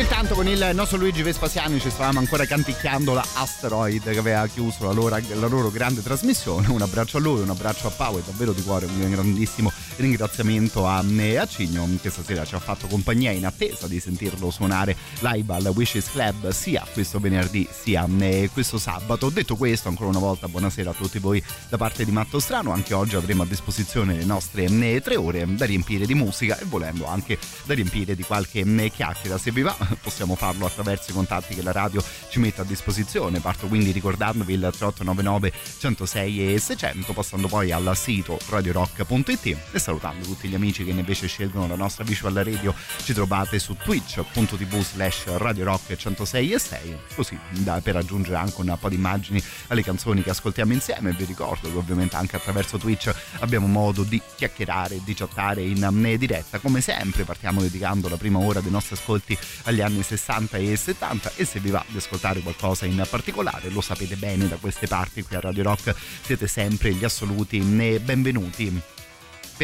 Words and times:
Intanto 0.00 0.34
con 0.34 0.48
il 0.48 0.70
nostro 0.72 0.96
Luigi 0.96 1.22
Vespasiani 1.22 1.78
ci 1.78 1.90
stavamo 1.90 2.20
ancora 2.20 2.46
canticchiando 2.46 3.12
la 3.12 3.22
Asteroid 3.34 4.02
che 4.02 4.18
aveva 4.18 4.46
chiuso 4.46 4.84
la 4.84 4.92
loro, 4.92 5.14
la 5.34 5.46
loro 5.46 5.70
grande 5.70 6.02
trasmissione. 6.02 6.68
Un 6.68 6.80
abbraccio 6.80 7.18
a 7.18 7.20
lui, 7.20 7.42
un 7.42 7.50
abbraccio 7.50 7.86
a 7.86 7.90
Pau 7.90 8.16
e 8.16 8.22
davvero 8.24 8.52
di 8.52 8.62
cuore 8.62 8.86
un 8.86 9.10
grandissimo 9.10 9.70
ringraziamento 10.00 10.86
a, 10.86 10.98
a 10.98 11.46
Cigno 11.46 11.88
che 12.00 12.10
stasera 12.10 12.44
ci 12.44 12.54
ha 12.54 12.58
fatto 12.58 12.86
compagnia 12.86 13.30
in 13.30 13.46
attesa 13.46 13.86
di 13.86 14.00
sentirlo 14.00 14.50
suonare 14.50 14.96
live 15.20 15.54
al 15.54 15.72
Wishes 15.74 16.10
Club 16.10 16.50
sia 16.50 16.86
questo 16.92 17.20
venerdì 17.20 17.68
sia 17.70 18.08
questo 18.52 18.78
sabato. 18.78 19.28
Detto 19.30 19.56
questo, 19.56 19.88
ancora 19.88 20.08
una 20.08 20.18
volta 20.18 20.48
buonasera 20.48 20.90
a 20.90 20.94
tutti 20.94 21.18
voi 21.18 21.42
da 21.68 21.76
parte 21.76 22.04
di 22.04 22.10
Matto 22.10 22.40
Strano. 22.40 22.72
Anche 22.72 22.94
oggi 22.94 23.16
avremo 23.16 23.42
a 23.42 23.46
disposizione 23.46 24.16
le 24.16 24.24
nostre 24.24 24.64
eh, 24.64 25.00
tre 25.00 25.16
ore 25.16 25.46
da 25.54 25.64
riempire 25.64 26.06
di 26.06 26.14
musica 26.14 26.58
e 26.58 26.64
volendo 26.64 27.06
anche 27.06 27.38
da 27.64 27.74
riempire 27.74 28.14
di 28.14 28.22
qualche 28.22 28.60
eh, 28.60 28.90
chiacchiera. 28.90 29.38
Se 29.38 29.50
vi 29.50 29.62
va 29.62 29.76
possiamo 30.00 30.34
farlo 30.34 30.66
attraverso 30.66 31.10
i 31.10 31.14
contatti 31.14 31.54
che 31.54 31.62
la 31.62 31.72
radio 31.72 32.02
ci 32.30 32.38
mette 32.38 32.62
a 32.62 32.64
disposizione. 32.64 33.40
Parto 33.40 33.66
quindi 33.66 33.90
ricordandovi 33.90 34.52
il 34.52 34.60
3899 34.60 35.52
106 35.78 36.54
e 36.54 36.58
600 36.58 37.12
passando 37.12 37.48
poi 37.48 37.72
al 37.72 37.96
sito 37.96 38.38
radiorock.it 38.48 39.56
e 39.72 39.78
salutando 39.90 40.24
tutti 40.24 40.46
gli 40.48 40.54
amici 40.54 40.84
che 40.84 40.90
invece 40.90 41.26
scelgono 41.26 41.66
la 41.66 41.74
nostra 41.74 42.04
visual 42.04 42.34
radio. 42.34 42.72
Ci 43.02 43.12
trovate 43.12 43.58
su 43.58 43.76
twitch.tv 43.76 44.80
slash 44.80 45.24
radio 45.36 45.64
rock 45.64 45.96
106 45.96 46.52
e 46.52 46.58
6 46.58 46.98
così 47.14 47.36
da, 47.50 47.80
per 47.80 47.96
aggiungere 47.96 48.36
anche 48.36 48.60
un 48.60 48.76
po' 48.78 48.88
di 48.88 48.94
immagini 48.94 49.42
alle 49.66 49.82
canzoni 49.82 50.22
che 50.22 50.30
ascoltiamo 50.30 50.72
insieme. 50.72 51.10
Vi 51.12 51.24
ricordo 51.24 51.70
che 51.70 51.76
ovviamente 51.76 52.14
anche 52.14 52.36
attraverso 52.36 52.78
Twitch 52.78 53.12
abbiamo 53.40 53.66
modo 53.66 54.04
di 54.04 54.20
chiacchierare 54.36 55.00
di 55.02 55.14
chattare 55.14 55.62
in 55.62 56.16
diretta. 56.18 56.58
Come 56.58 56.80
sempre 56.80 57.24
partiamo 57.24 57.60
dedicando 57.60 58.08
la 58.08 58.16
prima 58.16 58.38
ora 58.38 58.60
dei 58.60 58.70
nostri 58.70 58.94
ascolti 58.94 59.36
agli 59.64 59.80
anni 59.80 60.02
60 60.02 60.56
e 60.58 60.76
70 60.76 61.32
e 61.34 61.44
se 61.44 61.58
vi 61.58 61.70
va 61.70 61.84
di 61.88 61.96
ascoltare 61.96 62.40
qualcosa 62.40 62.86
in 62.86 63.04
particolare 63.08 63.70
lo 63.70 63.80
sapete 63.80 64.14
bene 64.16 64.46
da 64.46 64.56
queste 64.56 64.86
parti 64.86 65.22
qui 65.22 65.36
a 65.36 65.40
Radio 65.40 65.62
Rock 65.64 65.94
siete 66.22 66.46
sempre 66.46 66.92
gli 66.92 67.04
assoluti 67.04 67.58
benvenuti 67.58 68.98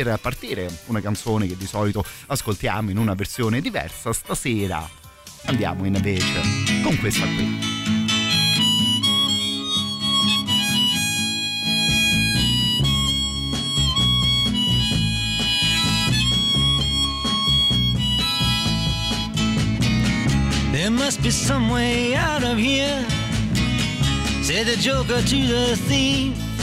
per 0.03 0.19
partire 0.21 0.69
una 0.89 1.01
canzone 1.01 1.47
che 1.47 1.57
di 1.57 1.67
solito 1.67 2.05
ascoltiamo 2.27 2.91
in 2.91 2.99
una 2.99 3.15
versione 3.15 3.63
diversa, 3.63 4.13
stasera 4.13 4.87
andiamo 5.47 5.87
invece 5.87 6.41
con 6.83 6.99
questa 6.99 7.25
qui. 7.25 7.75
There 20.73 20.91
must 20.91 21.23
be 21.23 21.31
some 21.31 21.73
way 21.73 22.15
out 22.15 22.43
of 22.43 22.59
here, 22.59 23.03
said 24.43 24.67
the 24.67 24.77
joker 24.77 25.23
to 25.23 25.47
the 25.47 25.77
thief. 25.89 26.56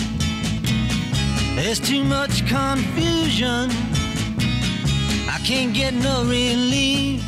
There's 1.56 1.80
too 1.80 2.04
much 2.04 2.48
confusion. 2.48 3.70
I 5.30 5.40
can't 5.46 5.74
get 5.74 5.94
no 5.94 6.24
relief. 6.24 7.24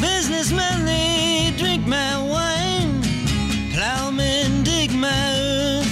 Businessmen, 0.00 0.84
they 0.84 1.52
drink 1.56 1.86
my 1.86 2.18
wine. 2.22 3.02
Plowmen 3.72 4.64
dig 4.64 4.92
my 4.92 5.32
earth. 5.36 5.91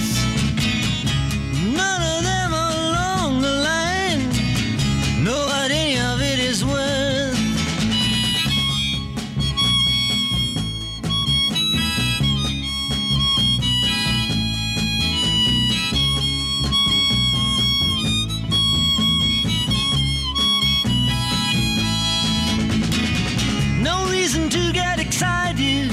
Excited. 25.21 25.91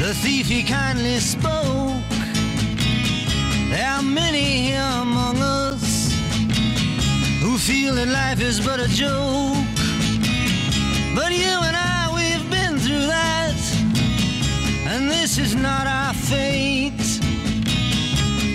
The 0.00 0.12
thief 0.12 0.48
he 0.48 0.62
kindly 0.64 1.18
spoke. 1.20 2.02
There 3.70 3.86
are 3.86 4.02
many 4.02 4.62
here 4.68 4.90
among 5.02 5.36
us 5.38 6.12
who 7.40 7.58
feel 7.58 7.94
that 7.94 8.08
life 8.08 8.40
is 8.40 8.58
but 8.58 8.80
a 8.80 8.88
joke. 8.88 9.64
But 11.14 11.30
you 11.30 11.54
and 11.68 11.76
I, 11.76 12.10
we've 12.18 12.50
been 12.50 12.76
through 12.80 13.06
that, 13.06 13.58
and 14.90 15.08
this 15.08 15.38
is 15.38 15.54
not 15.54 15.86
our 15.86 16.12
fate. 16.14 17.06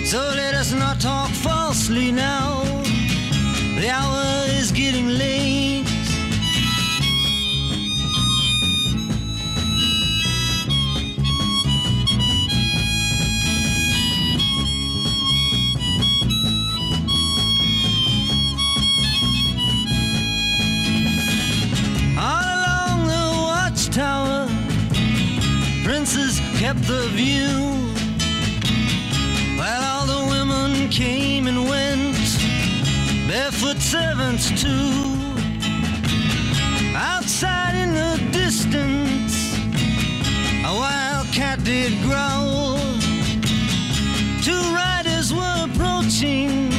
So 0.04 0.18
let 0.42 0.54
us 0.54 0.72
not 0.74 1.00
talk 1.00 1.30
falsely 1.30 2.12
now. 2.12 2.64
The 3.80 3.88
hour 3.88 4.44
is 4.60 4.70
getting 4.72 5.08
late. 5.08 5.75
Princes 26.06 26.38
kept 26.60 26.80
the 26.86 27.08
view. 27.14 27.50
While 29.58 29.82
all 29.82 30.06
the 30.06 30.30
women 30.30 30.88
came 30.88 31.48
and 31.48 31.68
went, 31.68 32.16
barefoot 33.26 33.78
servants 33.78 34.48
too. 34.62 34.92
Outside 36.94 37.74
in 37.74 37.92
the 37.94 38.22
distance, 38.30 39.56
a 40.64 40.72
wild 40.82 41.26
cat 41.32 41.64
did 41.64 41.92
growl. 42.04 42.78
Two 44.44 44.62
riders 44.82 45.34
were 45.34 45.66
approaching, 45.68 46.70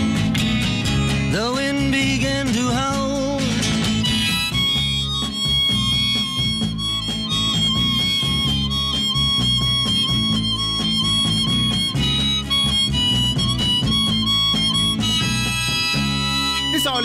the 1.34 1.52
wind 1.54 1.92
began 1.92 2.46
to 2.54 2.72
howl. 2.72 3.07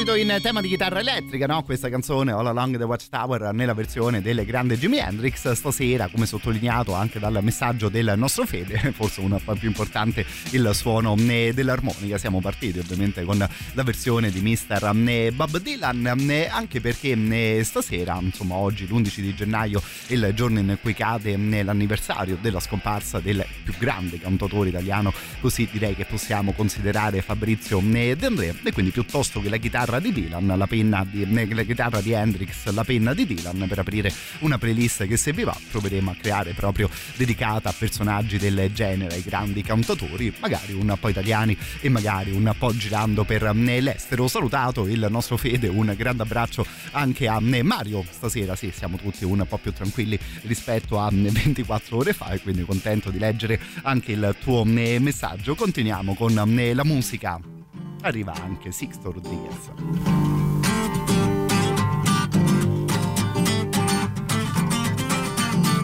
Solito 0.02 0.14
in 0.14 0.36
tema 0.42 0.60
di 0.60 0.68
chitarra 0.68 0.98
elettrica, 0.98 1.46
no? 1.46 1.62
Questa 1.62 1.88
canzone 1.88 2.32
All 2.32 2.46
Along 2.46 2.76
the 2.76 2.84
Watchtower 2.84 3.52
nella 3.52 3.74
versione 3.74 4.20
del 4.20 4.44
grande 4.44 4.76
Jimi 4.76 4.98
Hendrix. 4.98 5.52
Stasera, 5.52 6.08
come 6.08 6.26
sottolineato 6.26 6.92
anche 6.92 7.20
dal 7.20 7.38
messaggio 7.42 7.88
del 7.88 8.14
nostro 8.16 8.44
Fede, 8.44 8.78
forse 8.92 9.20
un 9.20 9.38
po' 9.44 9.54
più 9.54 9.68
importante 9.68 10.26
il 10.50 10.68
suono 10.74 11.14
eh, 11.16 11.52
dell'armonica. 11.54 12.18
Siamo 12.18 12.40
partiti 12.40 12.80
ovviamente 12.80 13.22
con 13.22 13.38
la 13.38 13.82
versione 13.82 14.30
di 14.30 14.40
Mr. 14.40 14.92
eh, 15.06 15.30
Bob 15.32 15.58
Dylan, 15.58 16.30
eh, 16.30 16.48
anche 16.48 16.80
perché 16.80 17.62
stasera, 17.62 18.18
insomma 18.20 18.56
oggi 18.56 18.86
l'11 18.86 19.20
di 19.20 19.34
gennaio, 19.34 19.80
il 20.08 20.32
giorno 20.34 20.58
in 20.58 20.78
cui 20.80 20.94
cade 20.94 21.36
l'anniversario 21.62 22.38
della 22.40 22.60
scomparsa 22.60 23.20
del 23.20 23.44
più 23.62 23.74
grande 23.78 24.18
cantautore 24.18 24.70
italiano, 24.70 25.12
così 25.40 25.68
direi 25.70 25.94
che 25.94 26.06
possiamo 26.06 26.52
considerare 26.52 27.22
Fabrizio 27.22 27.80
De 27.80 28.16
André. 28.20 28.54
E 28.64 28.72
quindi 28.72 28.90
piuttosto 28.90 29.40
che 29.40 29.48
la 29.48 29.58
chitarra 29.58 29.91
chitarra 29.92 30.00
di 30.00 30.12
Dylan, 30.12 30.54
la 30.56 30.66
penna 30.66 31.06
di, 31.08 31.54
la 31.54 31.62
chitarra 31.62 32.00
di 32.00 32.12
Hendrix, 32.12 32.68
la 32.72 32.84
penna 32.84 33.12
di 33.12 33.26
Dylan 33.26 33.66
per 33.68 33.80
aprire 33.80 34.12
una 34.40 34.56
playlist 34.56 35.06
che 35.06 35.16
se 35.16 35.32
vi 35.32 35.42
va 35.42 35.56
proveremo 35.70 36.10
a 36.10 36.16
creare 36.18 36.52
proprio 36.52 36.88
dedicata 37.16 37.68
a 37.68 37.74
personaggi 37.76 38.38
del 38.38 38.70
genere, 38.72 39.16
ai 39.16 39.22
grandi 39.22 39.62
cantatori, 39.62 40.32
magari 40.40 40.72
un 40.72 40.96
po' 40.98 41.08
italiani 41.08 41.56
e 41.80 41.88
magari 41.88 42.30
un 42.30 42.54
po' 42.56 42.74
girando 42.74 43.24
per 43.24 43.42
l'estero. 43.54 44.28
Salutato 44.28 44.86
il 44.86 45.06
nostro 45.10 45.36
Fede, 45.36 45.68
un 45.68 45.92
grande 45.96 46.22
abbraccio 46.22 46.64
anche 46.92 47.28
a 47.28 47.38
Mario 47.40 48.04
stasera, 48.08 48.56
sì 48.56 48.72
siamo 48.74 48.96
tutti 48.96 49.24
un 49.24 49.44
po' 49.46 49.58
più 49.58 49.72
tranquilli 49.72 50.18
rispetto 50.42 51.00
a 51.00 51.10
24 51.12 51.96
ore 51.96 52.12
fa 52.12 52.30
e 52.30 52.40
quindi 52.40 52.64
contento 52.64 53.10
di 53.10 53.18
leggere 53.18 53.60
anche 53.82 54.12
il 54.12 54.36
tuo 54.40 54.64
messaggio. 54.64 55.54
Continuiamo 55.54 56.14
con 56.14 56.32
la 56.32 56.84
musica. 56.84 57.61
Arriva 58.04 58.34
anche 58.34 58.72
Sixto 58.72 59.12
Rodriguez. 59.12 59.70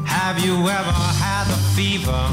Have 0.04 0.44
you 0.44 0.68
ever 0.68 0.92
had 1.20 1.46
a 1.46 1.56
fever 1.76 2.28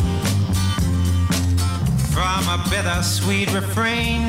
from 2.10 2.50
a 2.50 2.58
bittersweet 2.68 3.52
refrain? 3.54 4.24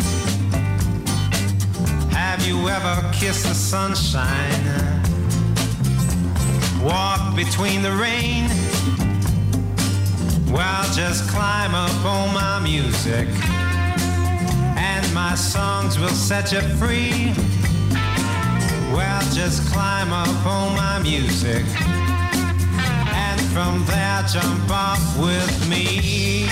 Have 2.10 2.46
you 2.46 2.68
ever 2.68 3.08
kissed 3.12 3.46
the 3.46 3.54
sunshine? 3.54 4.62
Walk 6.82 7.34
between 7.34 7.80
the 7.80 7.92
rain? 7.92 8.46
Well, 10.52 10.84
just 10.92 11.28
climb 11.30 11.74
up 11.74 12.04
on 12.04 12.34
my 12.34 12.60
music, 12.60 13.28
and 14.94 15.04
my 15.12 15.34
songs 15.34 15.98
will 15.98 16.18
set 16.30 16.52
you 16.52 16.60
free. 16.80 17.32
Well, 18.94 19.22
just 19.32 19.58
climb 19.72 20.12
up 20.12 20.46
on 20.46 20.76
my 20.76 20.98
music, 21.02 21.64
and 23.26 23.40
from 23.52 23.84
there 23.86 24.22
jump 24.34 24.70
off 24.70 25.04
with 25.18 25.54
me. 25.68 26.46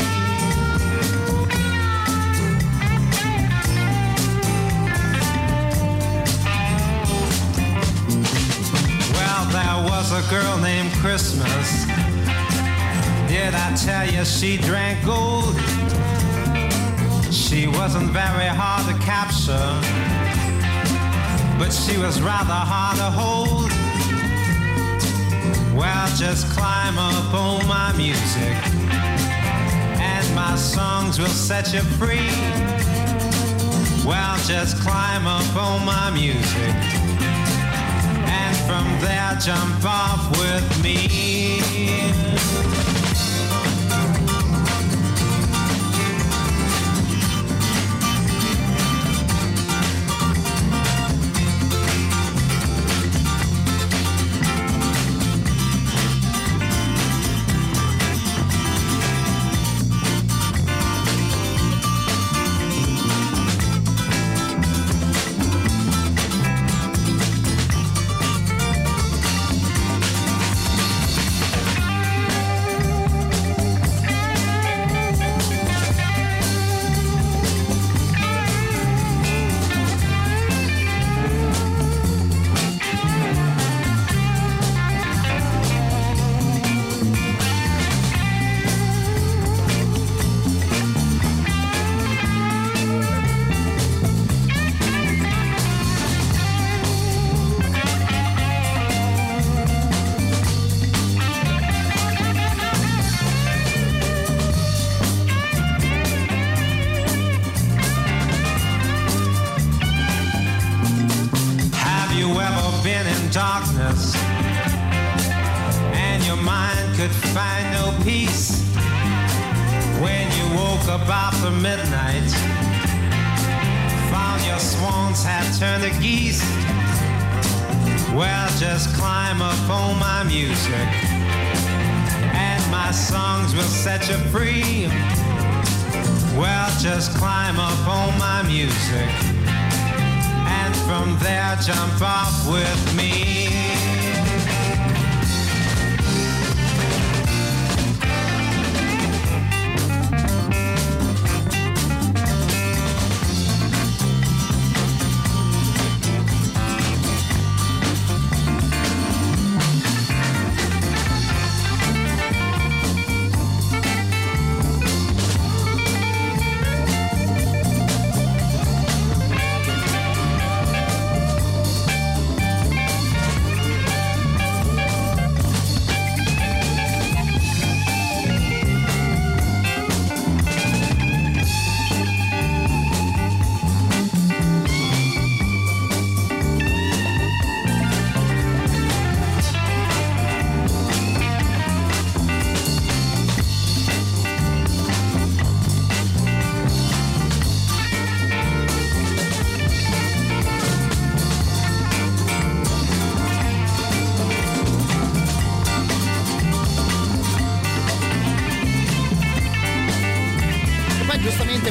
Well, 9.17 9.43
there 9.57 9.79
was 9.91 10.09
a 10.21 10.23
girl 10.35 10.59
named 10.59 10.93
Christmas. 11.03 11.67
Did 13.29 13.55
I 13.55 13.75
tell 13.87 14.07
you 14.15 14.25
she 14.25 14.59
drank 14.59 15.05
gold? 15.05 15.84
She 17.35 17.67
wasn't 17.67 18.11
very 18.11 18.47
hard 18.47 18.87
to 18.87 18.95
capture, 19.05 19.69
but 21.59 21.73
she 21.73 21.99
was 21.99 22.23
rather 22.23 22.53
hard 22.53 22.97
to 22.99 23.11
hold. 23.11 23.71
Well, 25.77 26.07
just 26.17 26.49
climb 26.51 26.97
up 26.97 27.35
on 27.35 27.67
my 27.67 27.93
music, 27.97 28.57
and 29.99 30.35
my 30.37 30.55
songs 30.55 31.19
will 31.19 31.27
set 31.27 31.73
you 31.75 31.81
free. 31.99 32.31
Well, 34.07 34.39
just 34.47 34.79
climb 34.81 35.27
up 35.27 35.57
on 35.57 35.85
my 35.85 36.11
music, 36.11 36.75
and 38.31 38.57
from 38.69 38.87
there 39.01 39.37
jump 39.41 39.85
off 39.85 40.31
with 40.39 40.83
me. 40.85 41.35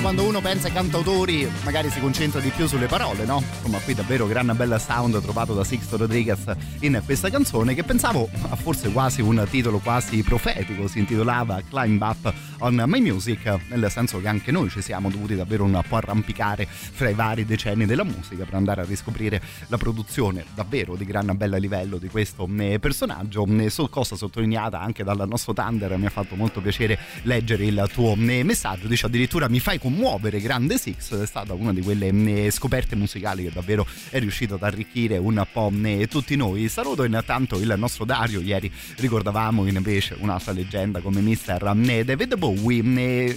Quando 0.03 0.25
uno 0.25 0.41
pensa 0.41 0.67
ai 0.67 0.73
cantautori 0.73 1.49
magari 1.63 1.89
si 1.89 2.01
concentra 2.01 2.41
di 2.41 2.49
più 2.49 2.67
sulle 2.67 2.87
parole, 2.87 3.23
no? 3.23 3.41
Insomma, 3.55 3.77
qui 3.77 3.93
davvero 3.93 4.27
gran 4.27 4.51
bella 4.53 4.77
sound 4.77 5.21
trovato 5.21 5.53
da 5.53 5.63
Sixto 5.63 5.95
Rodriguez 5.95 6.43
in 6.81 7.01
questa 7.05 7.29
canzone 7.29 7.73
che 7.73 7.83
pensavo 7.83 8.29
a 8.49 8.55
forse 8.57 8.91
quasi 8.91 9.21
un 9.21 9.47
titolo 9.49 9.79
quasi 9.79 10.21
profetico, 10.21 10.89
si 10.89 10.99
intitolava 10.99 11.61
Climb 11.69 12.01
Up 12.01 12.33
on 12.59 12.83
My 12.85 12.99
Music, 12.99 13.59
nel 13.69 13.89
senso 13.89 14.19
che 14.19 14.27
anche 14.27 14.51
noi 14.51 14.69
ci 14.69 14.81
siamo 14.81 15.09
dovuti 15.09 15.35
davvero 15.35 15.63
un 15.63 15.81
po' 15.87 15.95
arrampicare 15.95 16.67
fra 16.67 17.07
i 17.07 17.13
vari 17.13 17.45
decenni 17.45 17.85
della 17.85 18.03
musica 18.03 18.43
per 18.43 18.55
andare 18.55 18.81
a 18.81 18.83
riscoprire 18.83 19.41
la 19.67 19.77
produzione 19.77 20.43
davvero 20.53 20.95
di 20.95 21.05
gran 21.05 21.31
bella 21.37 21.55
livello 21.55 21.97
di 21.97 22.09
questo 22.09 22.45
eh, 22.57 22.77
personaggio, 22.77 23.47
so 23.69 23.87
cosa 23.87 24.17
sottolineata 24.17 24.81
anche 24.81 25.05
dal 25.05 25.25
nostro 25.29 25.53
Thunder, 25.53 25.95
mi 25.97 26.07
ha 26.07 26.09
fatto 26.09 26.35
molto 26.35 26.59
piacere 26.59 26.99
leggere 27.21 27.63
il 27.63 27.89
tuo 27.93 28.17
eh, 28.17 28.43
messaggio, 28.43 28.87
dice 28.87 29.05
addirittura 29.05 29.47
mi 29.47 29.61
fai 29.61 29.79
commuovere 29.93 30.41
Grande 30.41 30.79
Six, 30.79 31.15
è 31.21 31.25
stata 31.27 31.53
una 31.53 31.71
di 31.71 31.81
quelle 31.81 32.07
eh, 32.07 32.49
scoperte 32.49 32.95
musicali 32.95 33.43
che 33.43 33.51
davvero 33.53 33.85
è 34.09 34.17
riuscito 34.17 34.55
ad 34.55 34.63
arricchire 34.63 35.17
un 35.17 35.45
po' 35.51 35.71
tutti 36.09 36.35
noi. 36.35 36.67
Saluto 36.67 37.03
intanto 37.03 37.59
il 37.59 37.71
nostro 37.77 38.03
Dario, 38.03 38.41
ieri 38.41 38.71
ricordavamo 38.97 39.67
invece 39.67 40.15
un'altra 40.17 40.51
leggenda 40.51 40.99
come 40.99 41.21
Mr. 41.21 42.03
David 42.03 42.35
Bowie, 42.37 42.79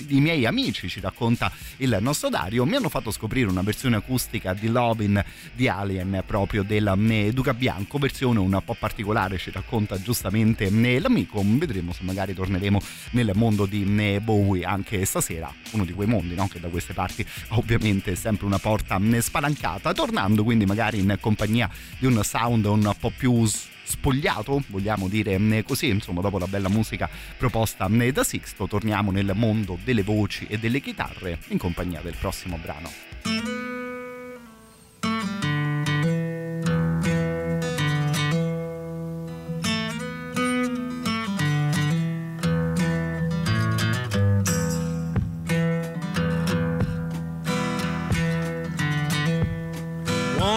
i 0.09 0.21
miei 0.21 0.47
amici 0.47 0.89
ci 0.89 0.99
racconta 1.01 1.53
il 1.79 1.95
nostro 2.01 2.31
Dario, 2.31 2.65
mi 2.65 2.77
hanno 2.77 2.89
fatto 2.89 3.11
scoprire 3.11 3.51
una 3.51 3.63
versione 3.63 3.97
acustica 3.97 4.55
di 4.55 4.69
Lovin 4.69 5.23
di 5.53 5.69
Alien 5.69 6.23
proprio 6.27 6.63
del 6.63 7.31
Duca 7.35 7.53
Bianco, 7.53 7.99
versione 7.99 8.39
un 8.39 8.63
po' 8.65 8.77
particolare 8.79 9.37
ci 9.37 9.51
racconta 9.51 10.01
giustamente 10.01 10.71
l'amico, 10.71 11.43
vedremo 11.45 11.93
se 11.93 12.03
magari 12.03 12.33
torneremo 12.33 12.81
nel 13.11 13.33
mondo 13.35 13.67
di 13.67 14.19
Bowie 14.23 14.65
anche 14.65 15.05
stasera, 15.05 15.53
uno 15.73 15.85
di 15.85 15.93
quei 15.93 16.07
mondi 16.07 16.35
no? 16.35 16.46
Che 16.49 16.61
da 16.61 16.69
queste 16.69 16.93
parti 16.93 17.27
ovviamente 17.51 18.13
è 18.13 18.15
sempre 18.15 18.47
una 18.47 18.59
porta 18.59 19.01
spalancata, 19.21 19.93
tornando 19.93 20.45
quindi 20.45 20.67
magari 20.67 20.99
in 20.99 21.17
compagnia 21.21 21.71
di 21.99 22.07
un 22.07 22.21
sound 22.23 22.65
un 22.65 22.95
po' 22.99 23.13
più 23.17 23.47
spogliato, 23.87 24.63
vogliamo 24.69 25.09
dire 25.09 25.39
mm, 25.39 25.61
così, 25.61 25.89
insomma 25.89 26.21
dopo 26.21 26.39
la 26.39 26.47
bella 26.47 26.69
musica 26.69 27.09
proposta 27.37 27.89
mm, 27.89 28.09
da 28.09 28.25
Sixto 28.25 28.67
torniamo 28.67 29.11
nel 29.11 29.33
mondo 29.35 29.79
delle 29.83 30.03
voci 30.03 30.47
e 30.49 30.59
delle 30.59 30.81
chitarre 30.81 31.39
in 31.49 31.59
compagnia 31.59 32.01
del 32.01 32.17
prossimo 32.19 32.59
brano. 32.59 33.76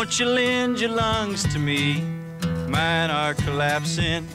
Won't 0.10 0.20
you 0.20 0.26
lend 0.26 0.80
your 0.80 0.90
lungs 0.90 1.44
to 1.54 1.60
me? 1.60 2.02
mine 2.68 3.12
are 3.12 3.36
collapsing. 3.36 4.28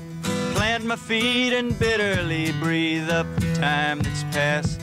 Plant 0.53 0.85
my 0.85 0.95
feet 0.95 1.53
and 1.53 1.77
bitterly 1.77 2.53
breathe 2.61 3.11
up 3.11 3.27
the 3.41 3.53
time 3.55 3.99
that's 3.99 4.23
passed. 4.31 4.81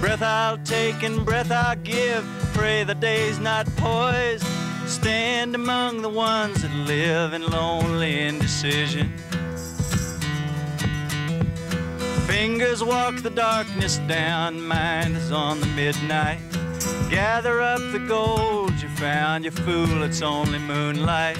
Breath 0.00 0.22
I'll 0.22 0.56
take 0.64 1.02
and 1.02 1.26
breath 1.26 1.50
I'll 1.50 1.76
give. 1.76 2.24
Pray 2.54 2.84
the 2.84 2.94
day's 2.94 3.38
not 3.38 3.66
poised. 3.76 4.46
Stand 4.86 5.54
among 5.54 6.00
the 6.00 6.08
ones 6.08 6.62
that 6.62 6.74
live 6.74 7.34
in 7.34 7.46
lonely 7.46 8.22
indecision. 8.22 9.12
Fingers 12.26 12.82
walk 12.82 13.16
the 13.16 13.28
darkness 13.28 13.98
down, 14.08 14.62
mind 14.62 15.18
is 15.18 15.30
on 15.30 15.60
the 15.60 15.66
midnight. 15.66 16.40
Gather 17.10 17.60
up 17.60 17.80
the 17.92 17.98
gold 17.98 18.72
you 18.82 18.88
found, 18.88 19.44
you 19.44 19.50
fool, 19.50 20.02
it's 20.02 20.22
only 20.22 20.58
moonlight. 20.58 21.38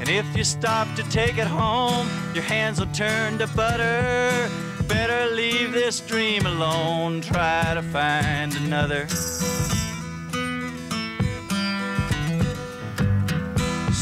And 0.00 0.08
if 0.08 0.26
you 0.36 0.44
stop 0.44 0.94
to 0.96 1.02
take 1.10 1.38
it 1.38 1.46
home, 1.46 2.08
your 2.34 2.44
hands 2.44 2.78
will 2.78 2.92
turn 2.92 3.38
to 3.38 3.46
butter. 3.48 4.50
Better 4.86 5.34
leave 5.34 5.72
this 5.72 6.00
dream 6.00 6.46
alone, 6.46 7.20
try 7.20 7.74
to 7.74 7.82
find 7.82 8.54
another. 8.56 9.06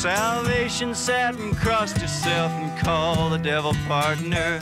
Salvation 0.04 0.94
sat 0.94 1.34
and 1.34 1.56
crossed 1.56 1.98
yourself 1.98 2.52
and 2.52 2.78
called 2.78 3.32
the 3.32 3.38
devil 3.38 3.72
partner. 3.88 4.60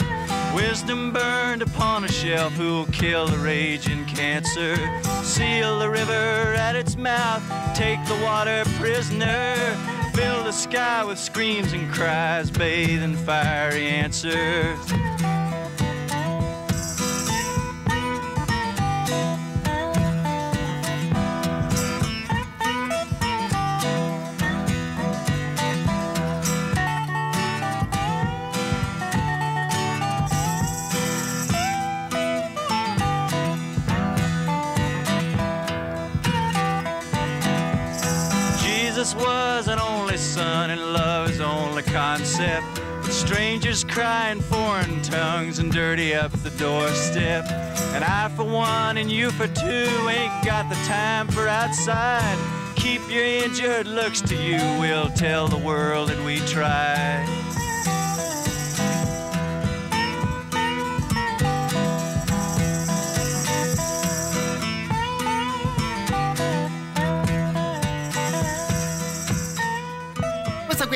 Wisdom 0.55 1.13
burned 1.13 1.63
upon 1.63 2.05
a 2.05 2.09
shelf 2.09 2.53
who'll 2.53 2.87
kill 2.87 3.27
the 3.27 3.39
raging 3.39 4.05
cancer. 4.05 4.77
Seal 5.25 5.81
the 5.81 5.91
river 5.91 6.55
at 6.55 6.77
its 6.77 6.95
mouth, 6.95 7.43
take 7.75 7.99
the 8.07 8.15
water 8.23 8.63
prisoner. 8.79 9.57
Fill 10.15 10.45
the 10.45 10.53
sky 10.53 11.03
with 11.03 11.19
screams 11.19 11.73
and 11.73 11.93
cries, 11.93 12.49
bathe 12.49 13.03
in 13.03 13.17
fiery 13.17 13.89
answers. 13.89 14.79
Concept. 42.43 43.13
Strangers 43.13 43.85
cry 43.85 44.31
in 44.31 44.41
foreign 44.41 45.03
tongues 45.03 45.59
and 45.59 45.71
dirty 45.71 46.15
up 46.15 46.33
the 46.43 46.51
doorstep. 46.51 47.45
And 47.95 48.05
I, 48.05 48.29
for 48.37 48.45
one, 48.45 48.97
and 48.97 49.11
you 49.11 49.31
for 49.31 49.47
two, 49.49 50.09
ain't 50.09 50.45
got 50.45 50.69
the 50.69 50.77
time 50.87 51.29
for 51.29 51.49
outside. 51.49 52.39
Keep 52.77 53.03
your 53.11 53.25
injured 53.25 53.87
looks 53.87 54.21
to 54.23 54.35
you, 54.35 54.59
we'll 54.81 55.11
tell 55.11 55.47
the 55.47 55.59
world 55.59 56.09
that 56.09 56.25
we 56.25 56.39
tried. 56.47 57.52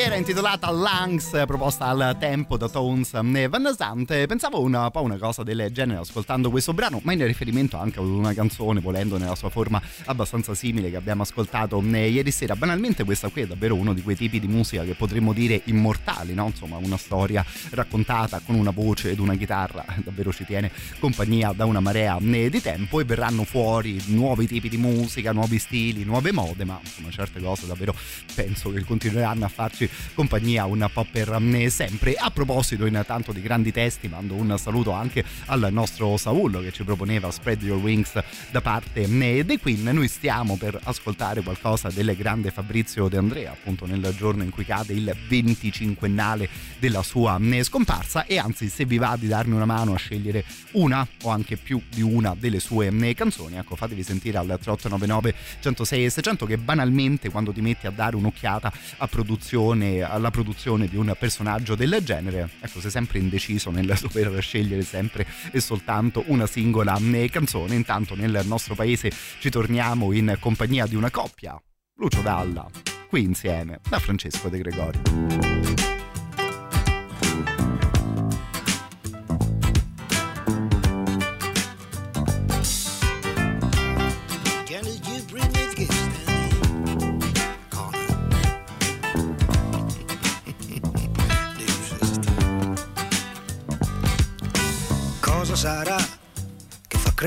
Era 0.07 0.15
intitolata 0.15 0.71
Lungs, 0.71 1.31
proposta 1.47 1.87
al 1.87 2.17
tempo 2.17 2.57
da 2.57 2.69
Tones 2.69 3.13
e 3.13 3.49
Van 3.49 3.75
Sant. 3.77 4.27
Pensavo 4.27 4.63
un 4.63 4.89
po' 4.93 5.03
una 5.03 5.19
cosa 5.19 5.43
del 5.43 5.69
genere 5.73 5.99
ascoltando 5.99 6.49
questo 6.49 6.73
brano, 6.73 7.01
ma 7.03 7.13
in 7.13 7.27
riferimento 7.27 7.77
anche 7.77 7.99
ad 7.99 8.07
una 8.07 8.33
canzone, 8.33 8.79
volendo 8.79 9.19
nella 9.19 9.35
sua 9.35 9.49
forma 9.49 9.83
abbastanza 10.05 10.55
simile 10.55 10.91
che 10.91 10.97
abbiamo 10.97 11.23
ascoltato 11.23 11.83
ieri 11.83 12.31
sera. 12.31 12.55
Banalmente 12.55 13.03
questa 13.03 13.31
qui 13.31 13.43
è 13.43 13.47
davvero 13.49 13.75
uno 13.75 13.93
di 13.95 14.03
quei 14.03 14.15
tipi 14.15 14.39
di 14.39 14.47
musica 14.47 14.85
che 14.85 14.95
potremmo 14.95 15.33
dire 15.33 15.63
immortali, 15.65 16.35
no? 16.35 16.47
Insomma, 16.47 16.77
una 16.77 16.97
storia 16.97 17.45
raccontata 17.71 18.41
con 18.47 18.55
una 18.55 18.71
voce 18.71 19.11
ed 19.11 19.19
una 19.19 19.35
chitarra, 19.35 19.85
davvero 20.05 20.33
ci 20.33 20.45
tiene 20.45 20.71
compagnia 21.01 21.51
da 21.51 21.65
una 21.65 21.81
marea 21.81 22.17
di 22.21 22.61
tempo 22.63 23.01
e 23.01 23.05
verranno 23.05 23.43
fuori 23.43 24.01
nuovi 24.07 24.47
tipi 24.47 24.69
di 24.69 24.77
musica, 24.77 25.33
nuovi 25.33 25.59
stili, 25.59 26.05
nuove 26.05 26.31
mode, 26.31 26.65
ma 26.65 26.79
insomma 26.81 27.11
certe 27.11 27.41
cose 27.41 27.67
davvero 27.67 27.93
penso 28.37 28.71
che 28.71 28.85
continueranno 28.85 29.45
a 29.45 29.49
farci 29.49 29.95
compagnia 30.15 30.65
un 30.65 30.89
po' 30.93 31.07
per 31.11 31.37
mm, 31.39 31.67
sempre. 31.67 32.15
A 32.15 32.31
proposito, 32.31 32.87
intanto 32.87 33.33
di 33.33 33.41
grandi 33.41 33.73
testi, 33.73 34.09
mando 34.09 34.35
un 34.35 34.57
saluto 34.59 34.93
anche 34.93 35.25
al 35.47 35.69
nostro 35.71 36.17
Saullo 36.17 36.61
che 36.61 36.73
ci 36.73 36.85
proponeva 36.85 37.31
Spread 37.31 37.63
Your 37.63 37.81
Wings 37.81 38.13
da 38.51 38.61
parte 38.61 39.07
dei 39.45 39.59
Queen. 39.59 39.83
Noi 39.83 40.09
stiamo 40.09 40.57
per 40.57 40.79
ascoltare 40.83 41.43
qualcosa 41.43 41.89
del 41.91 42.15
grande 42.17 42.51
Fabrizio 42.51 43.09
De 43.09 43.17
Andrea, 43.17 43.53
appunto 43.53 43.87
nel 43.87 44.15
giorno 44.17 44.43
in 44.43 44.51
cui 44.51 44.65
cade 44.65 44.93
il 44.93 45.15
25ennale 45.29 46.49
della 46.79 47.03
sua 47.03 47.39
mm, 47.39 47.61
scomparsa 47.61 48.25
e 48.25 48.39
anzi 48.39 48.69
se 48.69 48.85
vi 48.85 48.99
va 48.99 49.17
di 49.19 49.29
darmi 49.29 49.55
una 49.55 49.65
mano 49.65 49.95
a 49.95 49.97
scegliere 49.97 50.45
una 50.73 51.07
o 51.23 51.31
anche 51.31 51.57
più 51.57 51.81
di 51.89 52.03
una 52.03 52.35
delle 52.39 52.61
sue 52.61 52.95
canzoni, 53.15 53.57
ecco 53.57 53.77
fatevi 53.77 54.03
sentire 54.03 54.39
al 54.39 54.47
3899 54.47 55.35
106 55.61 56.05
e 56.05 56.11
600 56.11 56.47
che 56.47 56.59
banalmente 56.59 57.31
quando 57.31 57.53
ti 57.53 57.61
metti 57.61 57.87
a 57.87 57.91
dare 57.91 58.17
un'occhiata 58.17 58.73
a 58.99 59.07
produzione 59.07 59.86
produzione, 59.87 60.03
alla 60.03 60.31
produzione 60.31 60.87
di 60.89 60.97
un 60.97 61.15
personaggio 61.19 61.75
del 61.75 61.99
genere, 62.03 62.51
ecco, 62.61 62.81
sei 62.81 62.91
sempre 62.91 63.19
indeciso 63.19 63.71
nel 63.71 63.97
dover 64.01 64.41
scegliere 64.41 64.83
sempre 64.83 65.27
e 65.51 65.61
soltanto 65.61 66.25
una 66.27 66.47
singola 66.47 66.99
eh, 67.13 67.29
canzone. 67.31 67.75
Intanto 67.75 68.15
nel 68.15 68.43
nostro 68.45 68.75
paese 68.75 69.11
ci 69.39 69.51
torniamo 69.51 70.13
in 70.13 70.37
compagnia 70.41 70.87
di 70.87 70.95
una 70.95 71.11
coppia, 71.11 71.61
Lucio 71.97 72.21
Dalla, 72.21 72.69
qui 73.09 73.23
insieme 73.23 73.81
da 73.89 73.99
Francesco 73.99 74.49
De 74.49 74.59
Gregori. 74.59 75.66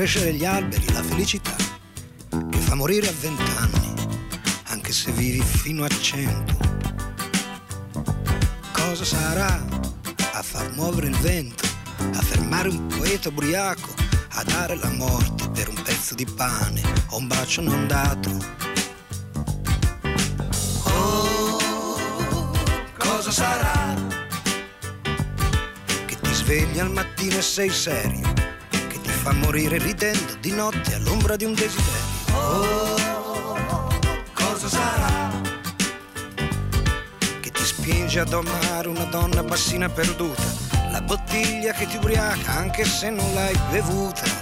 Crescere 0.00 0.32
gli 0.32 0.46
alberi, 0.46 0.90
la 0.94 1.02
felicità, 1.02 1.54
che 2.30 2.56
fa 2.56 2.74
morire 2.74 3.06
a 3.06 3.12
vent'anni, 3.20 3.92
anche 4.68 4.94
se 4.94 5.12
vivi 5.12 5.42
fino 5.42 5.84
a 5.84 5.88
cento. 5.88 6.56
Cosa 8.72 9.04
sarà 9.04 9.62
a 10.32 10.42
far 10.42 10.72
muovere 10.72 11.08
il 11.08 11.16
vento, 11.18 11.68
a 12.14 12.22
fermare 12.22 12.70
un 12.70 12.86
poeta 12.86 13.28
ubriaco, 13.28 13.92
a 14.30 14.42
dare 14.44 14.76
la 14.76 14.88
morte 14.88 15.50
per 15.50 15.68
un 15.68 15.82
pezzo 15.82 16.14
di 16.14 16.24
pane 16.24 16.80
o 17.10 17.18
un 17.18 17.26
bacio 17.26 17.60
non 17.60 17.86
dato? 17.86 18.30
Oh, 20.84 22.50
cosa 22.96 23.30
sarà? 23.30 23.94
Che 26.06 26.20
ti 26.22 26.32
svegli 26.32 26.78
al 26.78 26.90
mattino 26.90 27.36
e 27.36 27.42
sei 27.42 27.68
serio, 27.68 28.39
fa 29.20 29.32
morire 29.32 29.76
ridendo 29.76 30.34
di 30.40 30.50
notte 30.50 30.94
all'ombra 30.94 31.36
di 31.36 31.44
un 31.44 31.52
desiderio. 31.52 32.08
Oh, 32.32 33.94
cosa 34.32 34.66
sarà? 34.66 35.30
Che 37.40 37.50
ti 37.50 37.62
spinge 37.62 38.20
ad 38.20 38.32
amare 38.32 38.88
una 38.88 39.04
donna 39.04 39.42
bassina 39.42 39.90
perduta, 39.90 40.42
la 40.90 41.02
bottiglia 41.02 41.72
che 41.72 41.86
ti 41.86 41.96
ubriaca 41.96 42.52
anche 42.52 42.86
se 42.86 43.10
non 43.10 43.34
l'hai 43.34 43.58
bevuta. 43.70 44.39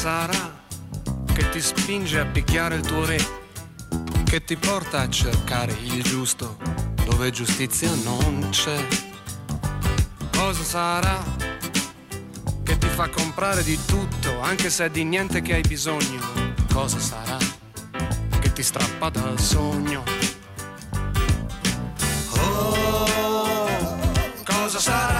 Sarà 0.00 0.64
che 1.34 1.50
ti 1.50 1.60
spinge 1.60 2.20
a 2.20 2.24
picchiare 2.24 2.76
il 2.76 2.80
tuo 2.80 3.04
re? 3.04 3.18
Che 4.24 4.42
ti 4.44 4.56
porta 4.56 5.00
a 5.00 5.10
cercare 5.10 5.72
il 5.72 6.02
giusto 6.02 6.56
dove 7.04 7.30
giustizia 7.30 7.92
non 7.96 8.46
c'è? 8.48 8.82
Cosa 10.34 10.62
sarà 10.62 11.22
che 12.62 12.78
ti 12.78 12.86
fa 12.86 13.10
comprare 13.10 13.62
di 13.62 13.78
tutto 13.84 14.40
anche 14.40 14.70
se 14.70 14.86
è 14.86 14.90
di 14.90 15.04
niente 15.04 15.42
che 15.42 15.52
hai 15.52 15.62
bisogno? 15.68 16.54
Cosa 16.72 16.98
sarà 16.98 17.36
che 18.40 18.52
ti 18.54 18.62
strappa 18.62 19.10
dal 19.10 19.38
sogno? 19.38 20.02
Oh, 22.38 23.98
cosa 24.46 24.78
sarà? 24.78 25.19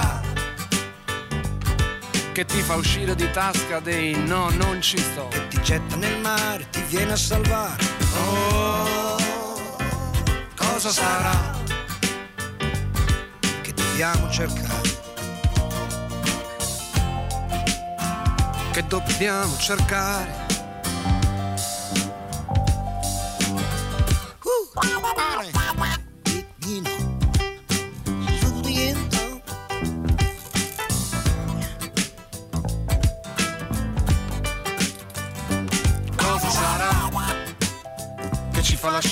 Che 2.41 2.47
ti 2.47 2.61
fa 2.63 2.73
uscire 2.73 3.13
di 3.13 3.29
tasca 3.29 3.79
dei 3.79 4.15
no, 4.15 4.49
non 4.49 4.81
ci 4.81 4.97
sto. 4.97 5.29
Ti 5.47 5.61
getta 5.61 5.95
nel 5.95 6.19
mare, 6.21 6.67
ti 6.71 6.81
viene 6.87 7.11
a 7.11 7.15
salvare. 7.15 7.83
Oh, 8.17 9.15
cosa 10.55 10.89
sarà? 10.89 11.59
Che 13.61 13.73
dobbiamo 13.75 14.27
cercare. 14.31 14.89
Che 18.71 18.87
dobbiamo 18.87 19.55
cercare. 19.57 20.40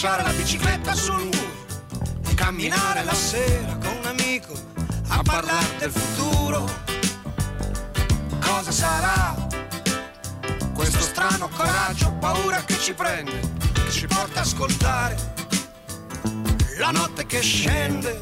Lasciare 0.01 0.23
la 0.23 0.31
bicicletta 0.31 0.95
sul 0.95 1.25
muro 1.25 2.33
camminare 2.33 3.03
la 3.03 3.13
sera 3.13 3.75
con 3.75 3.97
un 3.97 4.05
amico 4.05 4.53
a 5.09 5.21
parlare 5.21 5.75
del 5.77 5.91
futuro. 5.91 6.63
Cosa 8.39 8.71
sarà 8.71 9.35
questo 10.73 11.01
strano 11.01 11.49
coraggio, 11.49 12.13
paura 12.13 12.63
che 12.63 12.77
ci 12.79 12.93
prende, 12.93 13.41
che 13.73 13.91
ci 13.91 14.07
porta 14.07 14.39
a 14.39 14.43
ascoltare 14.43 15.17
La 16.77 16.91
notte 16.91 17.25
che 17.25 17.41
scende. 17.41 18.21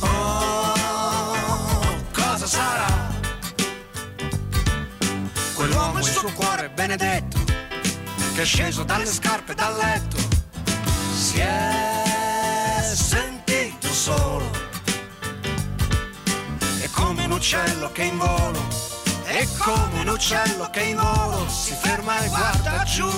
Oh, 0.00 0.72
cosa 2.10 2.46
sarà? 2.46 3.10
quell'uomo 5.54 5.98
e 5.98 6.00
il 6.00 6.06
suo 6.06 6.32
cuore 6.32 6.70
benedetto 6.70 7.41
che 8.34 8.44
sceso 8.44 8.82
dalle 8.82 9.06
scarpe 9.06 9.54
dal 9.54 9.76
letto. 9.76 10.16
Si 11.14 11.38
è 11.38 12.90
sentito 12.94 13.88
solo. 13.88 14.50
è 16.80 16.88
come 16.90 17.24
un 17.24 17.32
uccello 17.32 17.90
che 17.92 18.04
in 18.04 18.16
volo. 18.16 18.60
È 19.24 19.46
come 19.58 20.00
un 20.00 20.08
uccello 20.08 20.70
che 20.70 20.82
in 20.82 20.96
volo. 20.96 21.46
Si 21.48 21.74
ferma 21.74 22.18
e 22.20 22.28
guarda 22.28 22.82
giù 22.84 23.10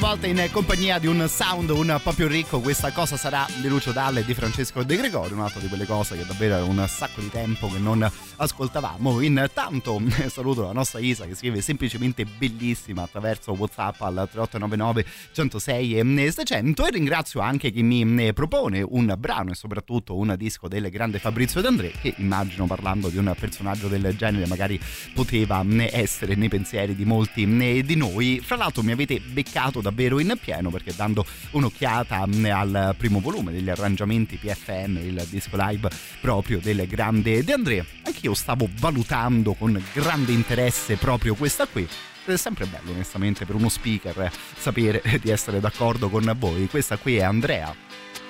volta 0.00 0.26
in 0.26 0.48
compagnia 0.50 0.98
di 0.98 1.06
un 1.06 1.28
sound 1.28 1.68
un 1.68 2.00
po' 2.02 2.12
più 2.12 2.26
ricco, 2.26 2.60
questa 2.60 2.90
cosa 2.90 3.18
sarà 3.18 3.46
di 3.60 3.68
Lucio 3.68 3.92
Dalle 3.92 4.20
e 4.20 4.24
di 4.24 4.32
Francesco 4.32 4.82
De 4.82 4.96
Gregorio, 4.96 5.36
un'altra 5.36 5.60
di 5.60 5.68
quelle 5.68 5.84
cose 5.84 6.16
che 6.16 6.24
davvero 6.24 6.56
è 6.56 6.62
un 6.62 6.82
sacco 6.88 7.20
di 7.20 7.28
tempo 7.28 7.68
che 7.68 7.78
non 7.78 8.10
ascoltavamo. 8.36 9.20
Intanto 9.20 10.00
saluto 10.28 10.62
la 10.62 10.72
nostra 10.72 11.00
Isa 11.00 11.26
che 11.26 11.34
scrive 11.34 11.60
semplicemente 11.60 12.24
bellissima 12.24 13.02
attraverso 13.02 13.52
WhatsApp 13.52 14.00
al 14.00 14.26
3899 14.30 15.04
106 15.32 15.98
e 15.98 16.30
600 16.30 16.86
e 16.86 16.90
ringrazio 16.90 17.40
anche 17.40 17.70
chi 17.70 17.82
mi 17.82 18.32
propone 18.32 18.80
un 18.80 19.14
brano 19.18 19.50
e 19.50 19.54
soprattutto 19.54 20.16
un 20.16 20.34
disco 20.38 20.66
del 20.66 20.88
grande 20.88 21.18
Fabrizio 21.18 21.60
D'André 21.60 21.92
che 22.00 22.14
immagino 22.16 22.64
parlando 22.64 23.08
di 23.08 23.18
un 23.18 23.34
personaggio 23.38 23.88
del 23.88 24.16
genere 24.16 24.46
magari 24.46 24.80
poteva 25.12 25.62
essere 25.90 26.36
nei 26.36 26.48
pensieri 26.48 26.94
di 26.94 27.04
molti 27.04 27.46
di 27.84 27.96
noi. 27.96 28.40
Fra 28.42 28.56
l'altro 28.56 28.82
mi 28.82 28.92
avete 28.92 29.20
beccato 29.20 29.82
davvero 29.90 30.20
in 30.20 30.36
pieno 30.40 30.70
perché 30.70 30.94
dando 30.94 31.26
un'occhiata 31.50 32.26
al 32.52 32.94
primo 32.96 33.20
volume 33.20 33.52
degli 33.52 33.68
arrangiamenti 33.68 34.36
PFM, 34.36 34.96
il 34.98 35.26
disco 35.28 35.56
live 35.56 35.90
proprio 36.20 36.60
del 36.60 36.86
grande 36.86 37.44
De 37.44 37.52
André, 37.52 37.84
anch'io 38.04 38.34
stavo 38.34 38.68
valutando 38.78 39.52
con 39.54 39.82
grande 39.92 40.32
interesse 40.32 40.96
proprio 40.96 41.34
questa 41.34 41.66
qui. 41.66 41.86
È 42.24 42.36
sempre 42.36 42.66
bello 42.66 42.92
onestamente 42.92 43.44
per 43.44 43.56
uno 43.56 43.68
speaker 43.68 44.30
sapere 44.56 45.02
di 45.20 45.30
essere 45.30 45.58
d'accordo 45.58 46.08
con 46.08 46.32
voi. 46.38 46.68
Questa 46.68 46.96
qui 46.96 47.16
è 47.16 47.22
Andrea, 47.22 47.74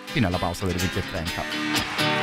fino 0.07 0.27
alla 0.27 0.39
pausa 0.39 0.65
delle 0.65 0.79
20.30. 0.79 2.20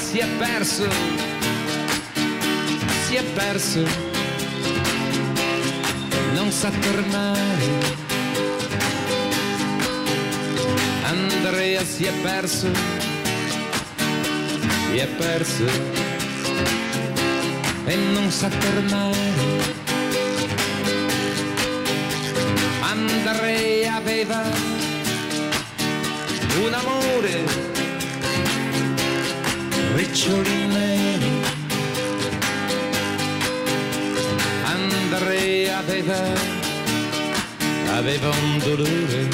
si 0.00 0.18
è 0.18 0.26
perso, 0.38 0.88
si 3.06 3.14
è 3.14 3.22
perso, 3.34 3.84
non 6.34 6.50
sa 6.50 6.70
tornare. 6.70 7.94
Andrea 11.04 11.84
si 11.84 12.04
è 12.04 12.12
perso, 12.22 12.68
si 14.90 14.98
è 14.98 15.06
perso. 15.06 16.04
e 17.86 17.96
non 18.12 18.30
sa 18.30 18.48
tornare. 18.48 19.34
Andrea 22.80 23.94
aveva 23.94 24.42
un 26.64 26.74
amore, 26.74 27.44
riccioli 29.96 30.66
neri. 30.66 31.30
Andrea 34.64 35.78
aveva, 35.78 36.20
aveva 37.94 38.28
un 38.28 38.58
dolore, 38.58 39.28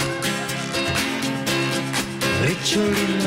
riccioli 2.43 3.23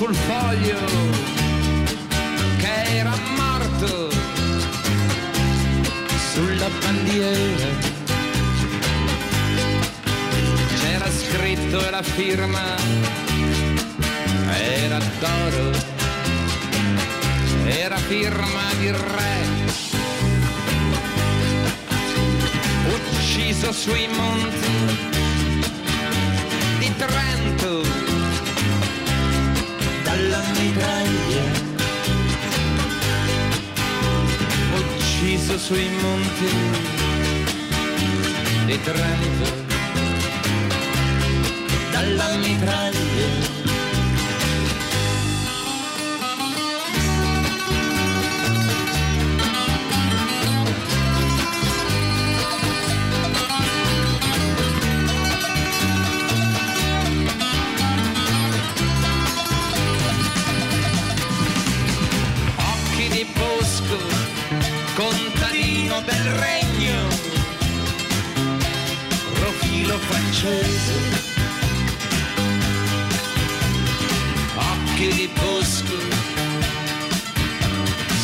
sul 0.00 0.14
foglio 0.14 0.78
che 2.56 2.96
era 2.96 3.14
morto 3.36 4.08
sulla 6.32 6.70
bandiera. 6.80 7.66
C'era 10.80 11.10
scritto 11.10 11.86
e 11.86 11.90
la 11.90 12.02
firma 12.02 12.76
era 14.56 14.98
d'oro, 15.18 15.70
era 17.66 17.96
firma 17.98 18.72
di 18.78 18.90
re. 18.92 19.38
Ucciso 22.88 23.70
sui 23.70 24.08
monti 24.08 24.98
di 26.78 26.96
Trento 26.96 27.99
dalla 30.20 30.42
mitraglia 30.58 31.44
ucciso 34.76 35.58
sui 35.58 35.88
monti 36.02 36.50
di 38.66 38.80
Trento. 38.82 39.68
Dalla 41.90 42.36
mitraglia 42.36 43.49
francese. 70.40 70.94
Occhi 74.56 75.12
di 75.12 75.30
bosco, 75.34 75.94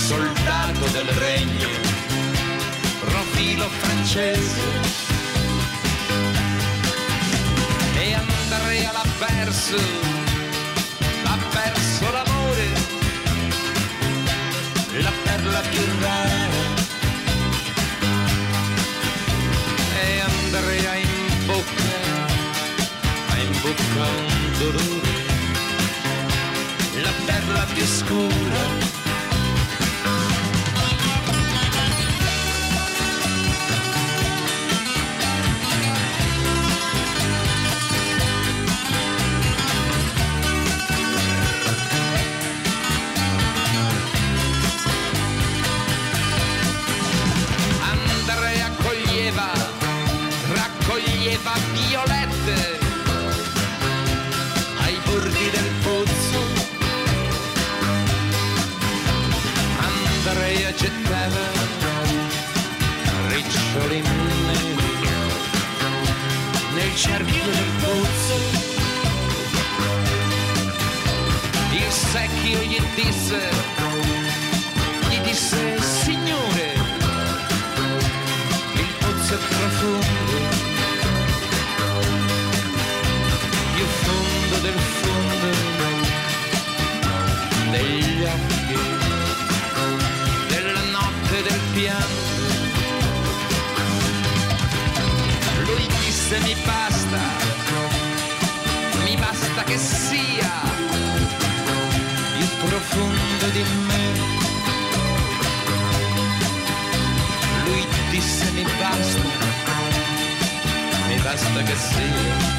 soldato 0.06 0.86
del 0.92 1.08
regno, 1.18 1.68
profilo 3.00 3.68
francese. 3.68 4.60
E 7.98 8.14
Andrea 8.14 8.92
l'ha 8.92 9.04
perso, 9.18 9.76
perso 11.50 12.12
l'amore 12.12 12.94
la 15.02 15.12
perla 15.24 15.60
più 15.60 15.82
rara 16.00 16.34
e 19.94 20.20
Andrea 20.20 21.05
dolore 24.58 25.14
la 27.02 27.12
perla 27.26 27.66
più 27.74 27.84
scura 27.84 28.85
secchio 72.46 72.60
gli 72.62 72.80
disse, 72.94 73.85
profondo 102.96 103.46
di 103.52 103.62
me. 103.86 104.04
Lui 107.64 107.86
disse 108.10 108.50
mi 108.52 108.62
basta, 108.62 109.20
mi 111.08 111.18
basta 111.22 111.62
che 111.62 111.76
sia 111.76 112.54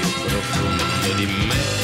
più 0.00 0.10
profondo 0.26 1.14
di 1.14 1.26
me. 1.26 1.77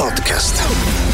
Podcast. 0.00 1.09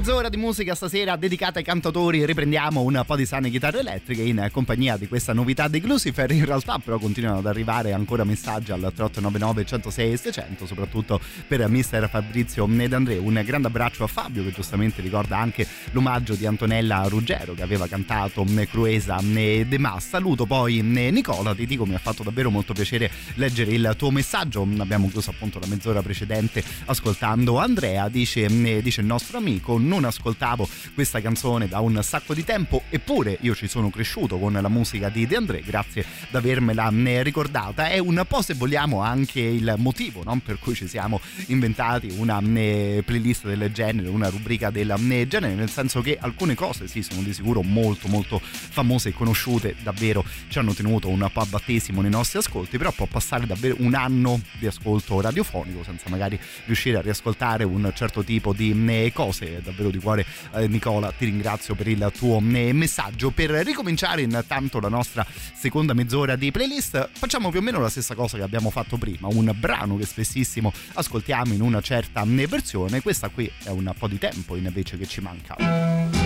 Mezz'ora 0.00 0.30
di 0.30 0.38
musica 0.38 0.74
stasera 0.74 1.14
dedicata 1.16 1.58
ai 1.58 1.64
cantatori 1.64 2.24
riprendiamo 2.24 2.80
un 2.80 3.02
po' 3.04 3.16
di 3.16 3.26
sane 3.26 3.50
chitarre 3.50 3.80
elettriche 3.80 4.22
in 4.22 4.48
compagnia 4.50 4.96
di 4.96 5.06
questa 5.06 5.34
novità 5.34 5.68
dei 5.68 5.82
Lucifer 5.82 6.30
in 6.30 6.46
realtà 6.46 6.78
però 6.82 6.96
continuano 6.96 7.40
ad 7.40 7.46
arrivare 7.46 7.92
ancora 7.92 8.24
messaggi 8.24 8.72
al 8.72 8.80
3899 8.80 9.64
106 9.66 10.12
e 10.12 10.16
600 10.16 10.64
soprattutto 10.66 11.20
per 11.46 11.68
mister 11.68 12.08
Fabrizio 12.08 12.66
ed 12.66 12.94
Andrea 12.94 13.20
un 13.20 13.42
grande 13.44 13.66
abbraccio 13.66 14.04
a 14.04 14.06
Fabio 14.06 14.42
che 14.42 14.52
giustamente 14.52 15.02
ricorda 15.02 15.36
anche 15.36 15.66
l'omaggio 15.90 16.32
di 16.32 16.46
Antonella 16.46 17.02
Ruggero 17.06 17.52
che 17.52 17.60
aveva 17.60 17.86
cantato 17.86 18.42
Cruesa 18.70 19.18
De 19.20 19.78
Mas 19.78 20.08
saluto 20.08 20.46
poi 20.46 20.80
Nicola 20.80 21.54
ti 21.54 21.66
dico 21.66 21.84
mi 21.84 21.94
ha 21.94 21.98
fatto 21.98 22.22
davvero 22.22 22.48
molto 22.48 22.72
piacere 22.72 23.10
leggere 23.34 23.72
il 23.72 23.94
tuo 23.98 24.10
messaggio. 24.10 24.66
Abbiamo 24.78 25.10
chiuso 25.10 25.28
appunto 25.28 25.58
la 25.58 25.66
mezz'ora 25.66 26.00
precedente 26.00 26.64
ascoltando 26.86 27.58
Andrea 27.58 28.08
dice, 28.08 28.46
dice 28.80 29.00
il 29.02 29.06
nostro 29.06 29.36
amico 29.36 29.76
non 29.90 30.04
ascoltavo 30.04 30.68
questa 30.94 31.20
canzone 31.20 31.66
da 31.66 31.80
un 31.80 32.00
sacco 32.04 32.32
di 32.32 32.44
tempo, 32.44 32.84
eppure 32.90 33.36
io 33.40 33.56
ci 33.56 33.66
sono 33.66 33.90
cresciuto 33.90 34.38
con 34.38 34.52
la 34.52 34.68
musica 34.68 35.08
di 35.08 35.26
De 35.26 35.34
André, 35.34 35.62
grazie 35.62 36.06
di 36.30 36.36
avermela 36.36 36.88
ricordata. 37.22 37.88
È 37.88 37.98
un 37.98 38.24
po' 38.26 38.40
se 38.40 38.54
vogliamo 38.54 39.00
anche 39.00 39.40
il 39.40 39.74
motivo 39.78 40.22
no? 40.22 40.40
per 40.44 40.60
cui 40.60 40.74
ci 40.74 40.86
siamo 40.86 41.20
inventati 41.46 42.14
una 42.16 42.38
playlist 42.40 43.46
del 43.52 43.72
genere, 43.72 44.08
una 44.08 44.28
rubrica 44.28 44.70
del 44.70 44.94
genere, 45.26 45.54
nel 45.54 45.70
senso 45.70 46.00
che 46.02 46.16
alcune 46.20 46.54
cose 46.54 46.86
sì 46.86 47.02
sono 47.02 47.22
di 47.22 47.32
sicuro 47.32 47.62
molto 47.62 48.06
molto 48.06 48.40
famose 48.40 49.08
e 49.08 49.12
conosciute, 49.12 49.74
davvero 49.82 50.24
ci 50.48 50.58
hanno 50.58 50.72
tenuto 50.72 51.08
un 51.08 51.28
po' 51.32 51.40
a 51.40 51.46
battesimo 51.46 52.00
nei 52.00 52.10
nostri 52.10 52.38
ascolti, 52.38 52.78
però 52.78 52.92
può 52.92 53.06
passare 53.06 53.44
davvero 53.44 53.74
un 53.80 53.94
anno 53.94 54.40
di 54.58 54.68
ascolto 54.68 55.20
radiofonico 55.20 55.82
senza 55.82 56.08
magari 56.08 56.38
riuscire 56.66 56.98
a 56.98 57.00
riascoltare 57.00 57.64
un 57.64 57.90
certo 57.92 58.22
tipo 58.22 58.52
di 58.52 58.72
cose. 59.12 59.60
Davvero 59.62 59.79
di 59.88 59.98
cuore 59.98 60.26
eh, 60.54 60.68
Nicola 60.68 61.10
ti 61.12 61.24
ringrazio 61.24 61.74
per 61.74 61.88
il 61.88 62.12
tuo 62.14 62.40
messaggio. 62.40 63.30
Per 63.30 63.50
ricominciare 63.50 64.20
intanto 64.20 64.80
la 64.80 64.88
nostra 64.88 65.24
seconda 65.54 65.94
mezz'ora 65.94 66.36
di 66.36 66.50
playlist 66.50 67.08
facciamo 67.12 67.50
più 67.50 67.60
o 67.60 67.62
meno 67.62 67.80
la 67.80 67.88
stessa 67.88 68.14
cosa 68.14 68.36
che 68.36 68.42
abbiamo 68.42 68.70
fatto 68.70 68.98
prima, 68.98 69.28
un 69.28 69.54
brano 69.58 69.96
che 69.96 70.04
spessissimo 70.04 70.72
ascoltiamo 70.94 71.54
in 71.54 71.62
una 71.62 71.80
certa 71.80 72.24
versione, 72.26 73.00
questa 73.00 73.28
qui 73.28 73.50
è 73.64 73.70
un 73.70 73.92
po' 73.96 74.08
di 74.08 74.18
tempo 74.18 74.56
invece 74.56 74.98
che 74.98 75.06
ci 75.06 75.20
manca. 75.20 76.19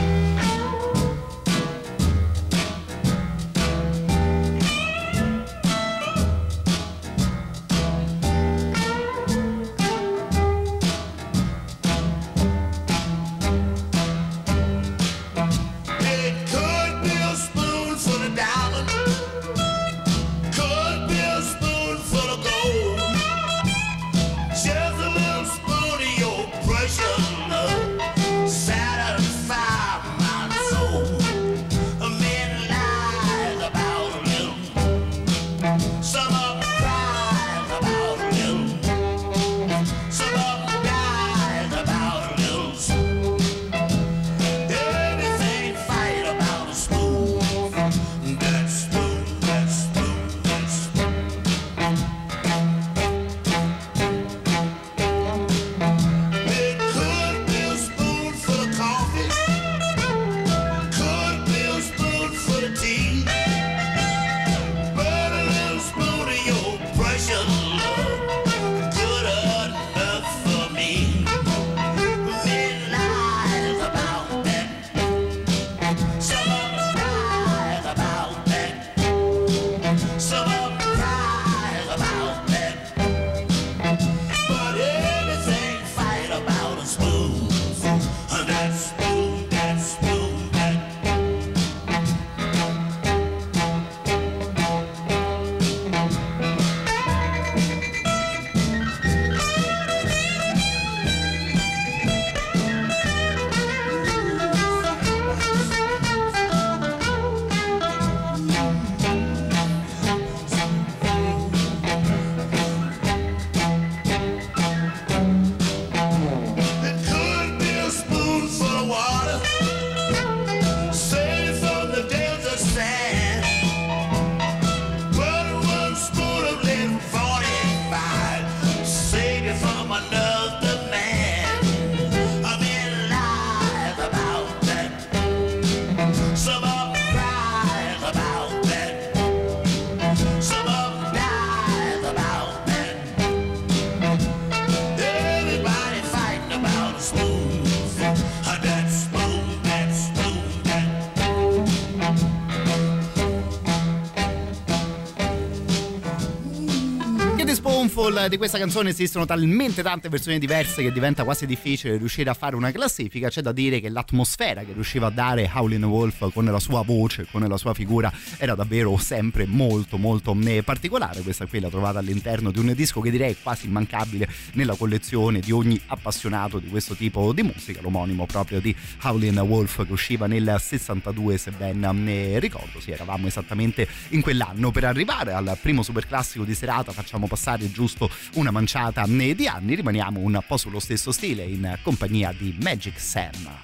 Di 158.28 158.38
questa 158.38 158.56
canzone 158.56 158.88
esistono 158.88 159.26
talmente 159.26 159.82
tante 159.82 160.08
versioni 160.08 160.38
diverse 160.38 160.82
che 160.82 160.90
diventa 160.90 161.24
quasi 161.24 161.44
difficile 161.44 161.98
riuscire 161.98 162.30
a 162.30 162.34
fare 162.34 162.56
una 162.56 162.72
classifica. 162.72 163.28
C'è 163.28 163.42
da 163.42 163.52
dire 163.52 163.80
che 163.80 163.90
l'atmosfera 163.90 164.62
che 164.62 164.72
riusciva 164.72 165.08
a 165.08 165.10
dare 165.10 165.50
Howlin' 165.52 165.84
Wolf 165.84 166.32
con 166.32 166.46
la 166.46 166.58
sua 166.58 166.82
voce, 166.82 167.26
con 167.30 167.46
la 167.46 167.56
sua 167.58 167.74
figura, 167.74 168.10
era 168.38 168.54
davvero 168.54 168.96
sempre 168.96 169.44
molto 169.44 169.98
molto 169.98 170.34
eh, 170.46 170.62
particolare. 170.62 171.20
Questa 171.20 171.44
qui 171.44 171.60
l'ha 171.60 171.68
trovata 171.68 171.98
all'interno 171.98 172.50
di 172.50 172.58
un 172.60 172.72
disco 172.74 173.00
che 173.00 173.10
direi 173.10 173.36
quasi 173.42 173.66
immancabile 173.66 174.26
nella 174.52 174.74
collezione 174.74 175.40
di 175.40 175.52
ogni 175.52 175.78
appassionato 175.86 176.58
di 176.58 176.68
questo 176.68 176.94
tipo 176.94 177.32
di 177.34 177.42
musica, 177.42 177.82
l'omonimo 177.82 178.24
proprio 178.24 178.58
di 178.58 178.74
Howlin' 179.02 179.38
Wolf 179.40 179.84
che 179.84 179.92
usciva 179.92 180.26
nel 180.26 180.56
62 180.58 181.36
se 181.36 181.50
ben 181.50 181.80
ne 181.80 182.38
ricordo. 182.38 182.80
Sì, 182.80 182.90
eravamo 182.90 183.26
esattamente 183.26 183.86
in 184.10 184.22
quell'anno. 184.22 184.70
Per 184.70 184.84
arrivare 184.84 185.32
al 185.32 185.58
primo 185.60 185.82
super 185.82 186.06
classico 186.06 186.44
di 186.44 186.54
serata 186.54 186.90
facciamo 186.92 187.26
passare 187.26 187.70
giusto 187.70 188.12
una 188.34 188.50
manciata 188.50 189.06
di 189.34 189.46
anni, 189.46 189.74
rimaniamo 189.74 190.20
un 190.20 190.42
po' 190.46 190.56
sullo 190.56 190.80
stesso 190.80 191.12
stile 191.12 191.44
in 191.44 191.78
compagnia 191.82 192.32
di 192.32 192.56
Magic 192.60 192.98
Sam. 192.98 193.62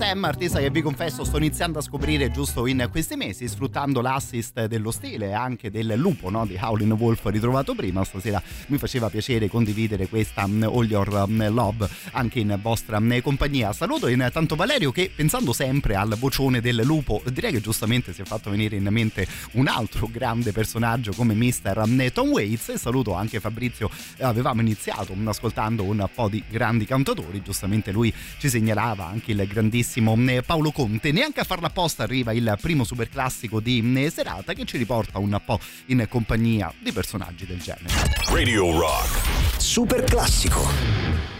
Sam, 0.00 0.24
artista 0.24 0.60
che 0.60 0.70
vi 0.70 0.80
confesso 0.80 1.24
sto 1.24 1.36
iniziando 1.36 1.78
a 1.78 1.82
scoprire 1.82 2.30
giusto 2.30 2.66
in 2.66 2.88
questi 2.90 3.16
mesi, 3.16 3.46
sfruttando 3.46 4.00
l'assist 4.00 4.64
dello 4.64 4.92
stile 4.92 5.26
e 5.26 5.32
anche 5.34 5.70
del 5.70 5.92
lupo 5.94 6.30
no? 6.30 6.46
di 6.46 6.58
Howlin' 6.58 6.92
Wolf 6.92 7.26
ritrovato 7.26 7.74
prima. 7.74 8.02
Stasera 8.02 8.42
mi 8.68 8.78
faceva 8.78 9.10
piacere 9.10 9.50
condividere 9.50 10.08
questa 10.08 10.44
um, 10.44 10.62
All 10.62 10.86
Your 10.86 11.26
um, 11.28 11.52
Love 11.52 11.86
anche 12.12 12.40
in 12.40 12.58
vostra 12.60 12.98
um, 12.98 13.20
compagnia. 13.20 13.72
Saluto 13.72 14.08
intanto 14.08 14.56
Valerio 14.56 14.92
che 14.92 15.10
pensando 15.14 15.52
sempre 15.52 15.94
al 15.94 16.16
vocione 16.18 16.60
del 16.60 16.82
lupo, 16.84 17.22
direi 17.32 17.52
che 17.52 17.60
giustamente 17.60 18.12
si 18.12 18.22
è 18.22 18.24
fatto 18.24 18.50
venire 18.50 18.76
in 18.76 18.86
mente 18.90 19.26
un 19.52 19.68
altro 19.68 20.08
grande 20.10 20.52
personaggio 20.52 21.12
come 21.12 21.34
Mr. 21.34 22.10
Tom 22.12 22.30
Waits 22.30 22.70
e 22.70 22.78
saluto 22.78 23.14
anche 23.14 23.40
Fabrizio, 23.40 23.90
avevamo 24.20 24.60
iniziato 24.60 25.14
ascoltando 25.24 25.84
un 25.84 26.08
po' 26.12 26.28
di 26.28 26.42
grandi 26.48 26.84
cantatori, 26.84 27.42
giustamente 27.42 27.92
lui 27.92 28.12
ci 28.38 28.48
segnalava 28.48 29.06
anche 29.06 29.32
il 29.32 29.46
grandissimo 29.46 30.16
eh, 30.28 30.42
Paolo 30.42 30.70
Conte. 30.72 31.12
Neanche 31.12 31.40
a 31.40 31.44
farla 31.44 31.68
apposta 31.68 32.02
arriva 32.02 32.32
il 32.32 32.56
primo 32.60 32.84
super 32.84 33.08
classico 33.08 33.60
di 33.60 33.82
eh, 33.96 34.10
serata 34.10 34.52
che 34.52 34.64
ci 34.64 34.76
riporta 34.76 35.18
un 35.18 35.40
po' 35.44 35.58
in 35.86 36.06
compagnia 36.08 36.72
di 36.78 36.92
personaggi 36.92 37.46
del 37.46 37.58
genere. 37.58 37.88
Radio 38.28 38.78
Rock. 38.78 39.58
Super 39.58 40.04
classico. 40.04 41.39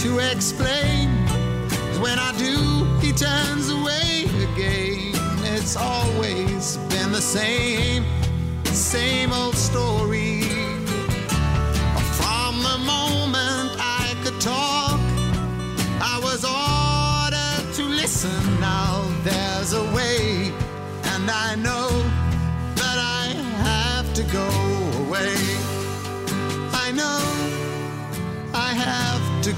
To 0.00 0.18
explain? 0.18 1.10
When 2.00 2.18
I 2.18 2.32
do, 2.38 2.86
he 3.00 3.12
turns 3.12 3.68
away 3.68 4.24
again. 4.50 5.12
It's 5.44 5.76
always 5.76 6.78
been 6.88 7.12
the 7.12 7.20
same, 7.20 8.06
same 8.64 9.30
old 9.30 9.56
story. 9.56 10.39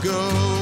Go. 0.03 0.62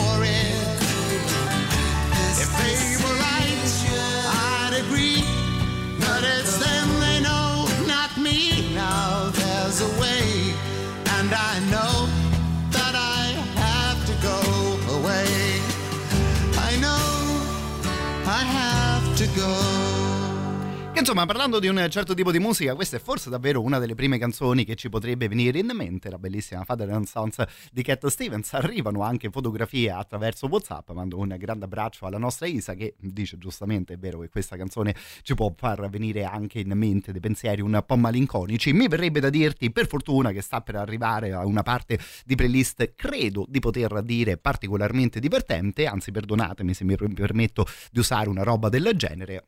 insomma, 21.01 21.25
parlando 21.25 21.57
di 21.57 21.67
un 21.67 21.87
certo 21.89 22.13
tipo 22.13 22.31
di 22.31 22.37
musica, 22.37 22.75
questa 22.75 22.97
è 22.97 22.99
forse 22.99 23.31
davvero 23.31 23.59
una 23.59 23.79
delle 23.79 23.95
prime 23.95 24.19
canzoni 24.19 24.63
che 24.63 24.75
ci 24.75 24.87
potrebbe 24.87 25.27
venire 25.27 25.57
in 25.57 25.71
mente. 25.73 26.11
La 26.11 26.19
bellissima 26.19 26.63
Father 26.63 26.91
and 26.91 27.05
Sons 27.05 27.43
di 27.71 27.81
Cat 27.81 28.05
Stevens. 28.05 28.53
Arrivano 28.53 29.01
anche 29.01 29.31
fotografie 29.31 29.89
attraverso 29.89 30.45
WhatsApp. 30.45 30.91
Mando 30.91 31.17
un 31.17 31.35
grande 31.39 31.65
abbraccio 31.65 32.05
alla 32.05 32.19
nostra 32.19 32.45
Isa 32.45 32.75
che 32.75 32.93
dice 32.99 33.39
giustamente: 33.39 33.93
è 33.93 33.97
vero 33.97 34.19
che 34.19 34.29
questa 34.29 34.55
canzone 34.57 34.95
ci 35.23 35.33
può 35.33 35.51
far 35.57 35.89
venire 35.89 36.23
anche 36.23 36.59
in 36.59 36.71
mente 36.75 37.11
dei 37.11 37.19
pensieri 37.19 37.61
un 37.61 37.83
po' 37.83 37.97
malinconici. 37.97 38.71
Mi 38.71 38.87
verrebbe 38.87 39.19
da 39.19 39.31
dirti, 39.31 39.71
per 39.71 39.87
fortuna, 39.87 40.31
che 40.31 40.41
sta 40.41 40.61
per 40.61 40.75
arrivare 40.75 41.31
a 41.33 41.43
una 41.47 41.63
parte 41.63 41.99
di 42.23 42.35
playlist, 42.35 42.93
credo 42.95 43.45
di 43.49 43.59
poter 43.59 44.03
dire 44.03 44.37
particolarmente 44.37 45.19
divertente. 45.19 45.87
Anzi, 45.87 46.11
perdonatemi 46.11 46.75
se 46.75 46.83
mi 46.83 46.95
permetto 46.95 47.65
di 47.89 47.97
usare 47.97 48.29
una 48.29 48.43
roba 48.43 48.69
del 48.69 48.91
genere. 48.95 49.45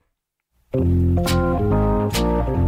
Música 0.75 2.62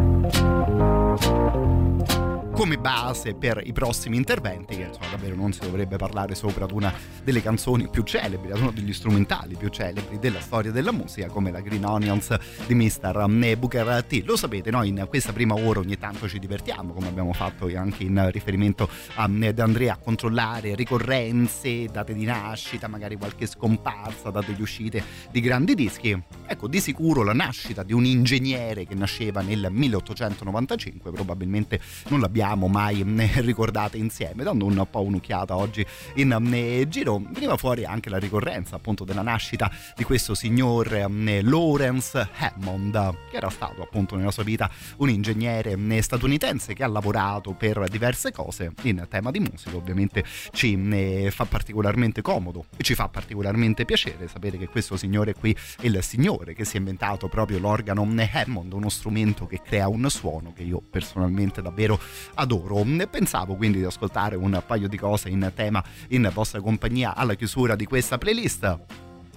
come 2.56 2.78
base 2.78 3.34
per 3.34 3.62
i 3.66 3.74
prossimi 3.74 4.16
interventi, 4.16 4.78
che 4.78 4.84
insomma 4.84 5.08
davvero 5.12 5.36
non 5.36 5.52
si 5.52 5.60
dovrebbe 5.60 5.98
parlare 5.98 6.36
sopra 6.36 6.64
ad 6.64 6.72
una 6.72 6.94
delle 7.22 7.42
canzoni 7.42 7.90
più 7.90 8.04
celebri, 8.04 8.52
ad 8.52 8.60
uno 8.60 8.72
degli 8.72 8.94
strumentali 8.94 9.58
più 9.58 9.68
celebri 9.68 10.20
della 10.20 10.40
storia 10.40 10.72
della 10.72 10.94
musica, 10.94 11.28
come 11.28 11.52
la 11.52 11.60
Green 11.60 11.84
Onions 11.84 12.34
di 12.66 12.74
Mr. 12.74 13.58
Booker 13.58 14.06
T. 14.06 14.24
Lo 14.24 14.38
sapete, 14.38 14.72
noi 14.72 14.88
in 14.88 15.06
questa 15.10 15.34
prima 15.34 15.54
ora 15.54 15.82
ogni 15.82 15.98
tanto 15.98 16.30
ci 16.30 16.40
divertiamo, 16.40 16.94
come 16.94 17.10
abbiamo 17.10 17.34
fatto 17.34 17.70
anche 17.76 18.04
in 18.04 18.32
riferimento 18.32 18.90
a 19.16 19.24
Andrea, 19.24 19.96
a 19.96 19.98
controllare 19.98 20.76
ricorrenze, 20.76 21.88
date 21.92 22.14
di 22.14 22.24
nascita, 22.24 22.88
magari 22.88 23.18
qualche 23.18 23.48
scomparsa, 23.48 24.30
date 24.30 24.56
di 24.56 24.62
uscite 24.62 25.04
di 25.30 25.42
grandi 25.42 25.76
dischi. 25.76 26.18
Ecco, 26.48 26.70
di 26.70 26.80
sicuro 26.80 27.22
la 27.22 27.34
nascita 27.34 27.84
di 27.84 27.92
un 27.92 28.06
ingegnere 28.06 28.86
che 28.86 28.96
nasceva 28.96 29.42
nel 29.42 29.68
1895, 29.70 31.12
probabilmente 31.12 31.82
non 32.08 32.22
l'abbiamo 32.22 32.44
abbiamo 32.46 32.68
mai 32.68 33.04
ricordate 33.42 33.98
insieme, 33.98 34.44
dando 34.44 34.66
un 34.66 34.86
po' 34.90 35.02
un'occhiata 35.02 35.56
oggi 35.56 35.86
in 36.16 36.86
giro, 36.88 37.22
veniva 37.30 37.58
fuori 37.58 37.86
anche 37.86 38.10
la 38.10 38.18
ricorrenza 38.18 38.76
appunto 38.76 39.04
della 39.04 39.24
nascita 39.24 39.72
di 39.96 40.04
questo 40.04 40.36
signor 40.36 41.08
Lawrence 41.42 42.30
Hammond, 42.38 43.18
che 43.32 43.38
era 43.38 43.50
stato 43.50 43.82
appunto 43.82 44.16
nella 44.16 44.32
sua 44.32 44.44
vita 44.44 44.70
un 44.98 45.10
ingegnere 45.10 45.76
statunitense 46.02 46.74
che 46.74 46.84
ha 46.84 46.88
lavorato 46.88 47.54
per 47.54 47.88
diverse 47.90 48.32
cose 48.32 48.72
in 48.84 49.06
tema 49.10 49.32
di 49.32 49.40
musica, 49.40 49.76
ovviamente 49.76 50.24
ci 50.52 51.30
fa 51.32 51.46
particolarmente 51.46 52.22
comodo 52.22 52.66
e 52.78 52.84
ci 52.84 52.94
fa 52.94 53.08
particolarmente 53.08 53.86
piacere 53.86 54.28
sapere 54.28 54.58
che 54.58 54.68
questo 54.68 54.98
signore 54.98 55.34
qui 55.34 55.56
è 55.80 55.86
il 55.86 55.98
signore 56.04 56.54
che 56.54 56.64
si 56.64 56.76
è 56.76 56.80
inventato 56.80 57.28
proprio 57.28 57.58
l'organo 57.58 58.04
Hammond, 58.04 58.74
uno 58.74 58.90
strumento 58.90 59.48
che 59.48 59.62
crea 59.64 59.88
un 59.88 60.08
suono 60.10 60.54
che 60.54 60.64
io 60.64 60.82
personalmente 60.88 61.62
davvero 61.62 62.00
adoro. 62.36 62.84
Pensavo 63.10 63.56
quindi 63.56 63.80
di 63.80 63.86
ascoltare 63.86 64.36
un 64.36 64.62
paio 64.66 64.88
di 64.88 64.98
cose 64.98 65.30
in 65.30 65.52
tema 65.56 65.84
in 66.10 66.30
vostra 66.34 66.62
compagnia 66.62 67.16
alla 67.16 67.34
chiusura 67.34 67.76
di 67.76 67.86
questa 67.86 68.18
playlist 68.18 68.78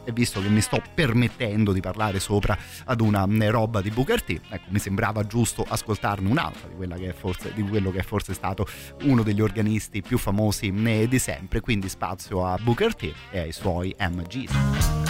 e 0.08 0.12
visto 0.12 0.40
che 0.40 0.48
mi 0.48 0.62
sto 0.62 0.82
permettendo 0.94 1.72
di 1.72 1.80
parlare 1.80 2.18
sopra 2.18 2.56
ad 2.84 3.02
una 3.02 3.26
roba 3.50 3.82
di 3.82 3.90
Booker 3.90 4.22
T, 4.22 4.40
ecco, 4.48 4.64
mi 4.68 4.78
sembrava 4.78 5.26
giusto 5.26 5.66
ascoltarne 5.68 6.30
un'altra 6.30 6.68
di, 6.96 7.12
forse, 7.12 7.52
di 7.52 7.62
quello 7.62 7.90
che 7.90 7.98
è 7.98 8.02
forse 8.02 8.32
stato 8.32 8.66
uno 9.02 9.22
degli 9.22 9.42
organisti 9.42 10.00
più 10.00 10.16
famosi 10.16 10.72
di 10.72 11.18
sempre, 11.18 11.60
quindi 11.60 11.90
spazio 11.90 12.46
a 12.46 12.56
Booker 12.58 12.94
T 12.94 13.12
e 13.30 13.38
ai 13.40 13.52
suoi 13.52 13.94
MGs. 13.98 15.07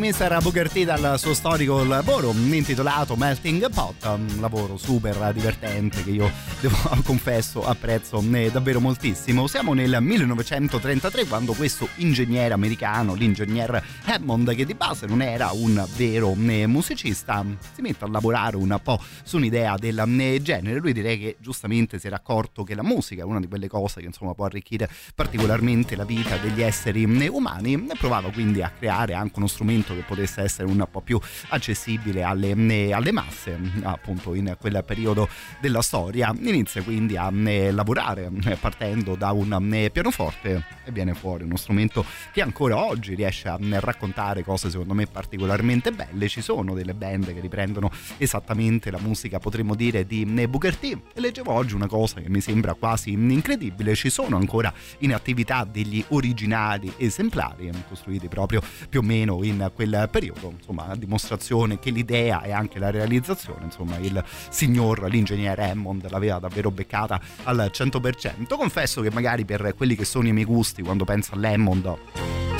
Di 0.00 0.08
Mr. 0.08 0.40
Booker 0.42 0.70
dal 0.84 1.18
suo 1.18 1.34
storico 1.34 1.82
lavoro 1.82 2.32
intitolato 2.32 3.16
Melting 3.16 3.68
Pot, 3.70 4.04
un 4.04 4.36
lavoro 4.38 4.76
super 4.76 5.32
divertente 5.32 6.04
che 6.04 6.10
io 6.10 6.30
devo, 6.60 6.76
confesso 7.04 7.66
apprezzo 7.66 8.22
eh, 8.32 8.50
davvero 8.50 8.80
moltissimo. 8.80 9.46
Siamo 9.46 9.74
nel 9.74 9.98
1933 10.00 11.26
quando 11.26 11.52
questo 11.52 11.88
ingegnere 11.96 12.54
americano, 12.54 13.14
l'ingegner 13.14 13.82
Hammond, 14.10 14.54
che 14.54 14.64
di 14.64 14.72
base 14.72 15.06
non 15.06 15.20
era 15.20 15.50
un 15.52 15.86
vero 15.94 16.34
eh, 16.46 16.66
musicista, 16.66 17.44
si 17.74 17.82
mette 17.82 18.06
a 18.06 18.08
lavorare 18.08 18.56
un 18.56 18.80
po' 18.82 18.98
su 19.22 19.36
un'idea 19.36 19.76
del 19.76 20.02
eh, 20.18 20.40
genere. 20.40 20.78
Lui 20.78 20.94
direi 20.94 21.18
che 21.18 21.36
giustamente 21.40 21.98
si 21.98 22.06
era 22.06 22.16
accorto 22.16 22.64
che 22.64 22.74
la 22.74 22.82
musica 22.82 23.20
è 23.20 23.24
una 23.24 23.38
di 23.38 23.46
quelle 23.46 23.68
cose 23.68 24.00
che 24.00 24.06
insomma 24.06 24.32
può 24.32 24.46
arricchire 24.46 24.88
particolarmente 25.14 25.94
la 25.94 26.06
vita 26.06 26.38
degli 26.38 26.62
esseri 26.62 27.04
umani 27.04 27.74
e 27.74 27.96
provava 27.98 28.30
quindi 28.30 28.62
a 28.62 28.70
creare 28.70 29.12
anche 29.12 29.34
uno 29.36 29.46
strumento 29.46 29.94
che 29.94 30.00
potesse 30.00 30.40
essere 30.40 30.68
un 30.68 30.86
po' 30.90 31.02
più 31.02 31.20
accessibile 31.48 32.22
alle, 32.22 32.52
alle 32.92 33.12
masse 33.12 33.58
appunto 33.82 34.32
in 34.32 34.56
quel 34.58 34.82
periodo 34.86 35.28
della 35.60 35.82
storia 35.82 36.34
inizia 36.40 36.82
quindi 36.82 37.18
a 37.18 37.30
lavorare 37.30 38.30
partendo 38.58 39.16
da 39.16 39.32
un 39.32 39.88
pianoforte 39.92 40.64
e 40.84 40.92
viene 40.92 41.12
fuori 41.12 41.44
uno 41.44 41.56
strumento 41.56 42.04
che 42.32 42.40
ancora 42.40 42.82
oggi 42.82 43.14
riesce 43.14 43.48
a 43.48 43.58
raccontare 43.58 43.96
cose 44.42 44.70
secondo 44.70 44.94
me 44.94 45.06
particolarmente 45.06 45.92
belle. 45.92 46.28
Ci 46.28 46.40
sono 46.40 46.74
delle 46.74 46.94
band 46.94 47.32
che 47.32 47.40
riprendono 47.40 47.90
esattamente 48.16 48.90
la 48.90 48.98
musica 48.98 49.38
potremmo 49.38 49.74
dire 49.74 50.06
di 50.06 50.24
Booker 50.48 50.76
T. 50.76 50.98
E 51.14 51.20
leggevo 51.20 51.52
oggi 51.52 51.74
una 51.74 51.86
cosa 51.86 52.20
che 52.20 52.28
mi 52.28 52.40
sembra 52.40 52.74
quasi 52.74 53.12
incredibile. 53.12 53.94
Ci 53.94 54.10
sono 54.10 54.36
ancora 54.36 54.72
in 54.98 55.14
attività 55.14 55.64
degli 55.64 56.04
originali 56.08 56.92
esemplari 56.96 57.70
costruiti 57.88 58.28
proprio 58.28 58.62
più 58.88 59.00
o 59.00 59.02
meno 59.02 59.42
in 59.42 59.70
quel 59.74 60.08
periodo. 60.10 60.54
Insomma 60.56 60.86
a 60.86 60.96
dimostrazione 60.96 61.78
che 61.78 61.90
l'idea 61.90 62.42
e 62.42 62.52
anche 62.52 62.78
la 62.78 62.90
realizzazione 62.90 63.64
insomma 63.64 63.96
il 63.98 64.22
signor 64.50 65.08
l'ingegnere 65.08 65.70
Hammond 65.70 66.08
l'aveva 66.10 66.38
davvero 66.38 66.70
beccata 66.70 67.20
al 67.44 67.70
100% 67.72 68.56
confesso 68.56 69.00
che 69.00 69.10
magari 69.10 69.44
per 69.44 69.74
quelli 69.76 69.94
che 69.94 70.04
sono 70.04 70.28
i 70.28 70.32
miei 70.32 70.44
gusti 70.44 70.82
quando 70.82 71.04
penso 71.04 71.34
all'Hammond 71.34 72.57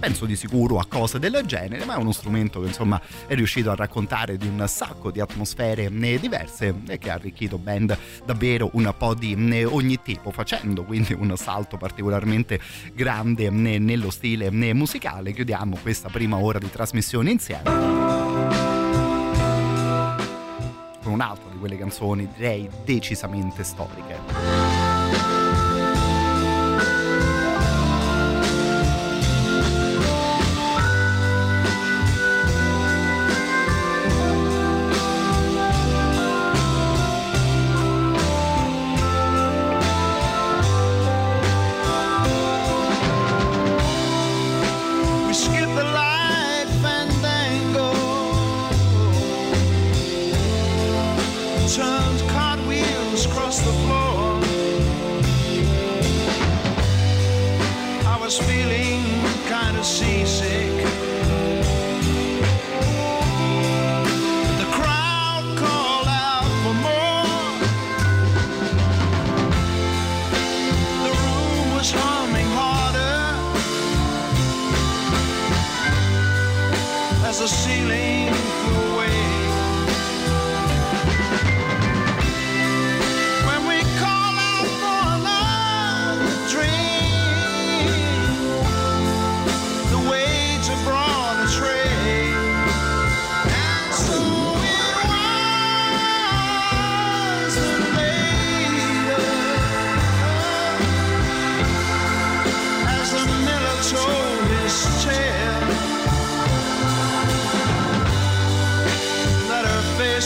penso 0.00 0.24
di 0.24 0.34
sicuro 0.34 0.78
a 0.78 0.86
cose 0.88 1.18
del 1.18 1.42
genere, 1.44 1.84
ma 1.84 1.94
è 1.94 1.98
uno 1.98 2.10
strumento 2.10 2.60
che 2.60 2.68
insomma 2.68 3.00
è 3.26 3.34
riuscito 3.34 3.70
a 3.70 3.74
raccontare 3.74 4.36
di 4.38 4.48
un 4.48 4.64
sacco 4.66 5.10
di 5.10 5.20
atmosfere 5.20 5.88
diverse 5.90 6.74
e 6.88 6.98
che 6.98 7.10
ha 7.10 7.14
arricchito 7.14 7.58
band 7.58 7.96
davvero 8.24 8.70
un 8.72 8.92
po' 8.96 9.14
di 9.14 9.36
ogni 9.70 10.00
tipo, 10.02 10.32
facendo 10.32 10.84
quindi 10.84 11.12
un 11.12 11.36
salto 11.36 11.76
particolarmente 11.76 12.58
grande 12.94 13.50
nello 13.50 14.10
stile 14.10 14.50
musicale. 14.50 15.32
Chiudiamo 15.32 15.76
questa 15.82 16.08
prima 16.08 16.38
ora 16.38 16.58
di 16.58 16.70
trasmissione 16.70 17.30
insieme 17.30 18.08
con 21.02 21.12
un'altra 21.12 21.50
di 21.50 21.58
quelle 21.58 21.78
canzoni 21.78 22.28
direi 22.36 22.68
decisamente 22.84 23.64
storiche. 23.64 24.69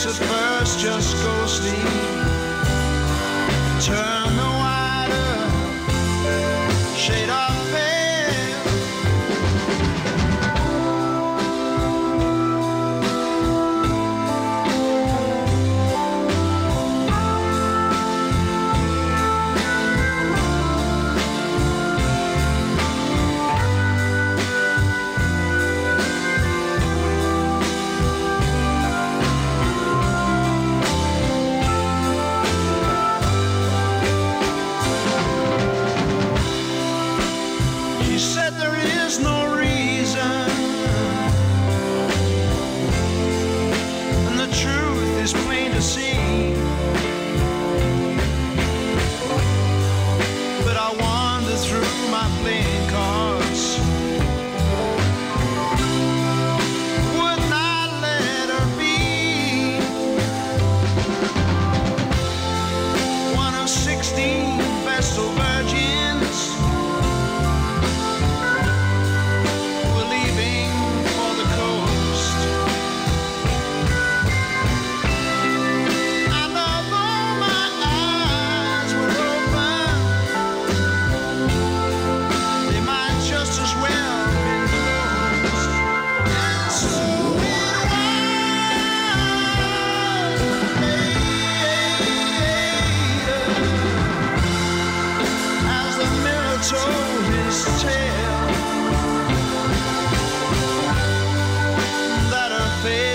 at 0.07 0.13
first 0.13 0.81
just 0.81 1.17
go 1.23 1.47
sleep. 1.47 1.89
Turn 3.81 4.24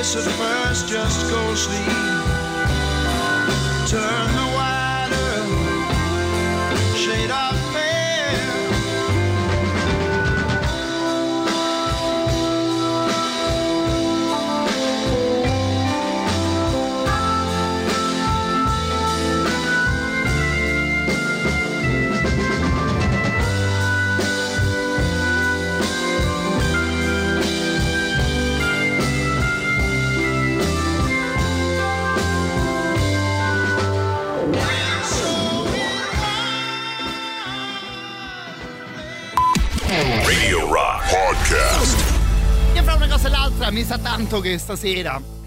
face 0.03 0.15
at 0.15 0.31
first, 0.31 0.87
just 0.87 1.29
go 1.29 1.55
sleep. 1.55 1.85
Turn 3.85 4.27
the 4.39 4.47
wider 4.55 5.31
shade 6.95 7.31
off. 7.31 7.58
L'altra 43.59 43.71
mi 43.71 43.83
sa 43.83 43.97
tanto 43.97 44.39
che 44.39 44.57
stasera 44.57 45.38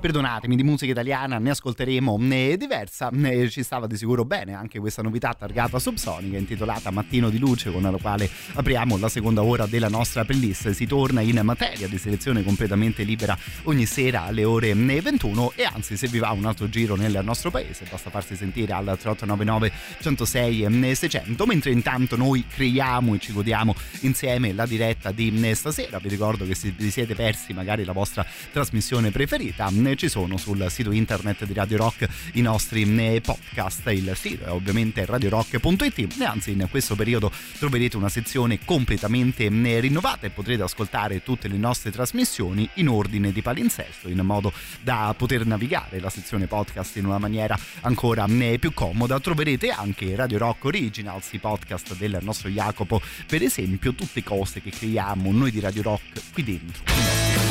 perdonatemi, 0.00 0.56
di 0.56 0.64
musica 0.64 0.90
italiana 0.90 1.38
ne 1.38 1.50
ascolteremo 1.50 2.16
né 2.18 2.56
diversa, 2.56 3.10
né 3.12 3.48
ci 3.50 3.62
stava 3.62 3.86
di 3.86 3.96
sicuro 3.96 4.24
bene 4.24 4.54
anche 4.54 4.80
questa 4.80 5.02
novità 5.02 5.34
targata 5.34 5.78
subsonica 5.78 6.38
intitolata 6.38 6.90
Mattino 6.90 7.28
di 7.28 7.38
Luce 7.38 7.70
con 7.70 7.82
la 7.82 7.96
quale 8.00 8.28
apriamo 8.54 8.96
la 8.96 9.08
seconda 9.08 9.42
ora 9.42 9.66
della 9.66 9.88
nostra 9.88 10.24
playlist. 10.24 10.70
Si 10.70 10.86
torna 10.86 11.20
in 11.20 11.38
materia 11.44 11.86
di 11.86 11.98
selezione 11.98 12.42
completamente 12.42 13.02
libera 13.02 13.36
ogni 13.64 13.84
sera 13.84 14.22
alle 14.22 14.44
ore 14.44 14.72
21 14.74 15.52
e 15.54 15.64
anzi 15.64 15.96
se 15.96 16.08
vi 16.08 16.18
va 16.18 16.30
un 16.30 16.46
altro 16.46 16.68
giro 16.68 16.96
nel 16.96 17.20
nostro 17.22 17.50
paese 17.50 17.84
basta 17.88 18.08
farsi 18.08 18.34
sentire 18.34 18.72
al 18.72 18.84
3899 18.84 19.72
106 20.00 20.94
600 20.94 21.46
mentre 21.46 21.70
intanto 21.72 22.16
noi 22.16 22.46
creiamo 22.48 23.14
e 23.14 23.18
ci 23.18 23.32
godiamo 23.32 23.74
insieme 24.00 24.52
la 24.54 24.64
diretta 24.64 25.12
di 25.12 25.52
stasera. 25.54 25.98
Vi 25.98 26.08
ricordo 26.08 26.46
che 26.46 26.54
se 26.54 26.72
vi 26.74 26.90
siete 26.90 27.14
persi 27.14 27.52
magari 27.52 27.84
la 27.84 27.92
vostra 27.92 28.24
trasmissione 28.50 29.10
preferita 29.10 29.68
ci 29.96 30.08
sono 30.08 30.36
sul 30.36 30.64
sito 30.68 30.92
internet 30.92 31.44
di 31.44 31.52
Radio 31.52 31.78
Rock 31.78 32.08
i 32.34 32.40
nostri 32.40 32.82
eh, 32.82 33.20
podcast. 33.20 33.86
Il 33.88 34.12
sito 34.14 34.44
è 34.44 34.50
ovviamente 34.50 35.04
radiorock.it 35.04 36.16
e 36.18 36.24
anzi 36.24 36.52
in 36.52 36.66
questo 36.70 36.94
periodo 36.94 37.30
troverete 37.58 37.96
una 37.96 38.08
sezione 38.08 38.58
completamente 38.64 39.44
eh, 39.44 39.80
rinnovata 39.80 40.26
e 40.26 40.30
potrete 40.30 40.62
ascoltare 40.62 41.22
tutte 41.22 41.48
le 41.48 41.56
nostre 41.56 41.90
trasmissioni 41.90 42.68
in 42.74 42.88
ordine 42.88 43.32
di 43.32 43.42
palinsesto 43.42 44.08
in 44.08 44.20
modo 44.20 44.52
da 44.80 45.14
poter 45.16 45.46
navigare 45.46 46.00
la 46.00 46.10
sezione 46.10 46.46
podcast 46.46 46.96
in 46.96 47.06
una 47.06 47.18
maniera 47.18 47.58
ancora 47.82 48.26
eh, 48.26 48.58
più 48.58 48.72
comoda. 48.72 49.18
Troverete 49.20 49.70
anche 49.70 50.14
Radio 50.14 50.38
Rock 50.38 50.64
Originals, 50.64 51.32
i 51.32 51.38
podcast 51.38 51.96
del 51.96 52.18
nostro 52.22 52.48
Jacopo, 52.48 53.00
per 53.26 53.42
esempio, 53.42 53.94
tutte 53.94 54.22
cose 54.22 54.60
che 54.60 54.70
creiamo 54.70 55.32
noi 55.32 55.50
di 55.50 55.60
Radio 55.60 55.82
Rock 55.82 56.32
qui 56.32 56.44
dentro. 56.44 57.49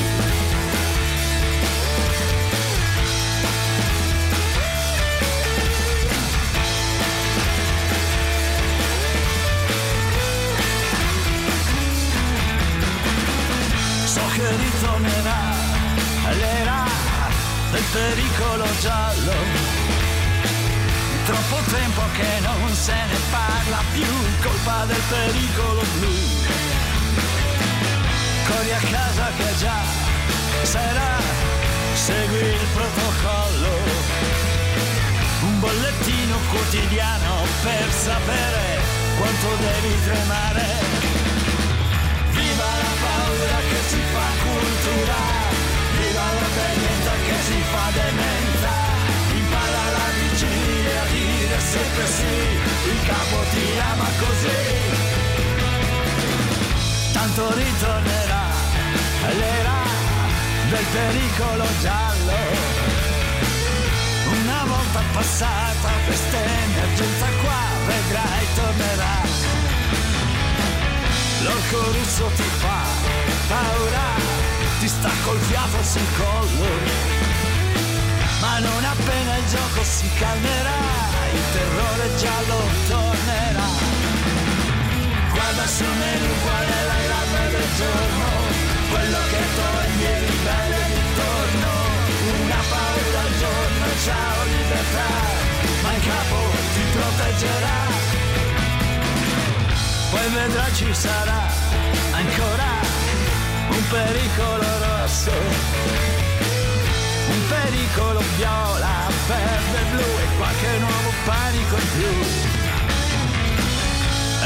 Ritornerà 15.00 15.56
l'era 16.34 16.84
del 17.72 17.84
pericolo 17.92 18.66
giallo. 18.80 19.34
Troppo 21.26 21.58
tempo 21.72 22.02
che 22.14 22.40
non 22.42 22.74
se 22.74 22.94
ne 22.94 23.20
parla 23.32 23.82
più, 23.94 24.06
colpa 24.42 24.86
del 24.86 25.02
pericolo 25.08 25.84
blu. 25.98 26.14
Corri 28.48 28.74
a 28.74 28.80
casa 28.92 29.28
che 29.38 29.56
già 29.60 29.82
sarà, 30.64 31.18
segui 31.94 32.40
il 32.40 32.68
protocollo. 32.74 33.78
Un 35.42 35.60
bollettino 35.60 36.38
quotidiano 36.50 37.46
per 37.64 37.92
sapere 37.92 38.82
quanto 39.18 39.48
devi 39.62 40.04
tremare 40.04 41.09
cultura, 44.80 45.16
viva 45.98 46.26
l'obbedienza 46.34 47.12
che 47.26 47.36
si 47.48 47.60
fa 47.72 47.86
demenza, 47.94 48.72
impara 49.36 49.84
la 49.98 50.08
vigilia 50.18 51.02
a 51.02 51.06
dire 51.12 51.60
sempre 51.60 52.06
sì, 52.08 52.36
il 52.92 53.00
capo 53.06 53.38
ti 53.52 53.66
ama 53.92 54.10
così. 54.20 54.60
Tanto 57.12 57.54
ritornerà 57.56 58.46
l'era 59.40 59.80
del 60.70 60.86
pericolo 60.92 61.66
giallo. 61.82 62.38
Una 64.32 64.64
volta 64.66 65.02
passata 65.12 65.90
questa 66.06 66.38
emergenza 66.38 67.28
qua, 67.42 67.62
vedrai 67.88 68.46
tornerà. 68.56 69.18
L'orco 71.42 71.92
russo 71.92 72.32
ti 72.36 72.50
fa 72.60 73.20
paura, 73.48 74.39
ti 74.80 74.88
sta 74.88 75.12
col 75.26 75.38
fiato 75.40 75.84
sul 75.84 76.08
collo. 76.18 76.68
Ma 78.40 78.60
non 78.60 78.84
appena 78.84 79.38
il 79.38 79.48
gioco 79.48 79.84
si 79.84 80.10
calmerà, 80.18 80.82
il 81.34 81.44
terrore 81.52 82.16
giallo 82.16 82.58
tornerà. 82.88 83.68
Guarda 85.34 85.68
sul 85.68 85.94
menu 86.04 86.30
qual 86.44 86.68
è 86.80 86.82
la 86.92 87.00
grande 87.06 87.58
del 87.58 87.70
giorno, 87.76 88.28
quello 88.92 89.20
che 89.32 89.42
toglie 89.60 90.12
il 90.18 90.24
livello 90.32 90.82
d'intorno. 90.88 91.72
Una 92.44 92.62
paura 92.72 93.20
al 93.20 93.34
giorno, 93.44 93.86
ciao 94.06 94.38
libertà, 94.46 95.12
ma 95.84 95.94
il 95.94 96.02
capo 96.08 96.38
ti 96.74 96.84
proteggerà 96.96 98.00
poi 100.12 100.28
vedrà 100.30 100.66
ci 100.74 100.92
sarà 100.92 101.48
ancora 102.14 102.79
pericolo 103.90 104.66
rosso, 104.86 105.32
un 107.32 107.42
pericolo 107.48 108.22
viola, 108.38 109.08
verde, 109.28 109.80
blu 109.92 110.02
e 110.02 110.38
qualche 110.38 110.78
nuovo 110.78 111.12
panico 111.26 111.76
in 111.76 111.90
più. 111.98 112.14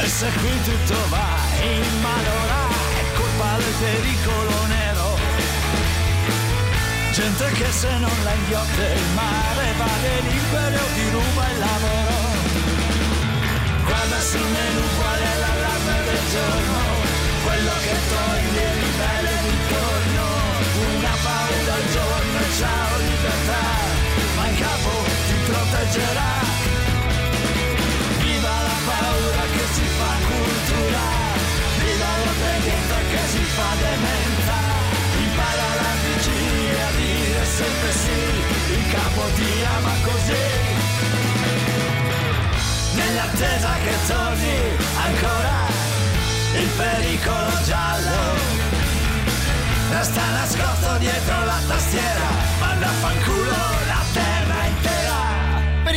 E 0.02 0.08
se 0.08 0.28
qui 0.40 0.62
tutto 0.62 0.98
va 1.08 1.28
in 1.62 2.00
malora 2.00 2.62
è 3.00 3.16
colpa 3.16 3.56
del 3.56 3.74
pericolo 3.80 4.66
nero. 4.66 5.18
Gente 7.12 7.46
che 7.52 7.70
se 7.70 7.90
non 7.98 8.16
la 8.24 8.32
inghiotte 8.32 8.84
il 8.94 9.06
mare 9.14 9.72
va 9.76 9.92
libero 10.30 10.84
ti 10.94 11.10
ruba 11.10 11.50
il 11.50 11.58
lavoro 11.58 12.24
guarda 13.84 14.20
sul 14.20 14.40
menu 14.40 14.82
qual 14.98 15.18
è 15.18 15.38
l'allarme 15.38 16.04
del 16.04 16.22
giorno, 16.32 16.80
quello 17.44 17.72
che 17.84 17.94
toglie 18.10 18.62
il 18.72 18.78
livello 18.80 19.33
proteggerà. 25.94 26.32
Viva 28.22 28.54
la 28.68 28.78
paura 28.86 29.44
che 29.54 29.64
si 29.74 29.86
fa 29.98 30.12
cultura, 30.28 31.04
viva 31.78 32.10
l'obbedienza 32.24 32.96
che 33.10 33.20
si 33.32 33.44
fa 33.56 33.70
demenza, 33.84 34.56
impara 35.24 35.68
la 35.82 35.92
vigilia 36.02 36.86
a 36.86 36.92
dire 36.98 37.44
sempre 37.44 37.92
sì, 38.02 38.20
il 38.76 38.84
capo 38.92 39.22
ti 39.36 39.50
ama 39.76 39.94
così 40.02 40.44
nell'attesa 42.94 43.70
che 43.84 43.94
torni 44.06 44.58
ancora 45.06 45.56
il 46.60 46.68
pericolo 46.76 47.62
giallo. 47.64 48.62
Resta 49.90 50.22
nascosto 50.30 50.96
dietro 50.98 51.44
la 51.44 51.60
tastiera, 51.68 52.23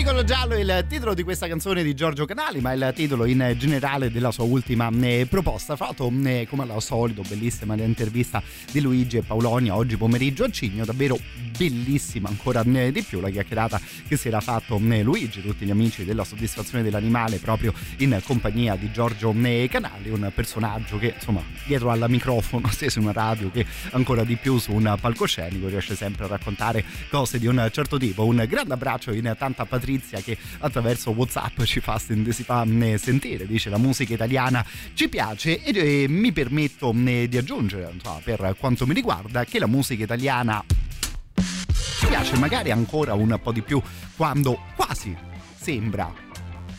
Pericolo 0.07 0.23
giallo 0.23 0.53
è 0.53 0.59
il 0.59 0.85
titolo 0.87 1.13
di 1.13 1.21
questa 1.23 1.49
canzone 1.49 1.83
di 1.83 1.93
Giorgio 1.93 2.23
Canali, 2.23 2.61
ma 2.61 2.71
è 2.71 2.75
il 2.75 2.93
titolo 2.95 3.25
in 3.25 3.53
generale 3.57 4.09
della 4.09 4.31
sua 4.31 4.45
ultima 4.45 4.89
eh, 5.01 5.27
proposta. 5.29 5.75
Fra 5.75 5.87
l'altro, 5.87 6.09
eh, 6.23 6.47
come 6.49 6.63
al 6.63 6.81
solito, 6.81 7.23
bellissima 7.27 7.75
l'intervista 7.75 8.41
di 8.71 8.79
Luigi 8.79 9.17
e 9.17 9.21
Paolonia 9.23 9.75
oggi 9.75 9.97
pomeriggio 9.97 10.45
a 10.45 10.49
Cigno, 10.49 10.85
davvero 10.85 11.19
bellissima 11.57 12.29
ancora 12.29 12.63
eh, 12.63 12.93
di 12.93 13.01
più 13.01 13.19
la 13.19 13.29
chiacchierata 13.29 13.81
che 14.07 14.15
si 14.15 14.29
era 14.29 14.39
fatto 14.39 14.77
Luigi, 14.77 15.41
tutti 15.41 15.65
gli 15.65 15.71
amici 15.71 16.05
della 16.05 16.23
soddisfazione 16.23 16.85
dell'animale, 16.85 17.39
proprio 17.39 17.73
in 17.97 18.17
compagnia 18.23 18.77
di 18.77 18.89
Giorgio 18.93 19.35
Canali, 19.69 20.09
un 20.09 20.31
personaggio 20.33 20.97
che 20.97 21.15
insomma 21.15 21.43
dietro 21.65 21.89
al 21.89 22.05
microfono, 22.07 22.69
sia 22.71 22.89
su 22.89 23.01
una 23.01 23.11
radio 23.11 23.51
che 23.51 23.65
ancora 23.91 24.23
di 24.23 24.37
più 24.37 24.57
su 24.57 24.71
un 24.71 24.95
palcoscenico, 25.01 25.67
riesce 25.67 25.95
sempre 25.95 26.23
a 26.23 26.27
raccontare 26.27 26.85
cose 27.09 27.39
di 27.39 27.47
un 27.47 27.67
certo 27.73 27.97
tipo. 27.97 28.23
Un 28.23 28.45
grande 28.47 28.73
abbraccio 28.73 29.11
in 29.11 29.35
tanta 29.37 29.65
patria 29.65 29.95
Patrizia 29.97 30.21
che 30.21 30.37
attraverso 30.59 31.11
Whatsapp 31.11 31.61
ci 31.63 31.79
fa, 31.79 31.99
mm, 32.65 32.95
sentire, 32.95 33.45
dice 33.45 33.69
la 33.69 33.77
musica 33.77 34.13
italiana 34.13 34.65
ci 34.93 35.09
piace 35.09 35.63
e, 35.63 36.03
e 36.03 36.07
mi 36.07 36.31
permetto 36.31 36.93
mm, 36.93 37.23
di 37.25 37.37
aggiungere, 37.37 37.91
so, 38.01 38.21
per 38.23 38.55
quanto 38.59 38.85
mi 38.85 38.93
riguarda, 38.93 39.43
che 39.43 39.59
la 39.59 39.67
musica 39.67 40.03
italiana 40.03 40.63
ci 41.99 42.07
piace 42.07 42.37
magari 42.37 42.71
ancora 42.71 43.13
un 43.13 43.37
po' 43.41 43.51
di 43.51 43.61
più 43.61 43.81
quando 44.15 44.59
quasi 44.75 45.15
sembra 45.59 46.26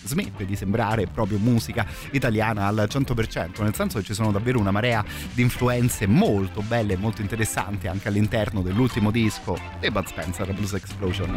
smette 0.09 0.45
di 0.47 0.57
sembrare 0.57 1.07
proprio 1.07 1.39
musica 1.39 1.87
italiana 2.13 2.67
al 2.67 2.89
100%, 2.91 3.63
nel 3.63 3.75
senso 3.75 3.99
che 3.99 4.05
ci 4.05 4.15
sono 4.15 4.33
davvero 4.33 4.59
una 4.59 4.71
marea 4.71 5.05
di 5.33 5.43
influenze 5.43 6.07
molto 6.07 6.63
belle 6.63 6.95
e 6.95 6.97
molto 6.97 7.21
interessanti 7.21 7.87
anche 7.87 8.09
all'interno 8.09 8.63
dell'ultimo 8.63 9.11
disco 9.11 9.59
di 9.79 9.91
Bud 9.91 10.07
Spencer, 10.07 10.53
Blues 10.55 10.73
Explosion. 10.73 11.37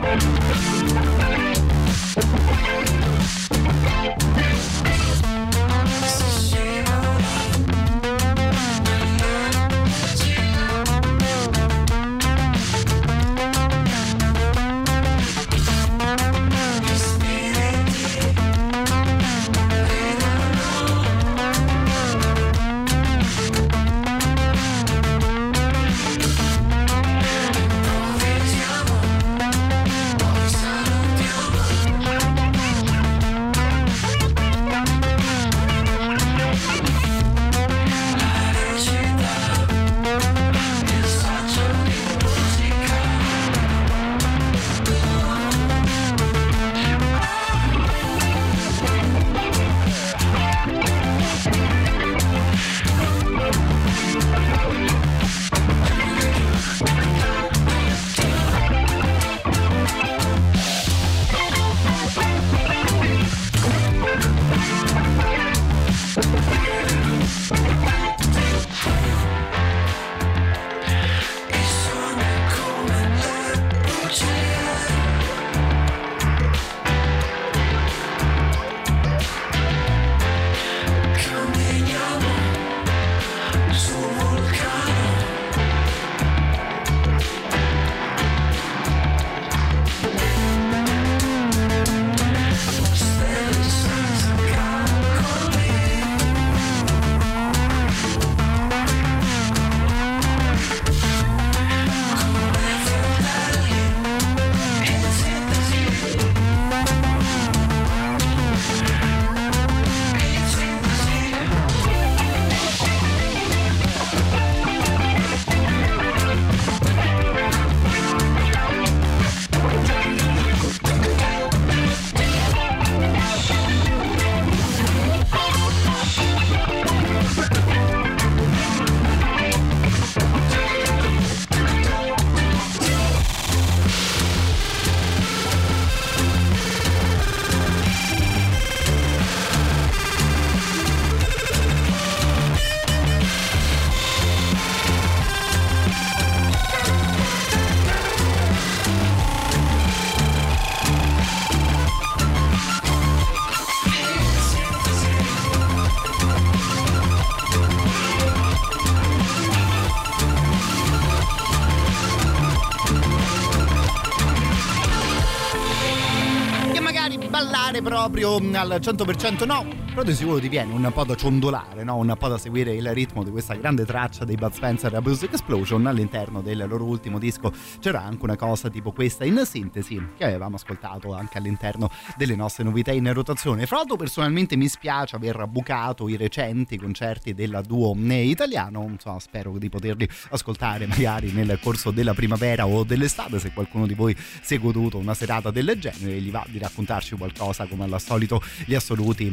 Proprio 168.02 168.38
al 168.38 168.82
100% 168.82 169.46
no, 169.46 169.64
però 169.92 170.04
di 170.04 170.16
sicuro 170.16 170.40
ti 170.40 170.48
viene 170.48 170.74
un 170.74 170.90
po' 170.94 171.04
da 171.04 171.16
ciondolare, 171.16 171.84
no? 171.84 171.98
un 171.98 172.16
po' 172.18 172.30
da 172.30 172.38
seguire 172.38 172.74
il 172.74 172.94
ritmo 172.94 173.26
di 173.26 173.30
questa 173.30 173.56
grande 173.56 173.86
traccia 173.86 174.24
dei 174.24 174.36
Bud 174.36 174.54
Spencer 174.54 174.94
a 174.94 175.02
Music 175.02 175.34
Explosion. 175.34 175.86
All'interno 175.86 176.42
del 176.42 176.66
loro 176.66 176.86
ultimo 176.86 177.20
disco 177.20 177.52
c'era 177.80 178.02
anche 178.02 178.24
una 178.24 178.38
cosa 178.38 178.70
tipo 178.70 178.94
questa 178.94 179.26
in 179.26 179.42
sintesi 179.44 180.02
che 180.18 180.24
avevamo 180.24 180.56
ascoltato 180.56 181.14
anche 181.14 181.38
all'interno 181.38 181.92
delle 182.16 182.38
nostre 182.38 182.64
novità 182.64 182.94
in 182.94 183.12
rotazione. 183.12 183.66
Fra 183.66 183.78
l'altro 183.78 183.98
personalmente 183.98 184.56
mi 184.56 184.70
spiace 184.70 185.18
aver 185.18 185.46
bucato 185.48 186.08
i 186.08 186.16
recenti 186.16 186.78
concerti 186.78 187.34
della 187.34 187.62
duo 187.62 187.94
italiano, 187.94 188.88
insomma 188.90 189.20
spero 189.20 189.58
di 189.58 189.68
poterli 189.68 190.08
ascoltare 190.30 190.86
magari 190.88 191.34
nel 191.34 191.60
corso 191.62 191.92
della 191.92 192.14
primavera 192.14 192.66
o 192.66 192.86
dell'estate 192.86 193.40
se 193.40 193.52
qualcuno 193.52 193.86
di 193.86 193.94
voi 193.94 194.16
si 194.42 194.56
è 194.56 194.60
goduto 194.60 194.98
una 194.98 195.14
serata 195.14 195.52
del 195.52 195.76
genere 195.78 196.16
e 196.16 196.22
gli 196.22 196.32
va 196.32 196.46
di 196.48 196.60
raccontarci 196.60 197.18
qualcosa 197.18 197.66
come 197.66 197.84
al 197.84 198.00
solito 198.00 198.42
gli 198.66 198.74
assoluti 198.74 199.30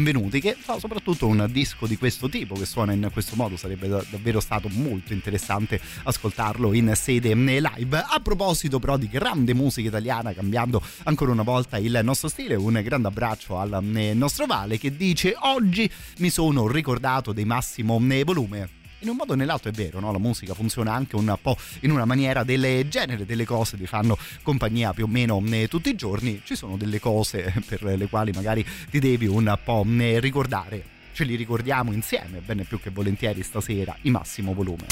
benvenuti 0.00 0.40
che 0.40 0.56
fa 0.58 0.78
soprattutto 0.78 1.26
un 1.26 1.46
disco 1.50 1.86
di 1.86 1.98
questo 1.98 2.26
tipo 2.30 2.54
che 2.54 2.64
suona 2.64 2.92
in 2.92 3.10
questo 3.12 3.36
modo. 3.36 3.58
Sarebbe 3.58 3.86
davvero 3.86 4.40
stato 4.40 4.68
molto 4.70 5.12
interessante 5.12 5.78
ascoltarlo 6.04 6.72
in 6.72 6.92
sede 6.96 7.34
live. 7.34 7.98
A 7.98 8.18
proposito 8.22 8.78
però 8.78 8.96
di 8.96 9.08
grande 9.08 9.52
musica 9.52 9.88
italiana 9.88 10.32
cambiando 10.32 10.82
ancora 11.02 11.32
una 11.32 11.42
volta 11.42 11.76
il 11.76 12.00
nostro 12.02 12.28
stile 12.28 12.54
un 12.54 12.80
grande 12.82 13.08
abbraccio 13.08 13.58
al 13.58 13.78
nostro 14.14 14.46
Vale 14.46 14.78
che 14.78 14.96
dice 14.96 15.34
oggi 15.38 15.90
mi 16.18 16.30
sono 16.30 16.66
ricordato 16.66 17.32
dei 17.32 17.44
massimo 17.44 18.00
volume 18.24 18.79
in 19.00 19.08
un 19.08 19.16
modo 19.16 19.32
o 19.32 19.36
nell'altro 19.36 19.70
è 19.70 19.72
vero, 19.72 20.00
no? 20.00 20.12
la 20.12 20.18
musica 20.18 20.54
funziona 20.54 20.92
anche 20.92 21.16
un 21.16 21.36
po' 21.40 21.56
in 21.80 21.90
una 21.90 22.04
maniera 22.04 22.44
del 22.44 22.88
genere, 22.88 23.24
delle 23.24 23.44
cose 23.44 23.76
ti 23.76 23.86
fanno 23.86 24.16
compagnia 24.42 24.92
più 24.92 25.04
o 25.04 25.08
meno 25.08 25.42
tutti 25.68 25.90
i 25.90 25.94
giorni, 25.94 26.40
ci 26.44 26.54
sono 26.54 26.76
delle 26.76 27.00
cose 27.00 27.52
per 27.66 27.82
le 27.82 28.08
quali 28.08 28.32
magari 28.32 28.64
ti 28.90 28.98
devi 28.98 29.26
un 29.26 29.56
po' 29.62 29.84
ricordare, 29.86 30.84
ce 31.12 31.24
li 31.24 31.34
ricordiamo 31.34 31.92
insieme, 31.92 32.40
bene 32.40 32.64
più 32.64 32.80
che 32.80 32.90
volentieri 32.90 33.42
stasera, 33.42 33.96
in 34.02 34.12
massimo 34.12 34.54
volume. 34.54 34.86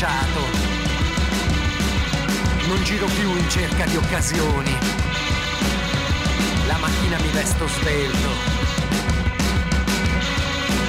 Accorciato. 0.00 0.40
Non 2.66 2.82
giro 2.84 3.06
più 3.06 3.36
in 3.36 3.48
cerca 3.50 3.84
di 3.84 3.96
occasioni. 3.96 4.78
La 6.66 6.78
mattina 6.78 7.18
mi 7.18 7.28
vesto 7.28 7.66
svelto. 7.68 8.28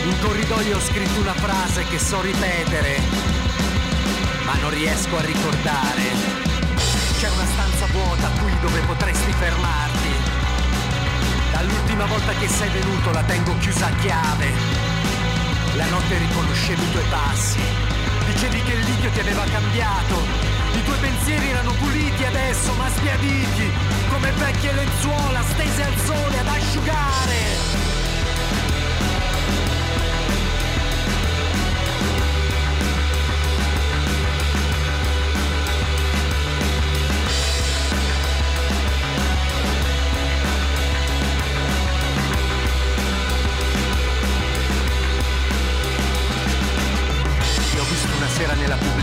In 0.05 0.19
corridoio 0.21 0.77
ho 0.77 0.79
scritto 0.79 1.19
una 1.19 1.33
frase 1.33 1.83
che 1.85 1.99
so 1.99 2.21
ripetere, 2.21 2.99
ma 4.45 4.55
non 4.61 4.69
riesco 4.69 5.17
a 5.17 5.21
ricordare. 5.21 6.39
C'è 7.19 7.29
una 7.29 7.45
stanza 7.45 7.85
vuota 7.87 8.29
qui 8.41 8.51
dove 8.61 8.79
potresti 8.81 9.31
fermarti. 9.33 10.09
Dall'ultima 11.51 12.05
volta 12.05 12.31
che 12.33 12.47
sei 12.47 12.69
venuto 12.69 13.11
la 13.11 13.23
tengo 13.23 13.57
chiusa 13.57 13.87
a 13.87 13.95
chiave. 13.95 14.51
La 15.75 15.85
notte 15.85 16.17
riconoscevi 16.17 16.83
i 16.83 16.91
tuoi 16.91 17.05
passi 17.09 17.90
Dicevi 18.31 18.63
che 18.63 18.71
il 18.71 18.79
lichio 18.85 19.09
ti 19.11 19.19
aveva 19.19 19.43
cambiato. 19.43 20.15
I 20.73 20.83
tuoi 20.83 20.97
pensieri 20.99 21.49
erano 21.49 21.73
puliti 21.73 22.23
adesso, 22.23 22.73
ma 22.75 22.87
sbiaditi, 22.87 23.69
come 24.09 24.31
vecchie 24.31 24.71
lenzuola 24.71 25.43
stese 25.43 25.83
al 25.83 25.97
sole 25.97 26.39
ad 26.39 26.47
asciugare. 26.47 27.90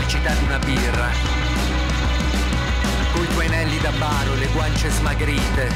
Pubblicità 0.09 0.33
di 0.33 0.43
una 0.43 0.59
birra. 0.59 1.09
Coi 3.13 3.27
tuoi 3.27 3.45
anelli 3.45 3.77
da 3.79 3.91
baro 3.91 4.33
le 4.33 4.47
guance 4.47 4.89
smagrite. 4.89 5.71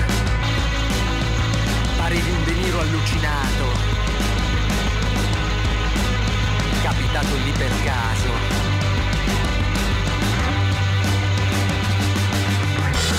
Parevi 1.98 2.32
un 2.32 2.44
deniro 2.44 2.80
allucinato. 2.80 3.66
Capitato 6.82 7.36
lì 7.44 7.52
per 7.52 7.72
caso. 7.84 8.32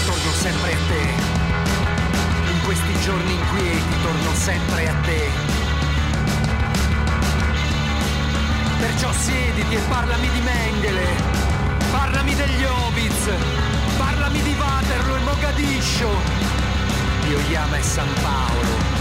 Torno 0.06 0.32
sempre 0.32 0.72
a 0.72 0.78
te. 0.88 1.12
In 2.50 2.60
questi 2.64 3.00
giorni 3.02 3.34
inquieti 3.34 4.02
torno 4.02 4.34
sempre 4.34 4.88
a 4.88 4.94
te 5.02 5.63
Perciò 8.84 9.10
siediti 9.12 9.76
e 9.76 9.80
parlami 9.88 10.28
di 10.28 10.40
Mengele, 10.42 11.06
parlami 11.90 12.34
degli 12.34 12.64
Obits, 12.64 13.30
parlami 13.96 14.42
di 14.42 14.54
Waterloo 14.58 15.16
e 15.16 15.20
Mogadiscio, 15.20 16.10
di 17.22 17.34
e 17.78 17.82
San 17.82 18.12
Paolo. 18.20 18.93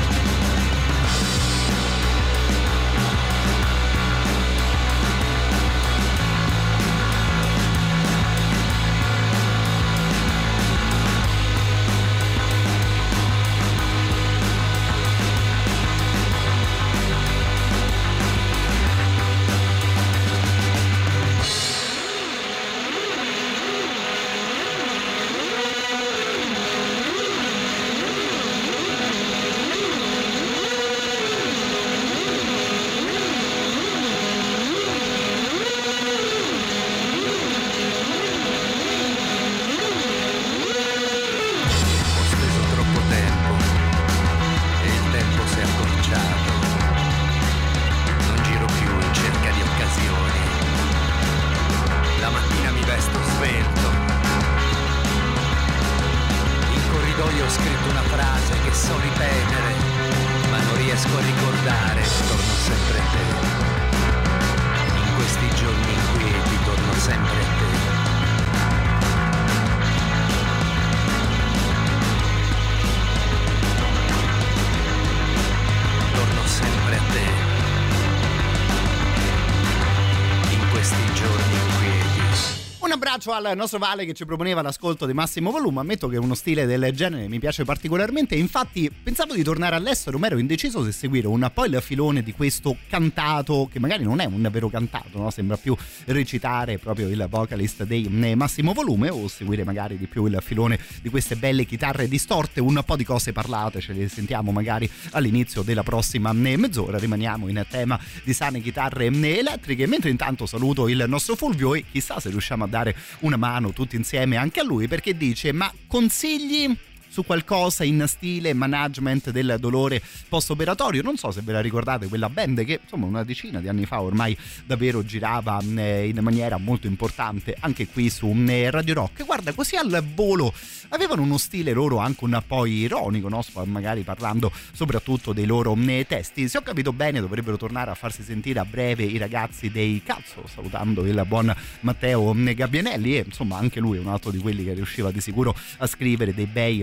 Abbraccio 83.24 83.32
al 83.32 83.56
nostro 83.56 83.80
Vale 83.80 84.06
che 84.06 84.14
ci 84.14 84.26
proponeva 84.26 84.62
l'ascolto 84.62 85.06
di 85.06 85.14
massimo 85.14 85.52
volume. 85.52 85.80
Ammetto 85.80 86.08
che 86.08 86.18
uno 86.18 86.36
stile 86.36 86.66
del 86.66 86.92
genere 86.94 87.28
mi 87.28 87.40
piace 87.40 87.64
particolarmente. 87.64 88.36
Infatti, 88.36 88.92
pensavo 88.92 89.34
di 89.34 89.44
tornare 89.44 89.76
all'estero, 89.76 90.18
ma 90.18 90.28
ero 90.28 90.38
indeciso 90.38 90.84
se 90.84 90.92
seguire 90.92 91.28
un 91.28 91.50
po' 91.54 91.66
il 91.66 91.80
filone 91.82 92.22
di 92.24 92.34
questo 92.34 92.76
cantato, 92.90 93.70
che 93.72 93.80
magari 93.80 94.04
non 94.04 94.20
è 94.20 94.26
un 94.26 94.48
vero 94.52 94.70
cantato, 94.70 95.20
no? 95.20 95.30
sembra 95.30 95.58
più 95.58 95.76
recitare 96.06 96.78
proprio 96.78 97.08
il 97.08 97.26
vocalist 97.30 97.84
dei 97.84 98.08
massimo 98.36 98.74
volume, 98.74 99.10
o 99.10 99.28
seguire 99.28 99.64
magari 99.64 99.98
di 99.98 100.08
più 100.08 100.26
il 100.26 100.38
filone 100.42 100.80
di 101.02 101.10
queste 101.10 101.36
belle 101.36 101.66
chitarre 101.66 102.08
distorte. 102.08 102.60
Un 102.60 102.82
po' 102.86 102.96
di 102.96 103.04
cose 103.04 103.32
parlate, 103.32 103.80
ce 103.80 103.94
le 103.94 104.08
sentiamo 104.10 104.52
magari 104.52 104.90
all'inizio 105.12 105.62
della 105.62 105.84
prossima 105.84 106.34
mezz'ora. 106.34 106.98
Rimaniamo 106.98 107.48
in 107.48 107.64
tema 107.70 108.00
di 108.24 108.34
sane 108.34 108.60
chitarre 108.60 109.06
elettriche. 109.06 109.88
Mentre 109.88 110.10
intanto 110.10 110.46
saluto 110.46 110.88
il 110.88 111.06
nostro 111.08 111.36
Fulvio 111.36 111.74
e 111.74 111.86
chissà 111.90 112.20
se 112.20 112.30
riusciamo 112.30 112.64
a 112.64 112.68
dare 112.68 112.96
una 113.20 113.38
mano 113.38 113.72
tutti 113.72 113.96
insieme 113.96 114.38
anche 114.38 114.60
a 114.60 114.64
lui 114.64 114.88
perché 114.88 115.16
dice 115.16 115.52
ma 115.52 115.72
consigli 115.88 116.76
su 117.14 117.24
qualcosa 117.24 117.84
in 117.84 118.06
stile 118.08 118.56
management 118.56 119.30
del 119.30 119.58
dolore 119.60 120.02
post-operatorio. 120.28 121.04
Non 121.04 121.16
so 121.16 121.30
se 121.30 121.42
ve 121.42 121.52
la 121.52 121.62
ricordate, 121.62 122.08
quella 122.08 122.28
band 122.28 122.66
che 122.66 122.80
insomma 122.82 123.06
una 123.06 123.24
decina 123.24 123.60
di 123.60 123.68
anni 123.68 123.86
fa 123.86 124.02
ormai 124.02 124.36
davvero 124.66 125.06
girava 125.06 125.62
eh, 125.76 126.08
in 126.08 126.18
maniera 126.22 126.58
molto 126.58 126.88
importante 126.88 127.56
anche 127.60 127.86
qui 127.88 128.10
su 128.10 128.34
eh, 128.48 128.72
Radio 128.72 128.96
Rock. 128.96 129.26
Guarda, 129.26 129.54
così 129.54 129.76
al 129.76 130.04
volo 130.16 130.52
avevano 130.90 131.22
uno 131.22 131.38
stile 131.38 131.72
loro 131.72 131.98
anche 131.98 132.24
un 132.24 132.42
po' 132.48 132.66
ironico, 132.66 133.30
no? 133.30 133.44
magari 133.66 134.02
parlando 134.02 134.52
soprattutto 134.72 135.34
dei 135.34 135.46
loro 135.46 135.78
eh, 135.86 136.06
testi. 136.08 136.48
Se 136.48 136.58
ho 136.58 136.62
capito 136.62 136.94
bene, 136.94 137.20
dovrebbero 137.20 137.58
tornare 137.58 137.92
a 137.92 137.96
farsi 137.96 138.24
sentire 138.24 138.60
a 138.60 138.66
breve 138.66 139.04
i 139.04 139.18
ragazzi 139.18 139.70
dei 139.70 140.02
Cazzo, 140.04 140.46
salutando 140.52 141.06
il 141.06 141.24
buon 141.28 141.54
Matteo 141.82 142.34
Gabbianelli 142.34 143.18
e 143.18 143.24
insomma 143.26 143.58
anche 143.58 143.80
lui 143.80 143.98
è 143.98 144.00
un 144.00 144.08
altro 144.08 144.32
di 144.32 144.40
quelli 144.40 144.64
che 144.64 144.74
riusciva 144.74 145.12
di 145.12 145.22
sicuro 145.22 145.56
a 145.78 145.86
scrivere 145.86 146.34
dei 146.34 146.48
bei 146.48 146.82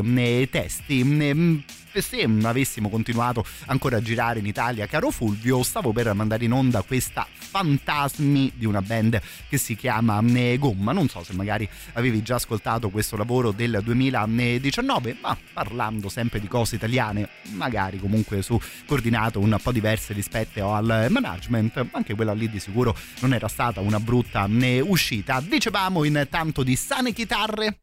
testi. 0.51 1.05
Mm, 1.05 1.59
se 1.99 2.23
avessimo 2.43 2.89
continuato 2.89 3.45
ancora 3.67 3.97
a 3.97 4.03
girare 4.03 4.39
in 4.39 4.47
Italia, 4.47 4.87
caro 4.87 5.11
Fulvio, 5.11 5.63
stavo 5.65 5.93
per 5.93 6.13
mandare 6.15 6.45
in 6.45 6.53
onda 6.53 6.83
questa 6.83 7.27
fantasmi 7.51 8.53
di 8.55 8.65
una 8.65 8.81
band 8.81 9.21
che 9.49 9.59
si 9.59 9.75
chiama 9.75 10.21
mm, 10.21 10.55
Gomma. 10.57 10.93
Non 10.93 11.09
so 11.09 11.25
se 11.25 11.33
magari 11.33 11.69
avevi 11.95 12.23
già 12.23 12.37
ascoltato 12.37 12.91
questo 12.91 13.17
lavoro 13.17 13.51
del 13.51 13.81
2019, 13.83 15.17
ma 15.21 15.37
parlando 15.53 16.09
sempre 16.09 16.39
di 16.39 16.47
cose 16.47 16.77
italiane, 16.77 17.29
magari 17.53 17.99
comunque 17.99 18.43
su 18.43 18.61
coordinate 18.87 19.39
un 19.39 19.59
po' 19.61 19.73
diverse 19.73 20.13
rispetto 20.13 20.73
al 20.73 21.07
management, 21.09 21.89
anche 21.91 22.15
quella 22.15 22.33
lì 22.33 22.49
di 22.49 22.61
sicuro 22.61 22.97
non 23.21 23.35
era 23.35 23.49
stata 23.49 23.81
una 23.81 23.99
brutta 23.99 24.47
mm, 24.47 24.83
uscita. 24.85 25.41
Dicevamo 25.41 26.05
intanto 26.05 26.63
di 26.63 26.77
sane 26.77 27.13
chitarre 27.13 27.81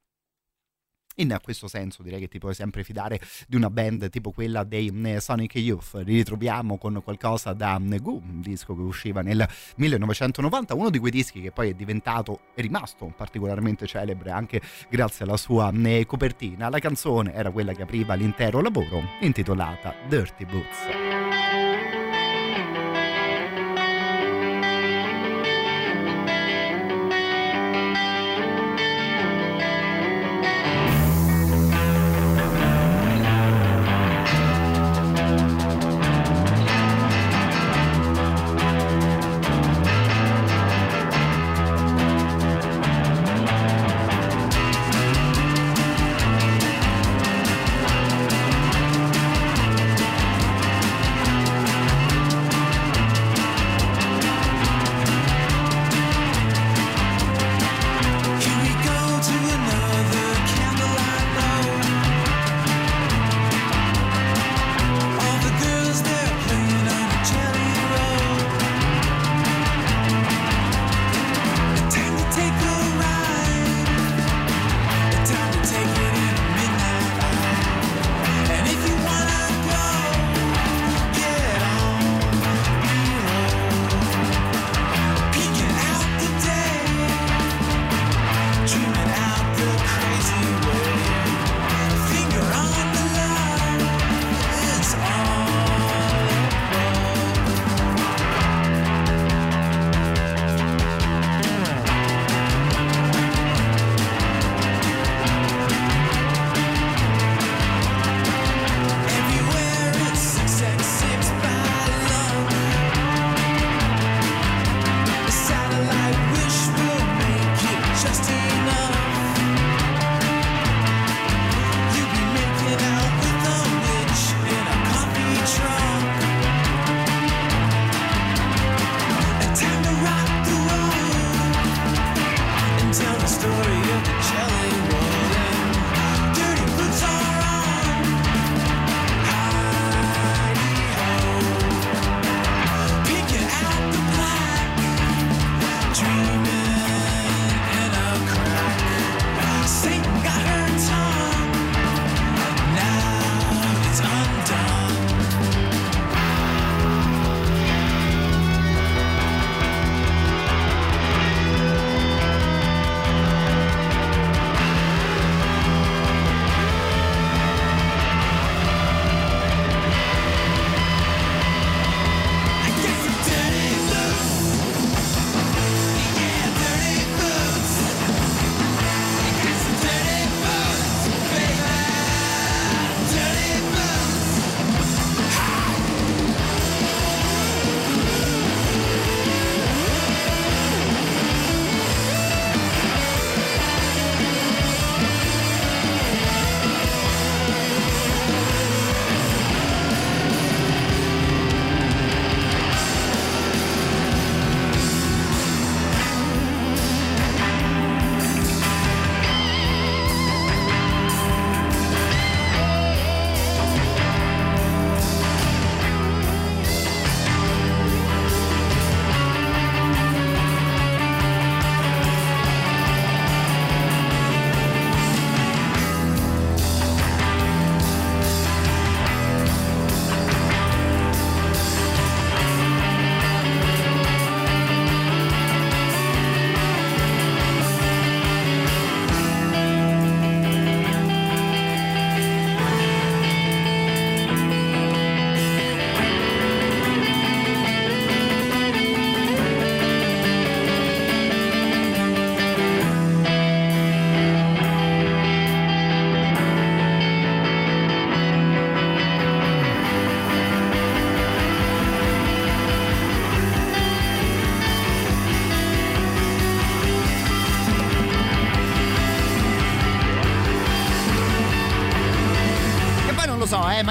in 1.17 1.37
questo 1.41 1.67
senso 1.67 2.03
direi 2.03 2.19
che 2.19 2.27
ti 2.27 2.39
puoi 2.39 2.53
sempre 2.53 2.83
fidare 2.83 3.19
di 3.47 3.55
una 3.55 3.69
band 3.69 4.09
tipo 4.09 4.31
quella 4.31 4.63
dei 4.63 4.91
mm, 4.91 5.17
Sonic 5.17 5.55
Youth. 5.55 6.01
Li 6.03 6.15
ritroviamo 6.15 6.77
con 6.77 7.01
qualcosa 7.03 7.53
da 7.53 7.79
mm, 7.79 7.95
Goo, 7.97 8.21
un 8.23 8.41
disco 8.41 8.75
che 8.75 8.81
usciva 8.81 9.21
nel 9.21 9.47
1990, 9.77 10.75
uno 10.75 10.89
di 10.89 10.99
quei 10.99 11.11
dischi 11.11 11.41
che 11.41 11.51
poi 11.51 11.69
è 11.69 11.73
diventato, 11.73 12.41
è 12.53 12.61
rimasto 12.61 13.11
particolarmente 13.15 13.87
celebre 13.87 14.31
anche 14.31 14.61
grazie 14.89 15.25
alla 15.25 15.37
sua 15.37 15.71
mm, 15.71 16.01
copertina. 16.05 16.69
La 16.69 16.79
canzone 16.79 17.33
era 17.33 17.51
quella 17.51 17.73
che 17.73 17.83
apriva 17.83 18.13
l'intero 18.13 18.61
lavoro, 18.61 19.03
intitolata 19.21 19.93
Dirty 20.07 20.45
Boots. 20.45 21.76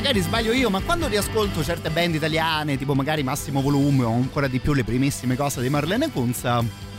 Magari 0.06 0.24
sbaglio 0.24 0.52
io, 0.52 0.70
ma 0.70 0.80
quando 0.82 1.08
riascolto 1.08 1.64
certe 1.64 1.90
band 1.90 2.14
italiane, 2.14 2.78
tipo 2.78 2.94
magari 2.94 3.24
Massimo 3.24 3.60
Volume 3.60 4.04
o 4.04 4.12
ancora 4.12 4.46
di 4.46 4.60
più 4.60 4.72
le 4.72 4.84
primissime 4.84 5.34
cose 5.34 5.60
di 5.60 5.68
Marlene 5.68 6.12
Kunz, 6.12 6.44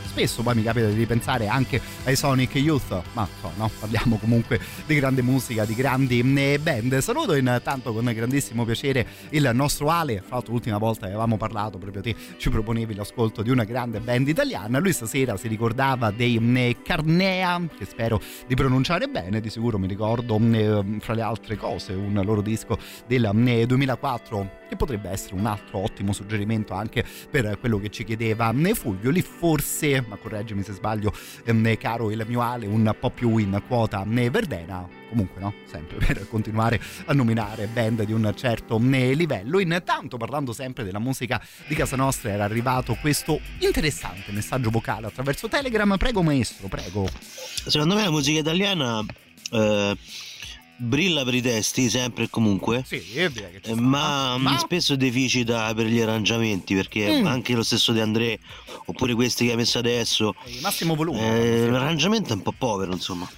spesso 0.08 0.42
poi 0.42 0.54
mi 0.56 0.62
capita 0.62 0.86
di 0.86 0.94
ripensare 0.94 1.46
anche 1.46 1.80
ai 2.04 2.16
Sonic 2.16 2.56
Youth, 2.56 3.02
ma 3.12 3.28
so, 3.40 3.52
no, 3.56 3.70
parliamo 3.78 4.16
comunque 4.16 4.58
di 4.86 4.94
grande 4.96 5.22
musica, 5.22 5.64
di 5.64 5.74
grandi 5.74 6.20
eh, 6.36 6.58
band. 6.58 6.98
Saluto 6.98 7.34
intanto 7.34 7.92
con 7.92 8.10
grandissimo 8.12 8.64
piacere 8.64 9.06
il 9.30 9.48
nostro 9.52 9.90
Ale, 9.90 10.20
fra 10.20 10.36
l'altro 10.36 10.52
l'ultima 10.52 10.78
volta 10.78 11.06
avevamo 11.06 11.36
parlato, 11.36 11.78
proprio 11.78 12.02
te 12.02 12.14
ci 12.38 12.50
proponevi 12.50 12.94
l'ascolto 12.94 13.42
di 13.42 13.50
una 13.50 13.64
grande 13.64 14.00
band 14.00 14.26
italiana, 14.28 14.78
lui 14.78 14.92
stasera 14.92 15.36
si 15.36 15.48
ricordava 15.48 16.10
dei 16.10 16.40
eh, 16.54 16.76
Carnea, 16.82 17.60
che 17.76 17.84
spero 17.84 18.20
di 18.46 18.54
pronunciare 18.54 19.06
bene, 19.06 19.40
di 19.40 19.50
sicuro 19.50 19.78
mi 19.78 19.86
ricordo 19.86 20.38
eh, 20.52 20.84
fra 21.00 21.14
le 21.14 21.22
altre 21.22 21.56
cose 21.56 21.92
un 21.92 22.20
loro 22.24 22.40
disco 22.40 22.78
del 23.06 23.30
2004 23.66 24.57
che 24.68 24.76
potrebbe 24.76 25.08
essere 25.08 25.34
un 25.34 25.46
altro 25.46 25.78
ottimo 25.78 26.12
suggerimento 26.12 26.74
anche 26.74 27.04
per 27.30 27.58
quello 27.58 27.78
che 27.78 27.88
ci 27.88 28.04
chiedeva 28.04 28.52
Fulvio, 28.74 29.10
lì 29.10 29.22
forse 29.22 30.04
ma 30.06 30.16
correggimi 30.16 30.62
se 30.62 30.72
sbaglio, 30.72 31.12
ehm, 31.44 31.76
caro 31.76 32.10
il 32.10 32.24
mio 32.28 32.40
Ale, 32.40 32.66
un 32.66 32.94
po' 32.98 33.10
più 33.10 33.38
in 33.38 33.62
quota 33.66 34.04
Verdena. 34.06 34.86
Comunque, 35.08 35.40
no? 35.40 35.54
Sempre 35.64 35.96
per 36.04 36.28
continuare 36.28 36.80
a 37.06 37.14
nominare 37.14 37.66
band 37.66 38.02
di 38.02 38.12
un 38.12 38.30
certo 38.36 38.78
livello. 38.78 39.58
Intanto, 39.58 40.18
parlando 40.18 40.52
sempre 40.52 40.84
della 40.84 40.98
musica 40.98 41.42
di 41.66 41.74
casa 41.74 41.96
nostra, 41.96 42.30
era 42.30 42.44
arrivato 42.44 42.94
questo 43.00 43.40
interessante 43.58 44.30
messaggio 44.32 44.70
vocale 44.70 45.06
attraverso 45.06 45.48
Telegram. 45.48 45.96
Prego, 45.96 46.22
maestro, 46.22 46.68
prego. 46.68 47.08
Secondo 47.10 47.94
me 47.94 48.04
la 48.04 48.10
musica 48.10 48.38
italiana. 48.38 49.02
Eh 49.50 49.96
brilla 50.78 51.24
per 51.24 51.34
i 51.34 51.42
testi 51.42 51.90
sempre 51.90 52.24
e 52.24 52.30
comunque. 52.30 52.84
Sì, 52.86 53.02
eh, 53.14 53.74
ma, 53.74 54.38
ma, 54.38 54.58
spesso 54.58 54.96
deficita 54.96 55.74
per 55.74 55.86
gli 55.86 56.00
arrangiamenti 56.00 56.74
perché 56.74 57.20
mm. 57.20 57.26
anche 57.26 57.54
lo 57.54 57.62
stesso 57.62 57.92
di 57.92 58.00
André 58.00 58.38
oppure 58.86 59.14
questi 59.14 59.44
che 59.44 59.50
hai 59.52 59.56
messo 59.56 59.78
adesso 59.78 60.34
massimo 60.60 60.94
volume 60.94 61.20
eh, 61.20 61.70
l'arrangiamento 61.70 62.32
è 62.32 62.36
un 62.36 62.42
po' 62.42 62.54
povero 62.56 62.92
insomma 62.92 63.28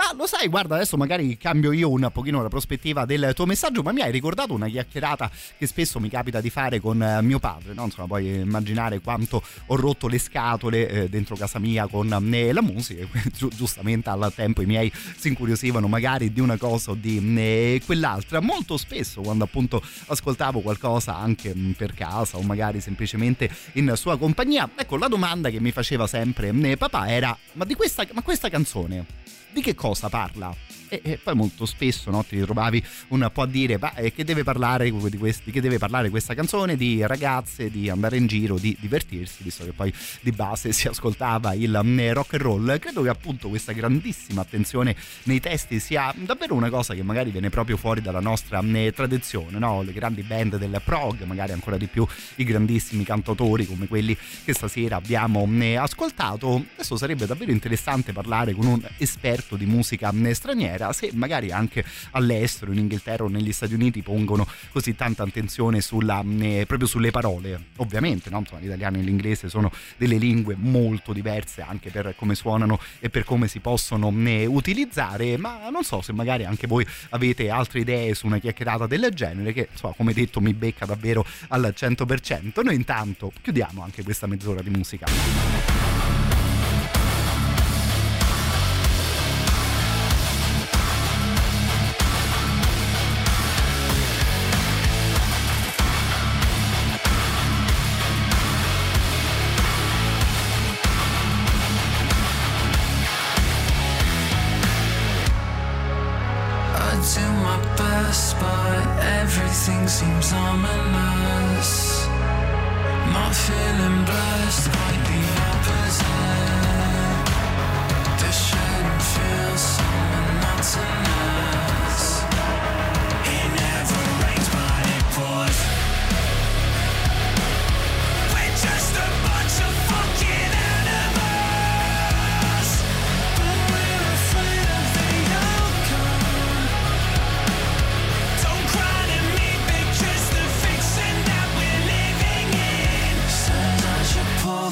ma 0.00 0.14
lo 0.16 0.26
sai, 0.26 0.48
guarda, 0.48 0.76
adesso 0.76 0.96
magari 0.96 1.36
cambio 1.36 1.72
io 1.72 1.90
un 1.90 2.08
pochino 2.10 2.40
la 2.40 2.48
prospettiva 2.48 3.04
del 3.04 3.32
tuo 3.34 3.44
messaggio, 3.44 3.82
ma 3.82 3.92
mi 3.92 4.00
hai 4.00 4.10
ricordato 4.10 4.54
una 4.54 4.66
chiacchierata 4.66 5.30
che 5.58 5.66
spesso 5.66 6.00
mi 6.00 6.08
capita 6.08 6.40
di 6.40 6.48
fare 6.48 6.80
con 6.80 7.02
eh, 7.02 7.20
mio 7.20 7.38
padre, 7.38 7.74
no? 7.74 7.84
Insomma, 7.84 8.06
puoi 8.06 8.40
immaginare 8.40 9.00
quanto 9.00 9.42
ho 9.66 9.76
rotto 9.76 10.08
le 10.08 10.18
scatole 10.18 10.88
eh, 10.88 11.08
dentro 11.10 11.36
casa 11.36 11.58
mia 11.58 11.86
con 11.86 12.10
eh, 12.32 12.52
la 12.52 12.62
musica, 12.62 13.06
Gi- 13.30 13.50
giustamente 13.54 14.08
al 14.08 14.32
tempo 14.34 14.62
i 14.62 14.66
miei 14.66 14.90
si 15.16 15.28
incuriosivano 15.28 15.86
magari 15.86 16.32
di 16.32 16.40
una 16.40 16.56
cosa 16.56 16.92
o 16.92 16.94
di 16.94 17.18
eh, 17.36 17.82
quell'altra. 17.84 18.40
Molto 18.40 18.78
spesso 18.78 19.20
quando 19.20 19.44
appunto 19.44 19.82
ascoltavo 20.06 20.60
qualcosa 20.60 21.14
anche 21.14 21.54
mm, 21.54 21.72
per 21.72 21.92
casa 21.92 22.38
o 22.38 22.42
magari 22.42 22.80
semplicemente 22.80 23.50
in 23.74 23.92
sua 23.96 24.16
compagnia, 24.16 24.70
ecco 24.74 24.96
la 24.96 25.08
domanda 25.08 25.50
che 25.50 25.60
mi 25.60 25.72
faceva 25.72 26.06
sempre 26.06 26.52
papà 26.76 27.10
era 27.10 27.36
ma 27.54 27.66
di 27.66 27.74
questa, 27.74 28.06
ma 28.12 28.22
questa 28.22 28.48
canzone 28.48 29.38
di 29.52 29.60
che 29.62 29.74
cosa 29.74 30.08
parla? 30.08 30.54
E, 30.90 31.00
e 31.02 31.18
poi 31.22 31.34
molto 31.34 31.64
spesso 31.64 32.10
no, 32.10 32.24
ti 32.24 32.36
ritrovavi 32.36 32.84
un 33.08 33.30
po' 33.32 33.42
a 33.42 33.46
dire 33.46 33.78
ma, 33.78 33.94
eh, 33.94 34.12
che, 34.12 34.24
deve 34.24 34.42
parlare 34.42 34.90
di 34.90 35.16
questi, 35.16 35.50
che 35.50 35.60
deve 35.60 35.78
parlare 35.78 36.10
questa 36.10 36.34
canzone 36.34 36.76
di 36.76 37.06
ragazze, 37.06 37.70
di 37.70 37.88
andare 37.88 38.16
in 38.16 38.26
giro, 38.26 38.58
di 38.58 38.76
divertirsi, 38.78 39.42
visto 39.42 39.64
che 39.64 39.72
poi 39.72 39.92
di 40.20 40.32
base 40.32 40.72
si 40.72 40.88
ascoltava 40.88 41.54
il 41.54 41.80
mm, 41.82 42.10
rock 42.10 42.34
and 42.34 42.42
roll. 42.42 42.78
Credo 42.78 43.02
che 43.02 43.08
appunto 43.08 43.48
questa 43.48 43.72
grandissima 43.72 44.40
attenzione 44.40 44.96
nei 45.24 45.40
testi 45.40 45.78
sia 45.78 46.12
davvero 46.16 46.54
una 46.54 46.68
cosa 46.68 46.94
che 46.94 47.02
magari 47.02 47.30
viene 47.30 47.48
proprio 47.48 47.76
fuori 47.76 48.00
dalla 48.00 48.20
nostra 48.20 48.60
mm, 48.60 48.88
tradizione, 48.88 49.58
no? 49.58 49.82
le 49.82 49.92
grandi 49.92 50.22
band 50.22 50.56
del 50.56 50.80
prog, 50.84 51.22
magari 51.22 51.52
ancora 51.52 51.76
di 51.76 51.86
più 51.86 52.06
i 52.36 52.44
grandissimi 52.44 53.04
cantautori 53.04 53.64
come 53.64 53.86
quelli 53.86 54.16
che 54.44 54.52
stasera 54.52 54.96
abbiamo 54.96 55.46
mm, 55.46 55.76
ascoltato. 55.76 56.64
Adesso 56.74 56.96
sarebbe 56.96 57.26
davvero 57.26 57.52
interessante 57.52 58.12
parlare 58.12 58.54
con 58.54 58.66
un 58.66 58.82
esperto 58.98 59.54
di 59.54 59.66
musica 59.66 60.12
straniera 60.32 60.79
era 60.82 60.92
se 60.92 61.10
magari 61.12 61.52
anche 61.52 61.84
all'estero, 62.12 62.72
in 62.72 62.78
Inghilterra 62.78 63.24
o 63.24 63.28
negli 63.28 63.52
Stati 63.52 63.74
Uniti 63.74 64.02
pongono 64.02 64.46
così 64.72 64.94
tanta 64.94 65.22
attenzione 65.22 65.80
sulla, 65.80 66.24
eh, 66.40 66.64
proprio 66.66 66.88
sulle 66.88 67.10
parole. 67.10 67.66
Ovviamente 67.76 68.30
no? 68.30 68.38
Insomma, 68.38 68.60
l'italiano 68.60 68.98
e 68.98 69.02
l'inglese 69.02 69.48
sono 69.48 69.70
delle 69.96 70.16
lingue 70.16 70.54
molto 70.56 71.12
diverse 71.12 71.62
anche 71.62 71.90
per 71.90 72.14
come 72.16 72.34
suonano 72.34 72.80
e 72.98 73.10
per 73.10 73.24
come 73.24 73.48
si 73.48 73.60
possono 73.60 74.12
eh, 74.26 74.46
utilizzare, 74.46 75.36
ma 75.36 75.68
non 75.70 75.84
so 75.84 76.00
se 76.00 76.12
magari 76.12 76.44
anche 76.44 76.66
voi 76.66 76.86
avete 77.10 77.50
altre 77.50 77.80
idee 77.80 78.14
su 78.14 78.26
una 78.26 78.38
chiacchierata 78.38 78.86
del 78.86 79.08
genere 79.12 79.52
che 79.52 79.68
insomma, 79.70 79.94
come 79.96 80.12
detto 80.12 80.40
mi 80.40 80.54
becca 80.54 80.86
davvero 80.86 81.24
al 81.48 81.74
100%. 81.76 82.62
Noi 82.62 82.74
intanto 82.74 83.32
chiudiamo 83.42 83.82
anche 83.82 84.02
questa 84.02 84.26
mezz'ora 84.26 84.62
di 84.62 84.70
musica. 84.70 85.79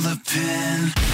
The 0.03 0.21
pin. 0.27 1.08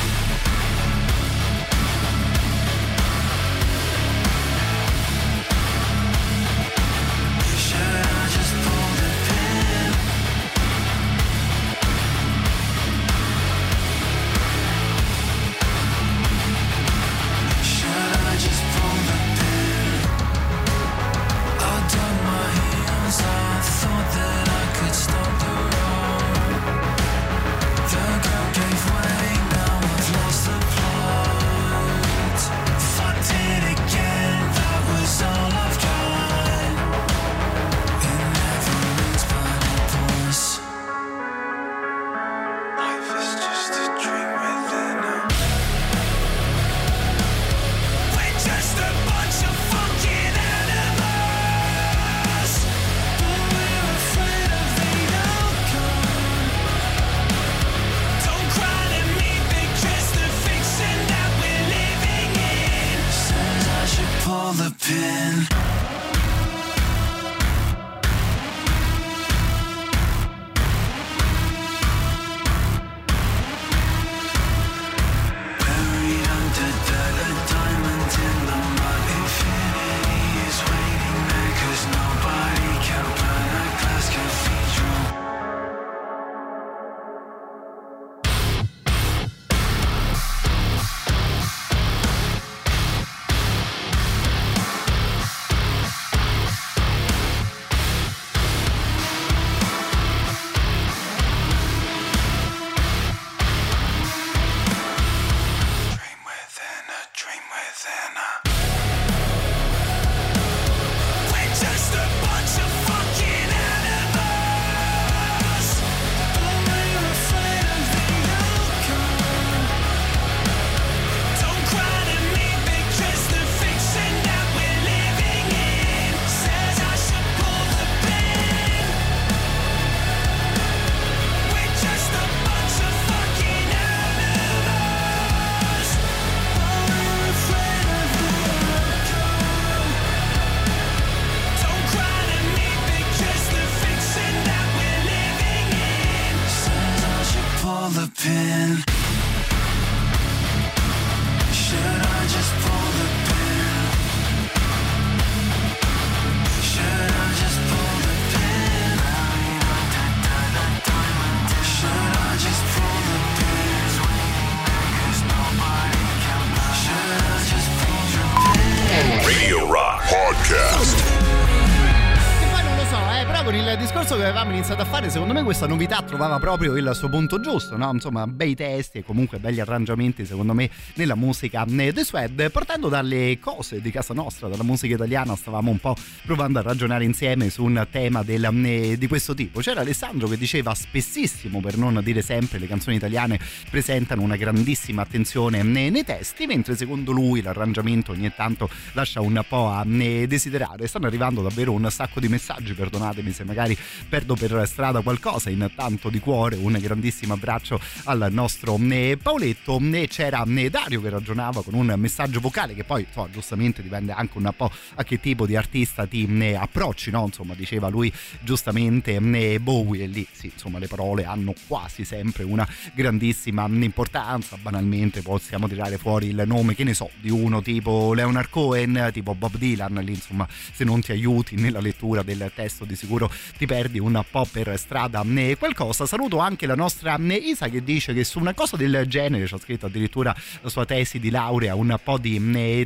Fare, 175.05 175.11
secondo 175.11 175.33
me 175.35 175.43
questa 175.43 175.67
novità 175.67 176.03
trovava 176.03 176.39
proprio 176.39 176.77
il 176.77 176.91
suo 176.95 177.09
punto 177.09 177.41
giusto, 177.41 177.77
no? 177.77 177.91
Insomma, 177.93 178.27
bei 178.27 178.55
testi 178.55 178.99
e 178.99 179.05
comunque 179.05 179.39
belli 179.39 179.61
arrangiamenti, 179.61 180.25
secondo 180.25 180.55
me, 180.55 180.71
nella 180.95 181.15
musica 181.15 181.65
eh, 181.65 181.93
The 181.93 182.05
Swed. 182.05 182.51
Partendo 182.51 182.89
dalle 182.89 183.39
cose 183.39 183.81
di 183.81 183.91
casa 183.91 184.15
nostra, 184.15 184.49
dalla 184.49 184.63
musica 184.63 184.95
italiana, 184.95 185.37
stavamo 185.37 185.71
un 185.71 185.79
po' 185.79 185.97
provando 186.25 186.59
a 186.59 186.63
ragionare 186.63 187.05
insieme 187.05 187.51
su 187.51 187.65
un 187.65 187.87
tema 187.91 188.23
del, 188.23 188.45
eh, 188.65 188.97
di 188.99 189.07
questo 189.07 189.35
tipo. 189.35 189.61
C'era 189.61 189.81
Alessandro 189.81 190.29
che 190.29 190.37
diceva 190.37 190.75
spessissimo, 190.75 191.61
per 191.61 191.77
non 191.77 192.01
dire 192.03 192.23
sempre, 192.23 192.59
le 192.59 192.67
canzoni 192.67 192.97
italiane 192.97 193.39
presentano 193.71 194.23
una 194.23 194.37
grandissima 194.37 195.03
attenzione 195.03 195.63
nei, 195.63 195.91
nei 195.91 196.05
testi, 196.05 196.47
mentre 196.47 196.77
secondo 196.77 197.13
lui 197.13 197.43
l'arrangiamento 197.43 198.13
ogni 198.13 198.33
tanto 198.35 198.69
lascia 198.93 199.21
un 199.21 199.43
po' 199.47 199.69
a 199.69 199.85
eh, 199.87 200.27
desiderare. 200.27 200.87
Stanno 200.87 201.07
arrivando 201.07 201.43
davvero 201.43 201.73
un 201.73 201.87
sacco 201.91 202.21
di 202.21 202.29
messaggi, 202.29 202.73
perdonatemi 202.73 203.33
se 203.33 203.45
magari 203.45 203.77
perdo 204.09 204.35
per 204.35 204.63
strada 204.67 204.93
qualcosa. 205.05 205.51
Intanto 205.51 206.09
di 206.09 206.19
cuore 206.19 206.57
un 206.57 206.77
grandissimo 206.81 207.35
abbraccio 207.35 207.79
al 208.05 208.27
nostro 208.33 208.77
eh, 208.91 209.17
Paoletto. 209.23 209.79
E 209.93 210.09
c'era 210.09 210.45
eh, 210.45 210.71
Dario 210.71 211.01
che 211.01 211.11
ragionava 211.11 211.63
con 211.63 211.75
un 211.75 211.95
messaggio 211.97 212.41
vocale 212.41 212.75
che 212.75 212.83
poi 212.83 213.05
insomma, 213.07 213.29
giustamente 213.31 213.83
dipende 213.83 214.13
anche 214.13 214.39
un 214.39 214.53
po' 214.57 214.71
a 214.95 215.05
che 215.05 215.21
tipo 215.21 215.47
di 215.47 215.55
artista 215.55 216.07
ti 216.07 216.27
eh, 216.41 216.55
approcci, 216.55 217.11
no? 217.13 217.27
Insomma, 217.27 217.55
diceva 217.55 217.89
lui 217.89 218.13
giustamente 218.41 219.15
eh, 219.15 219.61
Bowie 219.61 220.05
e 220.05 220.07
lì 220.07 220.27
sì, 220.33 220.51
insomma, 220.53 220.79
le 220.79 220.89
parole 220.89 221.25
hanno 221.25 221.55
quasi 221.69 222.05
sempre 222.05 222.43
una 222.43 222.67
grandissima 222.95 223.67
importanza. 223.69 224.57
Banalmente 224.57 225.23
possiamo 225.23 225.69
tirare 225.69 225.99
fuori 225.99 226.29
il 226.29 226.43
nome, 226.47 226.75
che 226.75 226.85
ne 226.85 226.95
so, 226.95 227.11
di 227.21 227.31
uno 227.31 227.61
tipo 227.63 228.15
Leonard 228.15 228.49
Cohen, 228.49 229.11
tipo 229.13 229.35
Bob 229.35 229.57
Dylan, 229.57 230.01
lì 230.03 230.13
insomma, 230.13 230.49
se 230.73 230.85
non 230.85 231.01
ti 231.01 231.13
aiuti 231.13 231.57
nella 231.57 231.81
lettura 231.81 232.23
del 232.23 232.51
testo 232.55 232.85
di 232.85 232.97
sicuro 232.97 233.31
ti 233.59 233.67
perdi 233.67 233.99
un 233.99 234.23
po' 234.31 234.47
per 234.51 234.79
strada 234.85 235.23
né 235.25 235.57
qualcosa. 235.57 236.05
Saluto 236.05 236.39
anche 236.39 236.67
la 236.67 236.75
nostra 236.75 237.17
né 237.17 237.37
Isa 237.37 237.69
che 237.69 237.83
dice 237.83 238.13
che 238.13 238.23
su 238.23 238.39
una 238.39 238.53
cosa 238.53 238.77
del 238.77 239.07
genere 239.07 239.47
ci 239.47 239.55
ha 239.55 239.59
scritto 239.59 239.87
addirittura 239.87 240.35
la 240.61 240.69
sua 240.69 240.85
tesi 240.85 241.19
di 241.19 241.31
laurea 241.31 241.75
un 241.75 241.99
po' 242.03 242.19
di 242.19 242.39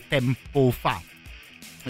tempo 0.08 0.70
fa 0.70 1.07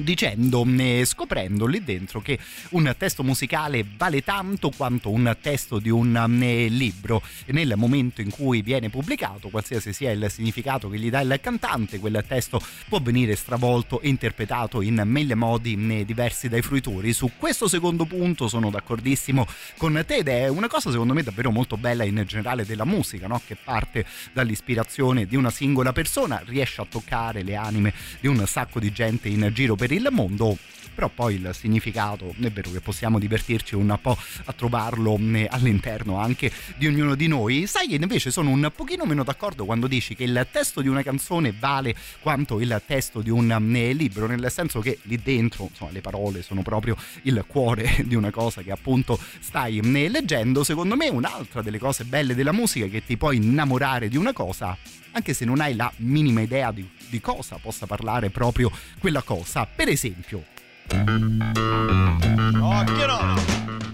dicendo 0.00 0.64
e 0.78 1.04
scoprendo 1.04 1.66
lì 1.66 1.82
dentro 1.82 2.20
che 2.20 2.38
un 2.70 2.94
testo 2.96 3.22
musicale 3.22 3.84
vale 3.96 4.22
tanto 4.22 4.70
quanto 4.70 5.10
un 5.10 5.36
testo 5.40 5.78
di 5.78 5.90
un 5.90 6.16
eh, 6.42 6.68
libro 6.68 7.22
nel 7.46 7.74
momento 7.76 8.20
in 8.20 8.30
cui 8.30 8.62
viene 8.62 8.90
pubblicato 8.90 9.48
qualsiasi 9.48 9.92
sia 9.92 10.10
il 10.10 10.26
significato 10.30 10.88
che 10.88 10.98
gli 10.98 11.10
dà 11.10 11.20
il 11.20 11.38
cantante 11.40 11.98
quel 11.98 12.24
testo 12.26 12.60
può 12.88 13.00
venire 13.00 13.36
stravolto 13.36 14.00
e 14.00 14.08
interpretato 14.08 14.80
in 14.82 15.02
mille 15.04 15.34
modi 15.34 15.76
eh, 15.90 16.04
diversi 16.04 16.48
dai 16.48 16.62
fruitori 16.62 17.12
su 17.12 17.30
questo 17.36 17.68
secondo 17.68 18.04
punto 18.04 18.48
sono 18.48 18.70
d'accordissimo 18.70 19.46
con 19.76 20.02
te 20.06 20.16
ed 20.16 20.28
è 20.28 20.48
una 20.48 20.68
cosa 20.68 20.90
secondo 20.90 21.14
me 21.14 21.22
davvero 21.22 21.50
molto 21.50 21.76
bella 21.76 22.04
in 22.04 22.22
generale 22.26 22.64
della 22.64 22.84
musica 22.84 23.26
no? 23.26 23.40
che 23.46 23.56
parte 23.56 24.04
dall'ispirazione 24.32 25.26
di 25.26 25.36
una 25.36 25.50
singola 25.50 25.92
persona 25.92 26.42
riesce 26.44 26.80
a 26.80 26.86
toccare 26.88 27.42
le 27.42 27.54
anime 27.54 27.92
di 28.20 28.26
un 28.26 28.44
sacco 28.46 28.80
di 28.80 28.92
gente 28.92 29.28
in 29.28 29.50
giro 29.52 29.74
per 29.74 29.87
il 29.94 30.08
mondo 30.10 30.56
però 30.98 31.10
poi 31.14 31.36
il 31.36 31.50
significato 31.54 32.34
è 32.40 32.50
vero 32.50 32.72
che 32.72 32.80
possiamo 32.80 33.20
divertirci 33.20 33.76
un 33.76 33.96
po' 34.02 34.18
a 34.46 34.52
trovarlo 34.52 35.16
eh, 35.32 35.46
all'interno 35.48 36.18
anche 36.18 36.50
di 36.76 36.88
ognuno 36.88 37.14
di 37.14 37.28
noi. 37.28 37.68
Sai 37.68 37.86
che 37.86 37.94
invece 37.94 38.32
sono 38.32 38.50
un 38.50 38.68
pochino 38.74 39.04
meno 39.04 39.22
d'accordo 39.22 39.64
quando 39.64 39.86
dici 39.86 40.16
che 40.16 40.24
il 40.24 40.48
testo 40.50 40.80
di 40.80 40.88
una 40.88 41.04
canzone 41.04 41.54
vale 41.56 41.94
quanto 42.20 42.58
il 42.58 42.82
testo 42.84 43.20
di 43.20 43.30
un 43.30 43.48
eh, 43.76 43.92
libro 43.92 44.26
nel 44.26 44.50
senso 44.50 44.80
che 44.80 44.98
lì 45.02 45.20
dentro 45.22 45.68
insomma 45.70 45.92
le 45.92 46.00
parole 46.00 46.42
sono 46.42 46.62
proprio 46.62 46.96
il 47.22 47.44
cuore 47.46 47.98
di 48.04 48.16
una 48.16 48.32
cosa 48.32 48.62
che 48.62 48.72
appunto 48.72 49.20
stai 49.38 49.78
eh, 49.78 50.08
leggendo. 50.08 50.64
Secondo 50.64 50.96
me 50.96 51.08
un'altra 51.08 51.62
delle 51.62 51.78
cose 51.78 52.02
belle 52.06 52.34
della 52.34 52.50
musica 52.50 52.86
è 52.86 52.90
che 52.90 53.04
ti 53.04 53.16
puoi 53.16 53.36
innamorare 53.36 54.08
di 54.08 54.16
una 54.16 54.32
cosa 54.32 54.76
anche 55.12 55.32
se 55.32 55.44
non 55.44 55.60
hai 55.60 55.74
la 55.74 55.90
minima 55.98 56.40
idea 56.40 56.70
di, 56.70 56.88
di 57.08 57.20
cosa 57.20 57.58
possa 57.60 57.86
parlare 57.86 58.30
proprio 58.30 58.70
quella 58.98 59.22
cosa 59.22 59.66
per 59.66 59.88
esempio 59.88 60.44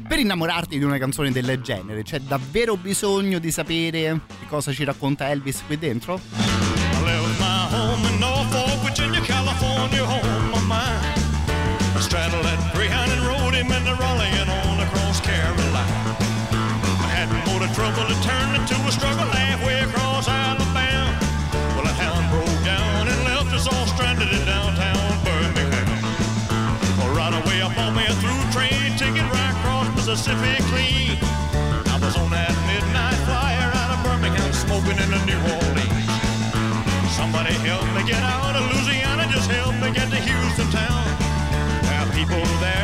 per 0.07 0.19
innamorarti 0.19 0.79
di 0.79 0.85
una 0.85 0.99
canzone 0.99 1.33
del 1.33 1.61
genere 1.61 2.03
c'è 2.03 2.21
davvero 2.21 2.77
bisogno 2.77 3.39
di 3.39 3.51
sapere 3.51 4.21
che 4.39 4.47
cosa 4.47 4.73
ci 4.73 4.85
racconta 4.85 5.31
Elvis 5.31 5.63
qui 5.67 5.79
dentro? 5.79 6.74
Mississippi 30.15 30.63
clean. 30.71 31.19
I 31.91 31.99
was 31.99 32.15
on 32.17 32.31
that 32.31 32.55
midnight 32.71 33.19
flyer 33.27 33.67
out 33.75 33.99
of 33.99 34.05
Birmingham 34.07 34.53
smoking 34.53 34.95
in 35.03 35.11
the 35.11 35.19
New 35.27 35.43
Orleans. 35.59 36.07
Somebody 37.19 37.51
help 37.67 37.83
me 37.99 38.07
get 38.07 38.23
out 38.23 38.55
of 38.55 38.63
Louisiana, 38.71 39.27
just 39.27 39.51
help 39.51 39.75
me 39.83 39.91
get 39.91 40.09
to 40.15 40.21
Houston 40.23 40.71
town. 40.71 41.03
There 41.83 41.99
are 41.99 42.11
people 42.15 42.47
there 42.63 42.84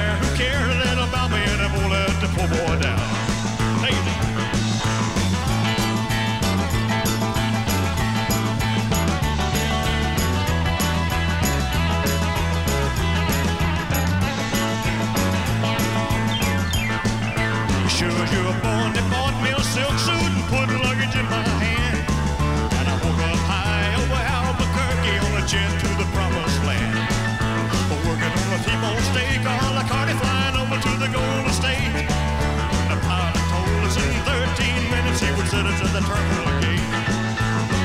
terminal 36.11 36.51
gate. 36.63 36.89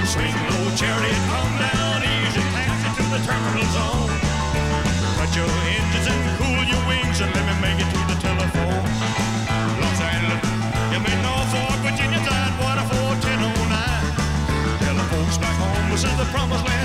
Swing 0.09 0.35
low 0.49 0.65
chariot, 0.73 1.21
come 1.29 1.53
down 1.61 1.99
easy, 2.01 2.41
taxi 2.53 2.89
to 2.97 3.03
the 3.13 3.21
terminal 3.21 3.67
zone. 3.75 4.09
Cut 5.17 5.31
your 5.37 5.49
engines 5.69 6.07
and 6.09 6.21
cool 6.41 6.61
your 6.65 6.81
wings 6.89 7.17
and 7.21 7.29
let 7.35 7.45
me 7.49 7.55
make 7.61 7.79
it 7.83 7.89
to 7.93 8.01
the 8.09 8.17
telephone. 8.17 8.83
Los 9.81 9.99
Angeles, 10.01 10.41
you 10.91 10.99
made 11.05 11.21
Norfolk, 11.21 11.77
Virginia, 11.85 12.19
Tidewater 12.25 12.85
41009. 12.97 14.81
Tell 14.81 14.95
the 14.97 15.07
folks 15.13 15.37
back 15.37 15.57
home 15.61 15.85
this 15.91 16.03
is 16.03 16.15
the 16.17 16.27
promised 16.33 16.65
land, 16.65 16.84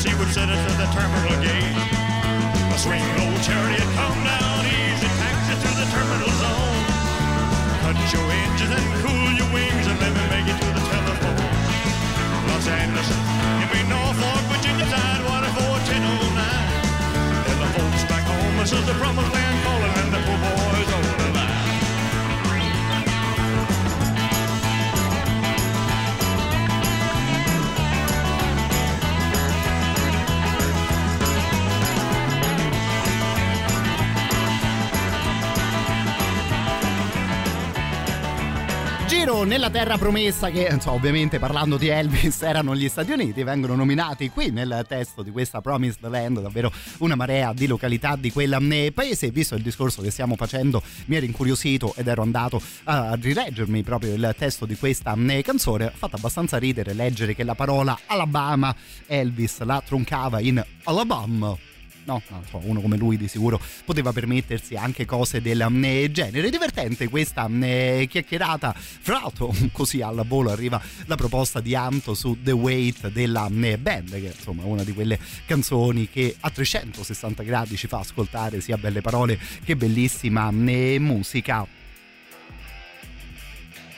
minutes 0.00 0.04
he 0.04 0.14
would 0.16 0.32
set 0.32 0.48
us 0.48 0.60
at 0.64 0.76
the 0.80 0.88
terminal 0.96 1.36
gate. 1.44 1.76
A 2.72 2.78
swing 2.78 3.04
low 3.20 3.32
chariot, 3.44 3.88
come 3.96 4.20
down 4.24 4.64
easy, 4.64 5.08
taxi 5.20 5.54
to 5.60 5.70
the 5.76 5.86
terminal 5.92 6.32
zone. 6.40 6.84
Cut 7.84 7.96
your 8.12 8.24
engines 8.24 8.72
and 8.72 8.86
cool 9.04 9.28
your 9.36 9.50
wings 9.52 9.86
and 9.86 9.98
let 10.00 10.12
me 10.12 10.24
make 10.32 10.48
it 10.48 10.56
to 10.56 10.68
the 10.72 10.84
telephone. 10.88 11.52
Los 12.48 12.66
Angeles, 12.68 13.08
you 13.60 13.66
mean 13.72 13.88
Norfolk, 13.88 14.42
Virginia, 14.48 14.86
Tidewater 14.88 15.52
41009. 15.68 16.48
Tell 17.44 17.58
the 17.60 17.68
folks 17.76 18.02
back 18.08 18.24
home 18.24 18.56
This 18.60 18.72
is 18.72 18.84
the 18.86 18.94
promised 18.94 19.32
land 19.32 19.56
calling 19.64 19.94
and 20.00 20.10
the 20.14 20.20
poor 20.24 20.38
boys 20.40 20.89
Giro 39.20 39.42
nella 39.42 39.68
terra 39.68 39.98
promessa 39.98 40.48
che, 40.48 40.68
insomma, 40.70 40.96
ovviamente 40.96 41.38
parlando 41.38 41.76
di 41.76 41.88
Elvis 41.88 42.40
erano 42.40 42.74
gli 42.74 42.88
Stati 42.88 43.12
Uniti, 43.12 43.42
vengono 43.42 43.74
nominati 43.74 44.30
qui 44.30 44.50
nel 44.50 44.82
testo 44.88 45.22
di 45.22 45.30
questa 45.30 45.60
Promised 45.60 46.08
Land 46.08 46.40
davvero 46.40 46.72
una 47.00 47.16
marea 47.16 47.52
di 47.52 47.66
località 47.66 48.16
di 48.16 48.32
quel 48.32 48.56
eh, 48.72 48.92
paese. 48.92 49.30
Visto 49.30 49.56
il 49.56 49.62
discorso 49.62 50.00
che 50.00 50.10
stiamo 50.10 50.36
facendo, 50.36 50.82
mi 51.04 51.16
ero 51.16 51.26
incuriosito 51.26 51.92
ed 51.96 52.08
ero 52.08 52.22
andato 52.22 52.62
a 52.84 53.14
rileggermi 53.20 53.82
proprio 53.82 54.14
il 54.14 54.34
testo 54.38 54.64
di 54.64 54.76
questa 54.76 55.14
eh, 55.14 55.42
canzone. 55.42 55.84
Ha 55.84 55.92
fatto 55.94 56.16
abbastanza 56.16 56.56
ridere 56.56 56.94
leggere 56.94 57.34
che 57.34 57.44
la 57.44 57.54
parola 57.54 57.98
Alabama 58.06 58.74
Elvis 59.06 59.60
la 59.64 59.82
troncava 59.84 60.40
in 60.40 60.64
Alabama 60.84 61.54
no, 62.10 62.22
insomma, 62.40 62.64
uno 62.66 62.80
come 62.80 62.96
lui 62.96 63.16
di 63.16 63.28
sicuro 63.28 63.60
poteva 63.84 64.12
permettersi 64.12 64.74
anche 64.74 65.04
cose 65.04 65.40
del 65.40 65.64
mm, 65.68 66.06
genere. 66.06 66.50
Divertente 66.50 67.08
questa 67.08 67.48
mm, 67.48 68.04
chiacchierata. 68.08 68.74
Fra 68.76 69.20
l'altro, 69.20 69.54
così 69.72 70.02
al 70.02 70.24
volo 70.26 70.50
arriva 70.50 70.80
la 71.06 71.16
proposta 71.16 71.60
di 71.60 71.74
Anto 71.74 72.14
su 72.14 72.36
The 72.42 72.52
Weight 72.52 73.08
della 73.08 73.48
mm, 73.48 73.74
band, 73.78 74.10
che 74.10 74.32
insomma 74.34 74.62
è 74.62 74.66
una 74.66 74.84
di 74.84 74.92
quelle 74.92 75.18
canzoni 75.46 76.08
che 76.08 76.36
a 76.40 76.50
360 76.50 77.42
gradi 77.42 77.76
ci 77.76 77.86
fa 77.86 77.98
ascoltare 77.98 78.60
sia 78.60 78.76
belle 78.76 79.00
parole 79.00 79.38
che 79.64 79.76
bellissima 79.76 80.50
musica. 80.50 81.79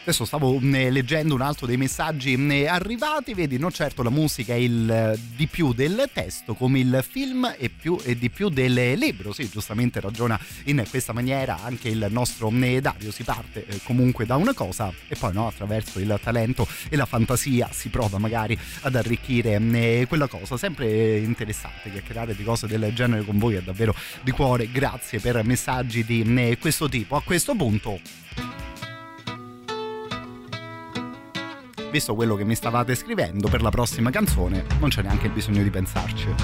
Adesso 0.04 0.24
stavo 0.24 0.58
leggendo 0.60 1.32
un 1.32 1.42
altro 1.42 1.64
dei 1.64 1.76
messaggi 1.76 2.34
arrivati, 2.66 3.34
vedi, 3.34 3.56
non 3.56 3.70
certo 3.70 4.02
la 4.02 4.10
musica 4.10 4.52
è 4.52 4.56
il 4.56 4.90
eh, 4.90 5.16
di 5.36 5.46
più 5.46 5.72
del 5.72 6.10
testo, 6.12 6.54
come 6.54 6.80
il 6.80 7.04
film 7.08 7.46
è, 7.46 7.68
più, 7.68 7.96
è 8.00 8.16
di 8.16 8.28
più 8.28 8.48
del 8.48 8.94
libro, 8.94 9.32
sì, 9.32 9.48
giustamente 9.48 10.00
ragiona 10.00 10.36
in 10.64 10.84
questa 10.90 11.12
maniera 11.12 11.62
anche 11.62 11.88
il 11.88 12.04
nostro 12.10 12.50
Dario, 12.50 13.12
si 13.12 13.22
parte 13.22 13.64
eh, 13.64 13.78
comunque 13.84 14.26
da 14.26 14.34
una 14.34 14.54
cosa 14.54 14.92
e 15.06 15.14
poi 15.14 15.32
no, 15.32 15.46
attraverso 15.46 16.00
il 16.00 16.18
talento 16.20 16.66
e 16.88 16.96
la 16.96 17.06
fantasia 17.06 17.68
si 17.70 17.88
prova 17.88 18.18
magari 18.18 18.58
ad 18.80 18.96
arricchire 18.96 19.60
quella 20.08 20.26
cosa, 20.26 20.56
sempre 20.56 21.18
interessante 21.18 21.92
chiacchierare 21.92 22.34
di 22.34 22.42
cose 22.42 22.66
del 22.66 22.92
genere 22.92 23.24
con 23.24 23.38
voi, 23.38 23.54
è 23.54 23.62
davvero 23.62 23.94
di 24.22 24.32
cuore, 24.32 24.68
grazie 24.68 25.20
per 25.20 25.44
messaggi 25.44 26.04
di 26.04 26.56
questo 26.60 26.88
tipo. 26.88 27.14
A 27.14 27.22
questo 27.22 27.54
punto... 27.54 28.41
visto 31.92 32.14
quello 32.14 32.36
che 32.36 32.44
mi 32.44 32.54
stavate 32.54 32.94
scrivendo 32.94 33.48
per 33.48 33.60
la 33.60 33.68
prossima 33.68 34.10
canzone, 34.10 34.64
non 34.80 34.88
c'è 34.88 35.02
neanche 35.02 35.28
bisogno 35.28 35.62
di 35.62 35.70
pensarci. 35.70 36.34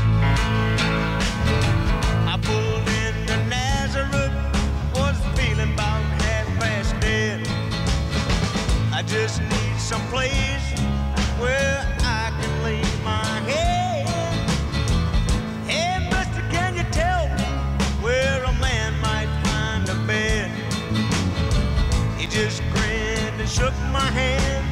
Shook 23.48 23.72
my 23.90 24.10
hand. 24.10 24.67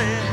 Said. 0.00 0.29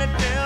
Carmen 0.00 0.16
and 0.24 0.39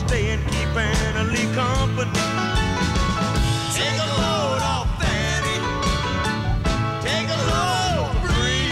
you 0.00 0.08
stay 0.08 0.30
and 0.30 0.42
keep 0.46 0.76
Anna 0.76 1.24
Lee 1.24 1.52
company? 1.54 2.10
Take 3.74 3.98
a 3.98 4.08
load 4.22 4.62
off 4.62 4.88
Fanny. 5.00 5.58
Take 7.02 7.28
a 7.28 7.40
load 7.50 8.02
off 8.04 8.16
free. 8.26 8.68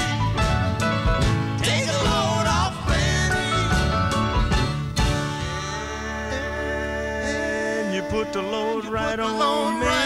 Take 1.65 1.89
a 1.89 1.99
load 2.11 2.47
off 2.61 2.75
Fanny. 2.87 3.49
And 7.79 7.95
you 7.95 8.03
put 8.03 8.33
the 8.33 8.43
load 8.43 8.85
right 8.87 9.19
on 9.19 9.81
me. 9.81 9.87
Right 9.87 10.06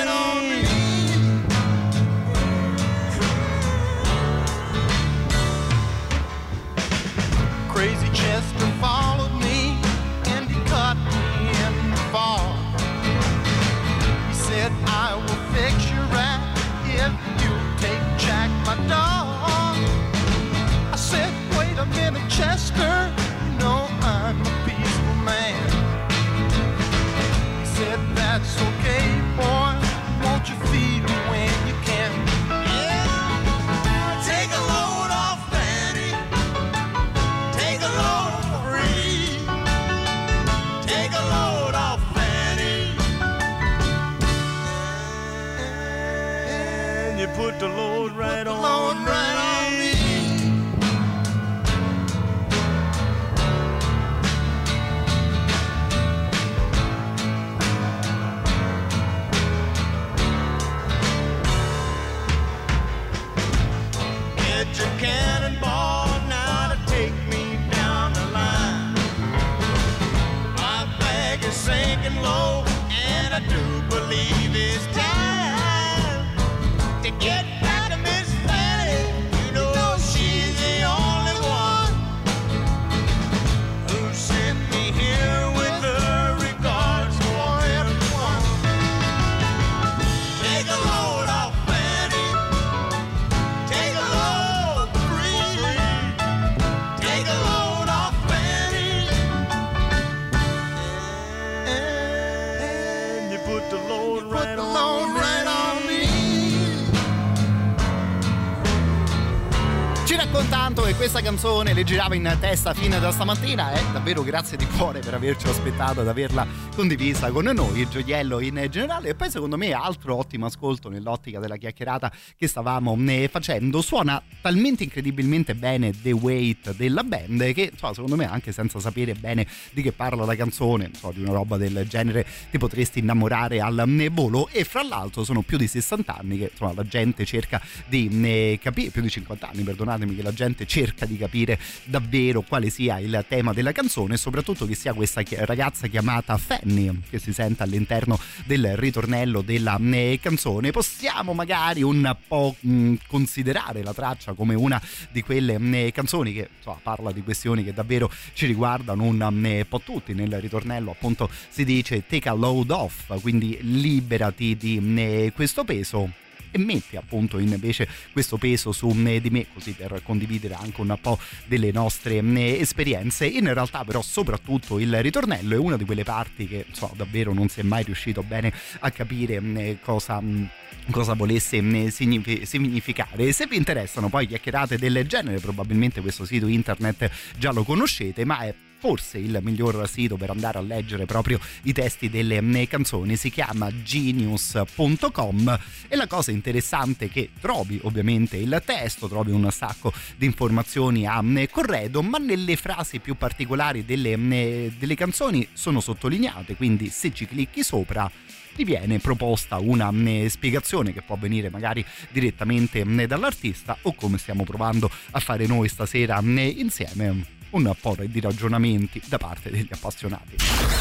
canzone 111.31 111.75
le 111.75 111.85
girava 111.85 112.17
in 112.17 112.37
testa 112.41 112.75
fino 112.75 112.99
da 112.99 113.13
stamattina 113.13 113.71
e 113.71 113.81
davvero 113.93 114.25
grazie 114.25 114.57
di 114.57 114.67
cuore 114.67 114.99
per 114.99 115.15
averci 115.15 115.47
aspettato, 115.47 116.01
ad 116.01 116.09
averla 116.09 116.45
condivisa 116.81 117.31
con 117.31 117.45
noi, 117.45 117.81
il 117.81 117.89
gioiello 117.89 118.41
in 118.41 118.67
generale 118.71 119.11
e 119.11 119.15
poi 119.15 119.31
secondo 119.31 119.59
me 119.59 119.71
altro 119.73 120.17
ottimo 120.17 120.47
ascolto 120.47 120.89
nell'ottica 120.89 121.39
della 121.39 121.59
chiacchierata 121.59 122.11
che 122.39 122.47
stavamo 122.47 122.97
eh, 123.07 123.29
facendo, 123.31 123.83
suona 123.83 124.23
talmente 124.41 124.85
incredibilmente 124.85 125.55
bene 125.55 125.93
The 125.93 126.13
Weight 126.13 126.75
della 126.77 127.05
band 127.05 127.53
che 127.53 127.69
insomma, 127.71 127.93
secondo 127.93 128.17
me 128.17 128.27
anche 128.27 128.51
senza 128.53 128.81
sapere 128.81 129.13
bene 129.13 129.47
di 129.73 129.83
che 129.83 129.93
parla 129.93 130.25
la 130.25 130.35
canzone, 130.35 130.87
insomma, 130.87 131.13
di 131.13 131.21
una 131.21 131.33
roba 131.33 131.59
del 131.59 131.85
genere 131.87 132.25
ti 132.51 132.57
potresti 132.57 133.01
innamorare 133.01 133.61
al 133.61 133.79
eh, 133.87 134.09
volo. 134.09 134.49
E 134.51 134.65
fra 134.65 134.83
l'altro 134.83 135.23
sono 135.23 135.43
più 135.43 135.59
di 135.59 135.67
60 135.67 136.17
anni 136.17 136.39
che 136.39 136.49
insomma, 136.51 136.73
la 136.75 136.85
gente 136.85 137.27
cerca 137.27 137.61
di 137.89 138.09
eh, 138.23 138.59
capire, 138.59 138.89
più 138.89 139.03
di 139.03 139.11
50 139.11 139.51
anni 139.51 139.65
perdonatemi 139.65 140.17
che 140.17 140.23
la 140.23 140.33
gente 140.33 140.65
cerca 140.65 141.05
di 141.05 141.19
capire 141.19 141.59
davvero 141.85 142.41
quale 142.41 142.71
sia 142.71 142.99
il 143.01 143.23
tema 143.29 143.53
della 143.53 143.73
canzone 143.73 144.15
e 144.15 144.17
soprattutto 144.17 144.65
che 144.65 144.75
sia 144.75 144.95
questa 144.95 145.23
ragazza 145.45 145.87
chiamata 145.89 146.39
Fanny 146.71 147.03
che 147.09 147.19
si 147.19 147.33
sente 147.33 147.63
all'interno 147.63 148.19
del 148.45 148.77
ritornello 148.77 149.43
della 149.43 149.79
eh, 149.79 150.19
canzone. 150.23 150.71
Possiamo 150.71 151.33
magari 151.33 151.83
un 151.83 152.17
po' 152.27 152.55
mh, 152.61 152.95
considerare 153.07 153.83
la 153.83 153.93
traccia 153.93 154.33
come 154.33 154.55
una 154.55 154.81
di 155.11 155.23
quelle 155.23 155.59
mh, 155.59 155.91
canzoni 155.91 156.33
che 156.33 156.49
insomma, 156.57 156.79
parla 156.83 157.13
di 157.13 157.23
questioni 157.23 157.65
che 157.65 157.75
davvero 157.75 158.11
ci 158.33 158.47
riguardano 158.47 159.03
un 159.03 159.17
mh, 159.17 159.67
po' 159.69 159.81
tutti. 159.81 160.15
Nel 160.15 160.41
ritornello 160.41 160.93
appunto 160.93 161.29
si 161.49 161.65
dice 161.65 162.07
take 162.07 162.29
a 162.29 162.33
load 162.33 162.71
off 162.71 163.21
quindi 163.21 163.59
liberati 163.61 164.57
di 164.57 165.33
questo 165.35 165.65
peso 165.65 166.29
e 166.51 166.59
metti 166.59 166.97
appunto 166.97 167.39
invece 167.39 167.89
questo 168.13 168.37
peso 168.37 168.73
su 168.73 168.95
eh, 169.07 169.21
di 169.21 169.31
me 169.31 169.47
così 169.53 169.73
per 169.73 170.01
condividere 170.03 170.55
anche 170.55 170.81
un 170.81 170.97
po' 171.01 171.19
delle 171.47 171.73
nostre 171.73 172.19
eh, 172.19 172.59
esperienze 172.61 173.27
in 173.27 173.53
realtà 173.53 173.85
però 173.85 174.03
soprattutto 174.03 174.79
il 174.79 175.01
ritornello 175.03 175.55
è 175.55 175.59
una 175.59 175.77
di 175.77 175.85
quelle 175.85 176.05
parti 176.05 176.47
che 176.47 176.65
insomma 176.69 176.93
davvero 176.97 177.33
non 177.33 177.49
si 177.49 177.61
è 177.61 177.63
mai 177.63 177.85
riuscito 177.85 178.23
bene 178.23 178.53
a 178.81 178.91
capire 178.91 179.41
eh, 179.57 179.79
cosa 179.83 180.21
mh, 180.21 180.49
cosa 180.91 181.15
volesse 181.15 181.91
signifi- 181.91 182.45
significare. 182.47 183.33
Se 183.33 183.47
vi 183.47 183.57
interessano 183.57 184.09
poi 184.09 184.27
chiacchierate 184.27 184.79
del 184.79 185.07
genere, 185.07 185.39
probabilmente 185.39 186.01
questo 186.01 186.25
sito 186.25 186.47
internet 186.47 187.11
già 187.39 187.53
lo 187.53 187.65
conoscete, 187.65 188.25
ma 188.25 188.41
è 188.41 188.55
forse 188.81 189.19
il 189.19 189.39
miglior 189.43 189.87
sito 189.87 190.17
per 190.17 190.31
andare 190.31 190.57
a 190.57 190.63
leggere 190.63 191.05
proprio 191.05 191.39
i 191.65 191.73
testi 191.75 192.09
delle 192.09 192.39
eh, 192.39 192.67
canzoni 192.67 193.15
si 193.15 193.31
chiama 193.31 193.71
genius.com 193.83 195.59
e 195.87 195.97
la 195.97 196.07
cosa 196.07 196.31
interessante 196.31 197.05
è 197.05 197.11
che 197.11 197.29
trovi 197.39 197.79
ovviamente 197.83 198.39
il 198.39 198.63
testo 198.65 199.07
trovi 199.07 199.33
un 199.33 199.51
sacco 199.53 199.93
di 200.17 200.25
informazioni 200.25 201.07
a 201.07 201.23
eh, 201.23 201.51
corredo 201.51 202.01
ma 202.01 202.17
nelle 202.17 202.57
frasi 202.57 203.01
più 203.01 203.17
particolari 203.17 203.85
delle, 203.85 204.13
eh, 204.13 204.73
delle 204.79 204.95
canzoni 204.95 205.47
sono 205.53 205.81
sottolineate 205.81 206.57
quindi 206.57 206.89
se 206.89 207.13
ci 207.13 207.27
clicchi 207.27 207.63
sopra 207.63 208.11
ti 208.55 208.65
viene 208.65 208.99
proposta 208.99 209.59
una 209.59 209.93
spiegazione 210.29 210.95
che 210.95 211.03
può 211.03 211.17
venire 211.17 211.51
magari 211.51 211.85
direttamente 212.11 212.83
dall'artista 213.07 213.77
o 213.83 213.93
come 213.93 214.17
stiamo 214.17 214.45
provando 214.45 214.91
a 215.11 215.21
fare 215.21 215.47
noi 215.47 215.69
stasera 215.69 216.19
insieme 216.23 217.39
un 217.51 217.73
po' 217.81 217.97
di 217.99 218.21
ragionamenti 218.21 219.01
da 219.07 219.19
parte 219.19 219.51
degli 219.51 219.69
appassionati. 219.71 220.37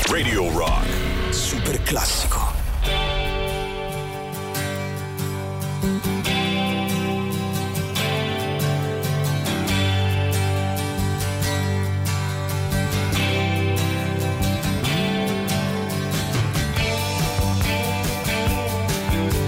Radio 0.10 0.52
Rock. 0.52 1.34
Super 1.34 1.82
classico. 1.84 2.58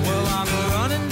Well, 0.04 0.28
I'm 0.28 0.48
running 0.72 1.12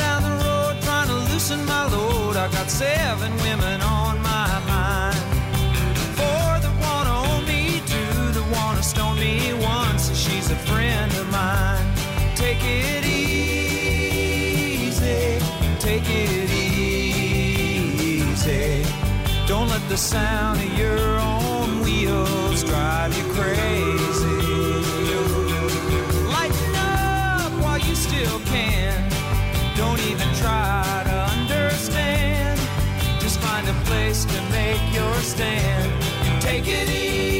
the 19.89 19.97
sound 19.97 20.59
of 20.59 20.77
your 20.77 21.19
own 21.19 21.81
wheels 21.81 22.63
drive 22.63 23.11
you 23.17 23.23
crazy. 23.33 24.27
Lighten 26.27 26.75
up 26.75 27.51
while 27.63 27.79
you 27.79 27.95
still 27.95 28.39
can. 28.41 29.09
Don't 29.75 29.99
even 30.01 30.27
try 30.35 31.01
to 31.05 31.15
understand. 31.39 32.59
Just 33.19 33.39
find 33.39 33.67
a 33.67 33.73
place 33.85 34.25
to 34.25 34.41
make 34.51 34.93
your 34.93 35.15
stand. 35.15 35.91
Take 36.39 36.67
it 36.67 36.87
easy. 36.87 37.38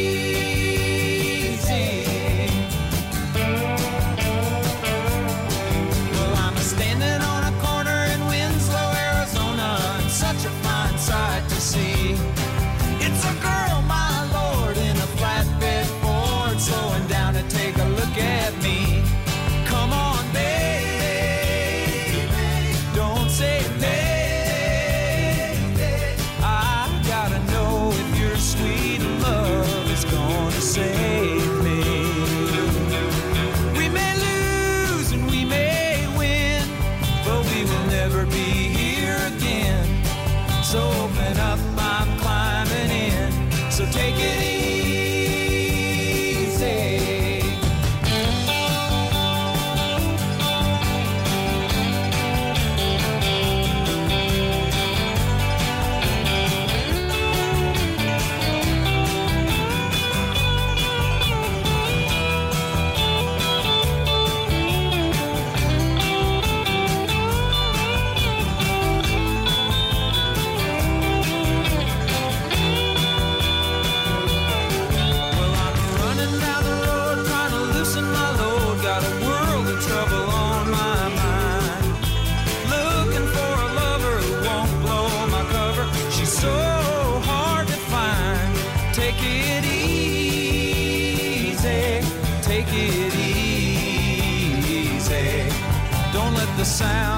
Sound 96.79 97.08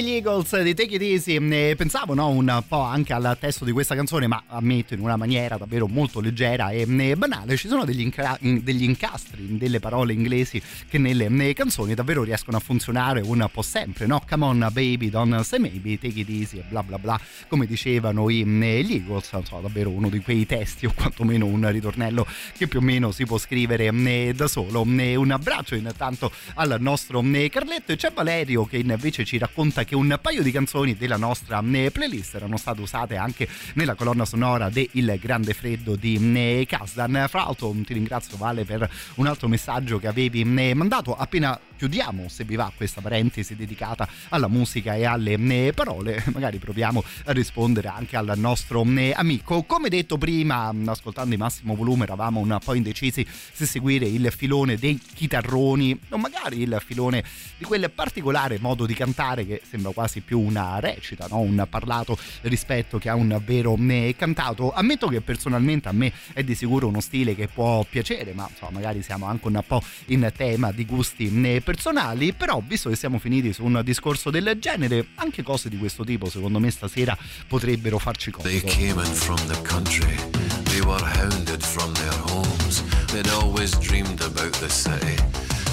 Gli 0.00 0.10
Eagles 0.10 0.62
di 0.62 0.74
Take 0.74 0.94
It 0.94 1.02
Easy, 1.02 1.74
pensavo 1.74 2.14
no, 2.14 2.28
un 2.28 2.62
po' 2.68 2.82
anche 2.82 3.12
al 3.12 3.36
testo 3.40 3.64
di 3.64 3.72
questa 3.72 3.96
canzone, 3.96 4.28
ma 4.28 4.44
ammetto 4.46 4.94
in 4.94 5.00
una 5.00 5.16
maniera 5.16 5.56
davvero 5.56 5.88
molto 5.88 6.20
leggera 6.20 6.70
e 6.70 6.86
banale. 7.16 7.56
Ci 7.56 7.66
sono 7.66 7.84
degli, 7.84 8.00
incra- 8.00 8.36
in- 8.42 8.62
degli 8.62 8.84
incastri, 8.84 9.58
delle 9.58 9.80
parole 9.80 10.12
inglesi 10.12 10.62
che 10.88 10.98
nelle 10.98 11.52
canzoni 11.52 11.94
davvero 11.94 12.22
riescono 12.22 12.58
a 12.58 12.60
funzionare 12.60 13.20
un 13.22 13.48
po' 13.52 13.62
sempre, 13.62 14.06
no? 14.06 14.22
Come 14.28 14.44
on 14.44 14.68
baby, 14.72 15.10
don't 15.10 15.40
say 15.40 15.58
maybe, 15.58 15.98
take 15.98 16.20
it 16.20 16.28
easy 16.28 16.58
e 16.58 16.64
bla 16.68 16.84
bla 16.84 16.98
bla, 16.98 17.20
come 17.48 17.66
dicevano 17.66 18.30
gli 18.30 18.44
Eagles, 18.62 19.28
so, 19.42 19.58
davvero 19.60 19.90
uno 19.90 20.08
di 20.08 20.20
quei 20.20 20.46
testi 20.46 20.86
o 20.86 20.92
quantomeno 20.94 21.44
un 21.46 21.68
ritornello 21.72 22.24
che 22.56 22.68
più 22.68 22.78
o 22.78 22.82
meno 22.82 23.10
si 23.10 23.24
può 23.24 23.36
scrivere 23.36 23.90
da 24.32 24.46
solo. 24.46 24.82
Un 24.82 25.30
abbraccio 25.30 25.74
intanto 25.74 26.30
al 26.54 26.76
nostro 26.78 27.20
Carletto 27.50 27.92
e 27.92 27.96
c'è 27.96 28.12
Valerio 28.12 28.64
che 28.64 28.76
invece 28.76 29.24
ci 29.24 29.38
racconta 29.38 29.86
che 29.88 29.96
un 29.96 30.18
paio 30.20 30.42
di 30.42 30.50
canzoni 30.50 30.96
della 30.96 31.16
nostra 31.16 31.64
eh, 31.72 31.90
playlist 31.90 32.34
erano 32.34 32.58
state 32.58 32.82
usate 32.82 33.16
anche 33.16 33.48
nella 33.72 33.94
colonna 33.94 34.26
sonora 34.26 34.68
de 34.68 34.86
Il 34.92 35.18
Grande 35.18 35.54
Freddo 35.54 35.96
di 35.96 36.16
eh, 36.34 36.66
Kasdan. 36.68 37.24
Fra 37.26 37.44
l'altro 37.44 37.74
ti 37.86 37.94
ringrazio 37.94 38.36
Vale 38.36 38.66
per 38.66 38.88
un 39.14 39.26
altro 39.26 39.48
messaggio 39.48 39.98
che 39.98 40.06
avevi 40.06 40.42
eh, 40.42 40.74
mandato 40.74 41.16
appena 41.16 41.58
chiudiamo, 41.78 42.28
se 42.28 42.42
vi 42.42 42.56
va, 42.56 42.70
questa 42.74 43.00
parentesi 43.00 43.54
dedicata 43.54 44.06
alla 44.30 44.48
musica 44.48 44.94
e 44.94 45.04
alle 45.04 45.34
eh, 45.34 45.72
parole, 45.72 46.22
magari 46.34 46.58
proviamo 46.58 47.02
a 47.26 47.32
rispondere 47.32 47.88
anche 47.88 48.16
al 48.16 48.34
nostro 48.36 48.84
eh, 48.84 49.12
amico. 49.16 49.62
Come 49.62 49.88
detto 49.88 50.18
prima, 50.18 50.74
ascoltando 50.86 51.32
in 51.34 51.40
massimo 51.40 51.76
volume, 51.76 52.02
eravamo 52.02 52.40
un 52.40 52.58
po' 52.62 52.74
indecisi 52.74 53.24
se 53.28 53.64
seguire 53.64 54.06
il 54.06 54.30
filone 54.36 54.76
dei 54.76 54.98
chitarroni 54.98 55.98
o 56.10 56.18
magari 56.18 56.62
il 56.62 56.82
filone 56.84 57.22
di 57.56 57.64
quel 57.64 57.90
particolare 57.90 58.58
modo 58.60 58.84
di 58.84 58.94
cantare 58.94 59.46
che 59.46 59.62
sembra 59.78 59.92
quasi 59.92 60.20
più 60.20 60.40
una 60.40 60.80
recita, 60.80 61.26
no? 61.30 61.38
un 61.38 61.64
parlato 61.70 62.18
rispetto 62.42 62.98
che 62.98 63.08
a 63.08 63.14
un 63.14 63.40
vero 63.44 63.76
cantato. 64.16 64.72
Ammetto 64.72 65.06
che 65.06 65.20
personalmente 65.20 65.88
a 65.88 65.92
me 65.92 66.12
è 66.32 66.42
di 66.42 66.54
sicuro 66.54 66.88
uno 66.88 67.00
stile 67.00 67.34
che 67.34 67.46
può 67.48 67.84
piacere, 67.88 68.32
ma 68.34 68.48
insomma, 68.50 68.72
magari 68.72 69.02
siamo 69.02 69.26
anche 69.26 69.46
un 69.46 69.62
po' 69.66 69.82
in 70.06 70.30
tema 70.36 70.72
di 70.72 70.84
gusti 70.84 71.30
eh, 71.44 71.60
personali, 71.60 72.32
però 72.32 72.60
visto 72.66 72.88
che 72.88 72.96
siamo 72.96 73.18
finiti 73.18 73.52
su 73.52 73.64
un 73.64 73.80
discorso 73.84 74.30
del 74.30 74.56
genere, 74.58 75.08
anche 75.16 75.42
cose 75.42 75.68
di 75.68 75.78
questo 75.78 76.04
tipo 76.04 76.28
secondo 76.28 76.58
me 76.58 76.70
stasera 76.70 77.16
potrebbero 77.46 77.98
farci 77.98 78.32
They 78.42 78.60
comodo. 78.60 78.78
came 78.78 79.04
in 79.04 79.12
from 79.14 79.38
the 79.46 79.60
country, 79.62 80.16
they 80.64 80.80
were 80.80 81.00
hounded 81.02 81.62
from 81.62 81.92
their 81.94 82.18
homes. 82.32 82.82
They'd 83.12 83.30
always 83.30 83.78
dreamed 83.78 84.20
about 84.20 84.52
the 84.58 84.68
city, 84.68 85.16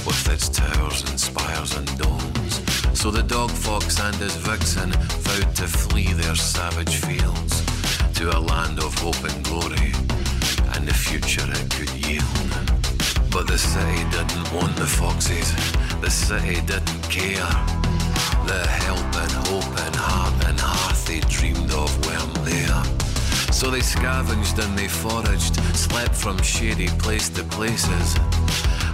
with 0.05 0.27
its 0.31 0.47
towers 0.49 1.03
and 1.09 1.19
spires 1.19 1.75
and 1.75 1.87
domes. 1.97 2.34
So 2.95 3.11
the 3.11 3.21
dog 3.21 3.51
fox 3.51 3.99
and 3.99 4.15
his 4.15 4.35
vixen 4.35 4.91
vowed 4.91 5.55
to 5.57 5.67
flee 5.67 6.13
their 6.13 6.33
savage 6.33 6.95
fields 6.95 7.63
to 8.15 8.35
a 8.35 8.39
land 8.39 8.79
of 8.79 8.97
hope 8.97 9.21
and 9.23 9.43
glory, 9.43 9.91
and 10.73 10.87
the 10.87 10.93
future 10.93 11.45
it 11.45 11.69
could 11.69 11.91
yield. 11.91 12.25
But 13.29 13.47
the 13.47 13.57
city 13.57 14.01
didn't 14.09 14.51
want 14.53 14.75
the 14.77 14.87
foxes, 14.87 15.51
the 16.01 16.09
city 16.09 16.61
didn't 16.65 17.03
care. 17.11 17.51
The 18.47 18.65
help 18.65 19.11
and 19.23 19.31
hope 19.49 19.77
and 19.85 19.95
heart 19.95 20.45
and 20.47 20.59
hearth 20.59 21.05
they 21.05 21.19
dreamed 21.29 21.71
of 21.73 21.91
weren't 22.07 22.33
there. 22.45 22.81
So 23.51 23.69
they 23.69 23.81
scavenged 23.81 24.57
and 24.57 24.75
they 24.77 24.87
foraged, 24.87 25.55
slept 25.75 26.15
from 26.15 26.41
shady 26.41 26.87
place 26.97 27.29
to 27.29 27.43
places, 27.43 28.15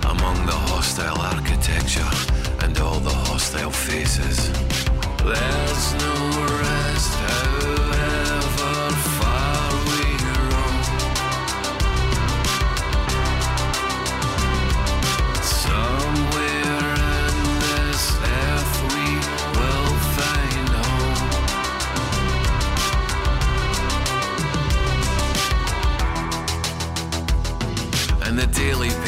among 0.09 0.45
the 0.45 0.53
hostile 0.71 1.19
architecture 1.21 2.09
and 2.63 2.77
all 2.79 2.99
the 2.99 3.09
hostile 3.09 3.71
faces. 3.71 4.49
There's 5.23 5.93
no 6.05 6.15
rest, 6.61 7.13
however 7.29 8.91
far 9.17 9.71
we 9.87 10.01
roam. 10.49 10.75
Somewhere 15.41 16.89
in 17.27 17.37
this 17.65 18.03
earth 18.41 18.75
we 18.93 19.07
will 19.57 19.93
find 20.17 20.69
home. 20.85 21.29
And 28.25 28.33
the 28.39 28.47
daily 28.47 28.90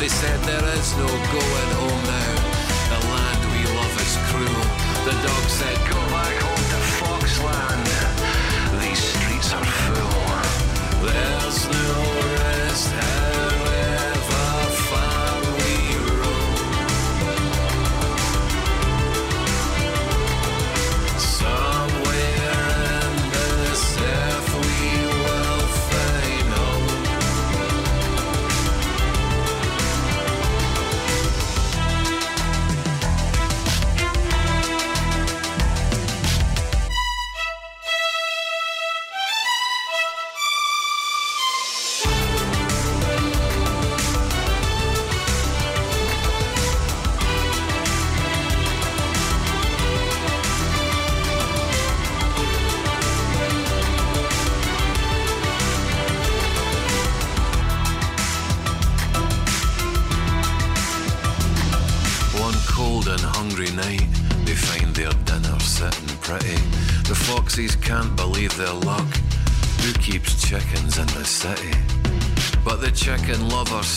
They 0.00 0.08
said, 0.08 0.40
There 0.44 0.64
is 0.80 0.96
no 0.96 1.06
going 1.06 1.70
home 1.76 2.02
now. 2.08 2.32
The 2.88 3.00
land 3.12 3.42
we 3.52 3.60
love 3.76 3.94
is 4.00 4.16
cruel. 4.32 4.64
The 5.04 5.12
dog 5.20 5.44
said, 5.50 5.76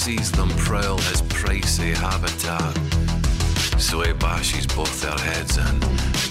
sees 0.04 0.32
them 0.34 0.50
prowl 0.58 0.98
his 0.98 1.22
pricey 1.22 1.94
habitat. 1.94 2.74
So 3.80 4.02
he 4.02 4.12
bashes 4.12 4.68
both 4.68 5.02
their 5.02 5.18
heads 5.18 5.56
in 5.56 5.80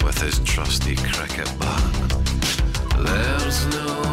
with 0.05 0.21
his 0.21 0.37
trusty 0.45 0.95
cricket 0.95 1.51
bat. 1.57 1.93
There's 2.99 3.65
no 3.73 4.12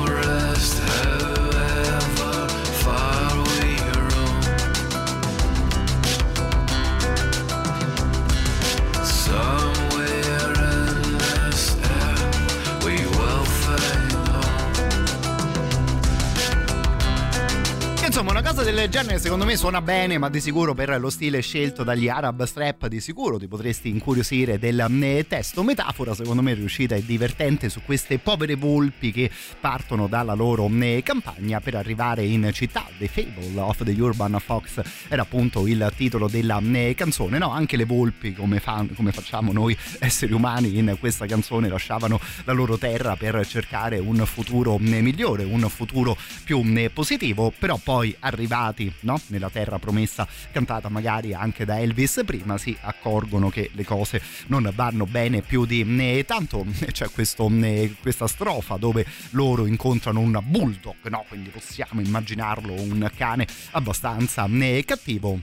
del 18.73 18.89
genere 18.89 19.19
secondo 19.19 19.45
me 19.45 19.57
suona 19.57 19.81
bene, 19.81 20.19
ma 20.19 20.29
di 20.29 20.41
sicuro 20.41 20.75
per 20.75 21.01
lo 21.01 21.11
stile 21.11 21.41
scelto 21.41 21.83
dagli 21.83 22.09
Arab 22.09 22.45
Strap 22.45 22.87
di 22.87 23.01
sicuro 23.01 23.39
ti 23.39 23.49
potresti 23.49 23.89
incuriosire 23.89 24.59
del 24.59 24.87
eh, 25.03 25.25
testo. 25.27 25.63
Metafora 25.63 26.15
secondo 26.15 26.41
me 26.43 26.55
riuscita 26.55 26.95
e 26.95 27.05
divertente 27.05 27.69
su 27.69 27.81
queste 27.85 28.19
povere 28.19 28.55
volpi 28.55 29.13
che 29.13 29.31
partono 29.61 30.07
dalla 30.07 30.35
loro 30.35 30.71
eh, 30.81 31.03
campagna 31.05 31.61
per 31.61 31.75
arrivare 31.75 32.25
in 32.25 32.51
città. 32.53 32.87
The 32.99 33.09
Fable 33.09 33.59
of 33.61 33.83
the 33.83 34.01
Urban 34.01 34.37
Fox 34.39 34.81
era 35.09 35.23
appunto 35.23 35.67
il 35.67 35.93
titolo 35.97 36.29
della 36.29 36.61
eh, 36.73 36.95
canzone. 36.97 37.39
No, 37.39 37.51
anche 37.51 37.77
le 37.77 37.85
volpi 37.85 38.35
come, 38.35 38.61
fa- 38.61 38.87
come 38.95 39.11
facciamo 39.11 39.53
noi 39.53 39.77
esseri 39.99 40.33
umani 40.33 40.79
in 40.79 40.97
questa 41.01 41.27
canzone 41.27 41.69
lasciavano 41.69 42.21
la 42.45 42.53
loro 42.53 42.79
terra 42.79 43.17
per 43.17 43.45
cercare 43.47 43.99
un 43.99 44.25
futuro 44.27 44.79
migliore, 44.79 45.45
un 45.45 45.69
futuro 45.69 46.17
più 46.45 46.63
positivo, 46.93 47.53
però 47.59 47.79
poi 47.83 48.15
arrivati 48.61 48.93
no? 49.01 49.21
nella 49.29 49.51
terra 49.51 49.79
promessa 49.79 50.27
cantata 50.53 50.89
magari 50.89 51.33
anche 51.33 51.65
da 51.65 51.81
Elvis 51.81 52.23
prima 52.25 52.59
si 52.59 52.77
accorgono 52.81 53.49
che 53.49 53.71
le 53.73 53.85
cose 53.85 54.21
non 54.47 54.71
vanno 54.75 55.07
bene 55.07 55.41
più 55.41 55.65
di 55.65 55.85
eh, 55.99 56.25
tanto 56.27 56.67
c'è 56.93 57.11
questo, 57.11 57.51
eh, 57.63 57.95
questa 58.01 58.27
strofa 58.27 58.77
dove 58.77 59.07
loro 59.31 59.67
incontrano 59.67 60.21
un 60.21 60.39
bulldog 60.45 61.09
no? 61.09 61.25
quindi 61.29 61.49
possiamo 61.49 62.01
immaginarlo 62.01 62.73
un 62.73 63.11
cane 63.17 63.47
abbastanza 63.73 64.47
eh, 64.47 64.85
cattivo 64.85 65.41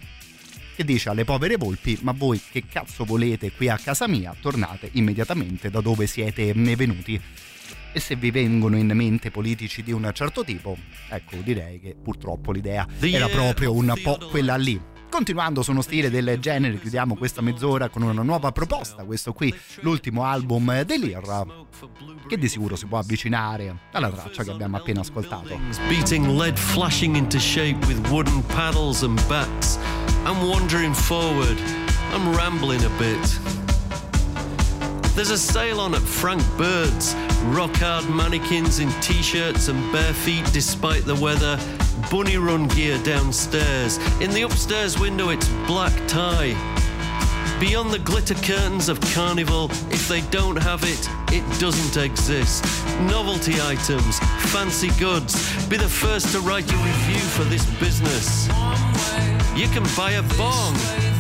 che 0.76 0.86
dice 0.86 1.10
alle 1.10 1.26
povere 1.26 1.58
volpi 1.58 1.98
ma 2.02 2.14
voi 2.16 2.40
che 2.52 2.64
cazzo 2.70 3.04
volete 3.04 3.52
qui 3.52 3.68
a 3.68 3.78
casa 3.78 4.08
mia 4.08 4.36
tornate 4.40 4.90
immediatamente 4.94 5.72
da 5.72 5.82
dove 5.82 6.06
siete 6.06 6.50
eh, 6.50 6.76
venuti 6.76 7.20
e 7.98 8.00
se 8.00 8.16
vi 8.16 8.30
vengono 8.30 8.78
in 8.78 8.92
mente 8.94 9.32
politici 9.32 9.82
di 9.82 9.92
un 9.92 10.10
certo 10.14 10.44
tipo, 10.44 10.78
ecco 11.10 11.38
direi 11.38 11.80
che 11.80 11.96
purtroppo 12.02 12.52
l'idea 12.52 12.88
era 13.00 13.28
proprio 13.28 13.74
un 13.74 13.92
po' 14.04 14.20
quella 14.30 14.56
lì. 14.56 14.80
Continuando 15.10 15.64
su 15.64 15.72
uno 15.72 15.82
stile 15.82 16.12
del 16.12 16.38
genere, 16.40 16.80
chiudiamo 16.80 17.16
questa 17.16 17.42
mezz'ora 17.42 17.90
con 17.90 18.04
una 18.04 18.22
nuova 18.22 18.52
proposta. 18.52 19.04
Questo 19.04 19.34
qui, 19.34 19.52
l'ultimo 19.80 20.26
album 20.26 20.84
dell'Irra, 20.84 21.44
che 22.28 22.38
di 22.38 22.48
sicuro 22.48 22.76
si 22.76 22.86
può 22.86 23.00
avvicinare 23.00 23.76
alla 23.94 24.12
traccia 24.12 24.44
che 24.44 24.52
abbiamo 24.52 24.78
appena 24.78 25.00
ascoltato. 25.00 25.58
beating 25.88 26.28
lead 26.38 26.58
flashing 26.58 27.16
into 27.16 27.40
shape 27.40 27.84
with 27.88 27.98
wooden 28.10 28.44
paddles 28.48 29.02
and 29.02 29.20
bats. 29.28 29.80
I'm 30.24 30.48
wandering 30.48 30.94
forward, 30.94 31.58
I'm 32.12 32.36
rambling 32.36 32.84
a 32.84 32.90
bit. 33.00 33.67
There's 35.18 35.32
a 35.32 35.38
sale 35.40 35.80
on 35.80 35.96
at 35.96 36.02
Frank 36.02 36.44
Bird's. 36.60 37.16
Rock 37.46 37.76
hard 37.78 38.08
mannequins 38.08 38.78
in 38.78 38.92
t 39.02 39.16
shirts 39.24 39.68
and 39.68 39.92
bare 39.92 40.14
feet 40.14 40.46
despite 40.54 41.06
the 41.06 41.16
weather. 41.16 41.60
Bunny 42.12 42.38
run 42.38 42.68
gear 42.68 43.00
downstairs. 43.00 43.98
In 44.22 44.30
the 44.30 44.44
upstairs 44.44 45.00
window, 45.00 45.30
it's 45.30 45.50
black 45.66 45.92
tie. 46.08 46.54
Beyond 47.60 47.90
the 47.90 47.98
glitter 47.98 48.36
curtains 48.36 48.90
of 48.90 49.02
carnival, 49.16 49.72
if 49.90 50.08
they 50.08 50.22
don't 50.30 50.58
have 50.58 50.84
it, 50.84 51.10
it 51.34 51.44
doesn't 51.60 52.00
exist. 52.00 52.64
Novelty 53.10 53.60
items, 53.60 54.20
fancy 54.52 54.92
goods, 55.00 55.34
be 55.66 55.78
the 55.78 55.90
first 55.90 56.32
to 56.34 56.42
write 56.42 56.72
a 56.72 56.78
review 56.78 57.26
for 57.34 57.44
this 57.46 57.66
business. 57.80 58.48
You 59.56 59.68
can 59.70 59.84
buy 59.98 60.12
a 60.12 60.24
bong. 60.38 61.17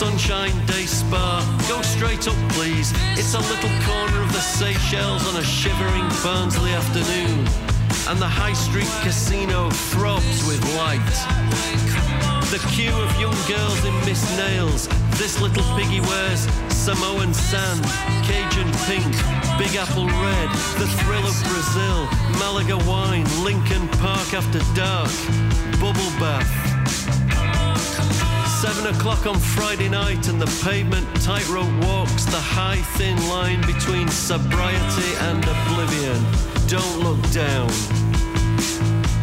Sunshine 0.00 0.56
Day 0.64 0.86
Spa, 0.86 1.44
go 1.68 1.82
straight 1.82 2.26
up 2.26 2.40
please. 2.56 2.90
It's 3.20 3.34
a 3.34 3.38
little 3.52 3.68
corner 3.84 4.22
of 4.22 4.32
the 4.32 4.40
Seychelles 4.40 5.28
on 5.28 5.36
a 5.36 5.44
shivering 5.44 6.08
Barnsley 6.24 6.72
afternoon. 6.72 7.44
And 8.08 8.16
the 8.16 8.26
High 8.26 8.54
Street 8.54 8.88
Casino 9.04 9.68
throbs 9.92 10.40
with 10.48 10.64
light. 10.80 11.04
The 12.48 12.64
queue 12.72 12.96
of 12.96 13.12
young 13.20 13.36
girls 13.44 13.84
in 13.84 13.92
Miss 14.08 14.24
Nails. 14.38 14.88
This 15.20 15.38
little 15.38 15.68
piggy 15.76 16.00
wears 16.00 16.48
Samoan 16.72 17.34
sand, 17.34 17.84
Cajun 18.24 18.72
pink, 18.88 19.12
Big 19.60 19.76
Apple 19.76 20.08
red, 20.08 20.48
the 20.80 20.88
thrill 21.04 21.28
of 21.28 21.36
Brazil, 21.44 22.08
Malaga 22.40 22.80
wine, 22.88 23.28
Lincoln 23.44 23.86
Park 24.00 24.32
after 24.32 24.64
dark, 24.72 25.12
bubble 25.76 26.08
bath. 26.16 26.70
Seven 28.60 28.94
o'clock 28.94 29.26
on 29.26 29.38
Friday 29.38 29.88
night, 29.88 30.28
and 30.28 30.38
the 30.38 30.60
pavement 30.62 31.06
tightrope 31.22 31.72
walks 31.82 32.26
the 32.26 32.36
high, 32.38 32.76
thin 32.98 33.16
line 33.26 33.62
between 33.62 34.06
sobriety 34.06 35.16
and 35.32 35.42
oblivion. 35.42 36.20
Don't 36.68 37.00
look 37.00 37.22
down. 37.32 37.68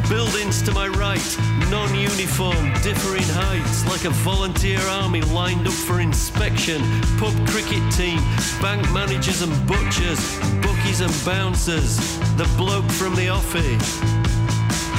Buildings 0.10 0.64
to 0.64 0.72
my 0.72 0.88
right, 0.88 1.38
non 1.70 1.94
uniform, 1.94 2.74
differing 2.82 3.30
heights, 3.46 3.86
like 3.86 4.06
a 4.06 4.10
volunteer 4.26 4.80
army 4.90 5.22
lined 5.22 5.68
up 5.68 5.74
for 5.86 6.02
inspection. 6.02 6.82
Pub 7.20 7.36
cricket 7.48 7.86
team, 7.94 8.18
bank 8.60 8.82
managers 8.92 9.44
and 9.44 9.54
butchers, 9.68 10.20
bookies 10.66 11.02
and 11.02 11.14
bouncers, 11.24 12.18
the 12.38 12.50
bloke 12.58 12.90
from 12.90 13.14
the 13.14 13.30
office. 13.30 14.00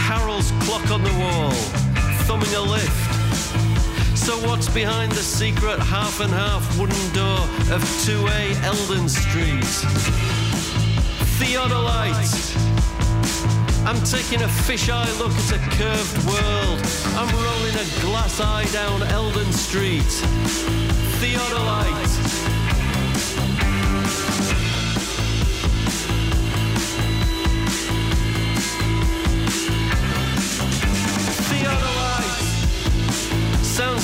Harold's 0.06 0.52
clock 0.62 0.88
on 0.92 1.02
the 1.02 1.14
wall, 1.18 1.50
thumbing 2.22 2.54
a 2.54 2.60
lift. 2.60 3.17
So 4.18 4.36
what's 4.46 4.68
behind 4.68 5.12
the 5.12 5.22
secret 5.22 5.78
half 5.78 6.20
and 6.20 6.30
half 6.30 6.78
wooden 6.78 7.12
door 7.14 7.40
of 7.72 7.80
2A 8.04 8.62
Eldon 8.62 9.08
Street? 9.08 9.64
Theodolite. 11.38 12.56
I'm 13.86 14.02
taking 14.04 14.42
a 14.42 14.48
fisheye 14.66 15.18
look 15.18 15.32
at 15.32 15.52
a 15.52 15.60
curved 15.78 16.18
world. 16.26 16.78
I'm 17.16 17.30
rolling 17.46 17.76
a 17.76 17.86
glass 18.02 18.40
eye 18.40 18.66
down 18.72 19.02
Eldon 19.04 19.52
Street. 19.52 20.02
Theodolite. 21.20 22.04
Theodolite. 22.04 22.37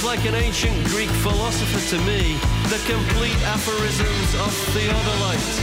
Like 0.05 0.26
an 0.26 0.35
ancient 0.35 0.76
Greek 0.85 1.09
philosopher 1.24 1.81
to 1.97 1.98
me. 2.05 2.36
The 2.68 2.78
complete 2.86 3.40
aphorisms 3.48 4.31
of 4.36 4.52
Theodolite. 4.76 5.55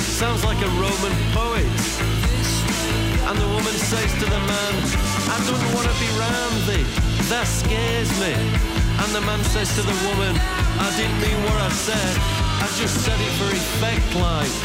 Sounds 0.00 0.44
like 0.44 0.58
a 0.64 0.70
Roman 0.80 1.12
poet. 1.36 1.68
And 3.28 3.36
the 3.36 3.46
woman 3.52 3.76
says 3.76 4.10
to 4.14 4.24
the 4.24 4.42
man, 4.48 4.74
I 5.28 5.38
don't 5.44 5.66
want 5.76 5.86
to 5.86 5.96
be 6.00 6.08
round 6.16 6.56
thee. 6.66 6.86
That 7.28 7.46
scares 7.46 8.10
me. 8.18 8.32
And 9.02 9.12
the 9.14 9.20
man 9.20 9.44
says 9.44 9.68
to 9.76 9.82
the 9.82 9.98
woman, 10.08 10.34
I 10.80 10.88
didn't 10.96 11.20
mean 11.20 11.36
what 11.44 11.60
I 11.60 11.70
said. 11.70 12.12
I 12.64 12.66
just 12.80 13.04
said 13.04 13.20
it 13.20 13.32
for 13.36 13.50
effect 13.52 14.08
like. 14.16 14.56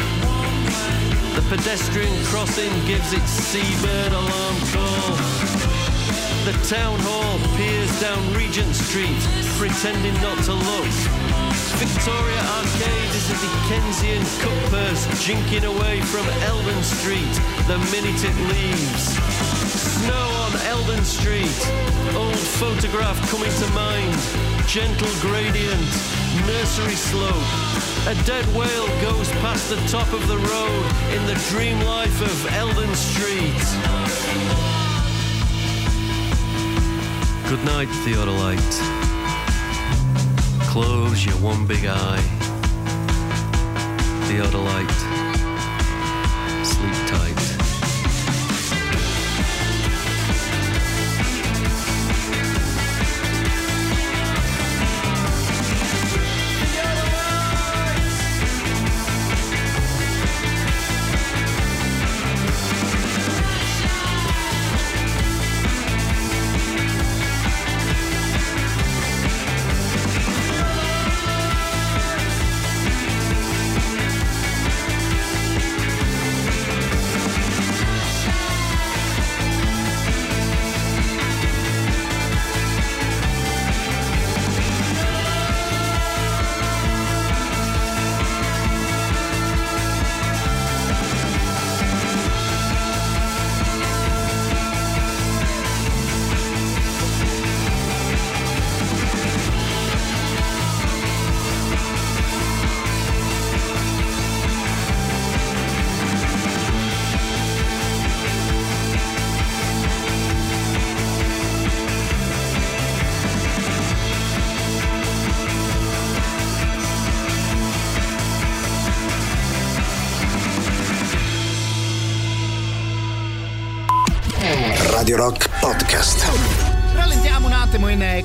The 1.36 1.44
pedestrian 1.52 2.16
crossing 2.26 2.72
gives 2.86 3.12
its 3.12 3.30
seabird 3.30 4.12
alarm 4.12 4.56
call. 4.72 5.41
The 6.42 6.58
town 6.66 6.98
hall 7.06 7.38
peers 7.54 8.00
down 8.00 8.18
Regent 8.34 8.74
Street, 8.74 9.22
pretending 9.62 10.14
not 10.18 10.42
to 10.50 10.54
look. 10.54 10.90
Victoria 11.78 12.42
Arcade 12.58 13.14
is 13.14 13.30
a 13.30 13.38
Dickensian 13.38 14.26
cutpurse 14.42 15.06
jinking 15.22 15.62
away 15.62 16.00
from 16.00 16.26
Eldon 16.42 16.82
Street 16.82 17.30
the 17.70 17.78
minute 17.94 18.18
it 18.26 18.34
leaves. 18.50 19.14
Snow 20.02 20.26
on 20.42 20.52
Eldon 20.66 21.04
Street, 21.04 21.62
old 22.18 22.42
photograph 22.58 23.22
coming 23.30 23.52
to 23.62 23.68
mind. 23.70 24.18
Gentle 24.66 25.14
gradient, 25.22 25.94
nursery 26.50 26.98
slope. 26.98 27.46
A 28.10 28.18
dead 28.26 28.44
whale 28.50 28.90
goes 28.98 29.30
past 29.46 29.70
the 29.70 29.78
top 29.86 30.12
of 30.12 30.26
the 30.26 30.38
road 30.38 30.86
in 31.14 31.22
the 31.30 31.38
dream 31.54 31.78
life 31.86 32.20
of 32.20 32.52
Eldon 32.52 32.92
Street. 32.96 34.71
Good 37.52 37.66
night, 37.66 37.88
Theodolite. 37.88 38.78
close 40.70 41.26
your 41.26 41.34
one 41.34 41.66
big 41.66 41.84
eye. 41.84 42.24
Theodolite, 44.26 44.90
sleep 46.64 46.94
tight. 47.08 47.41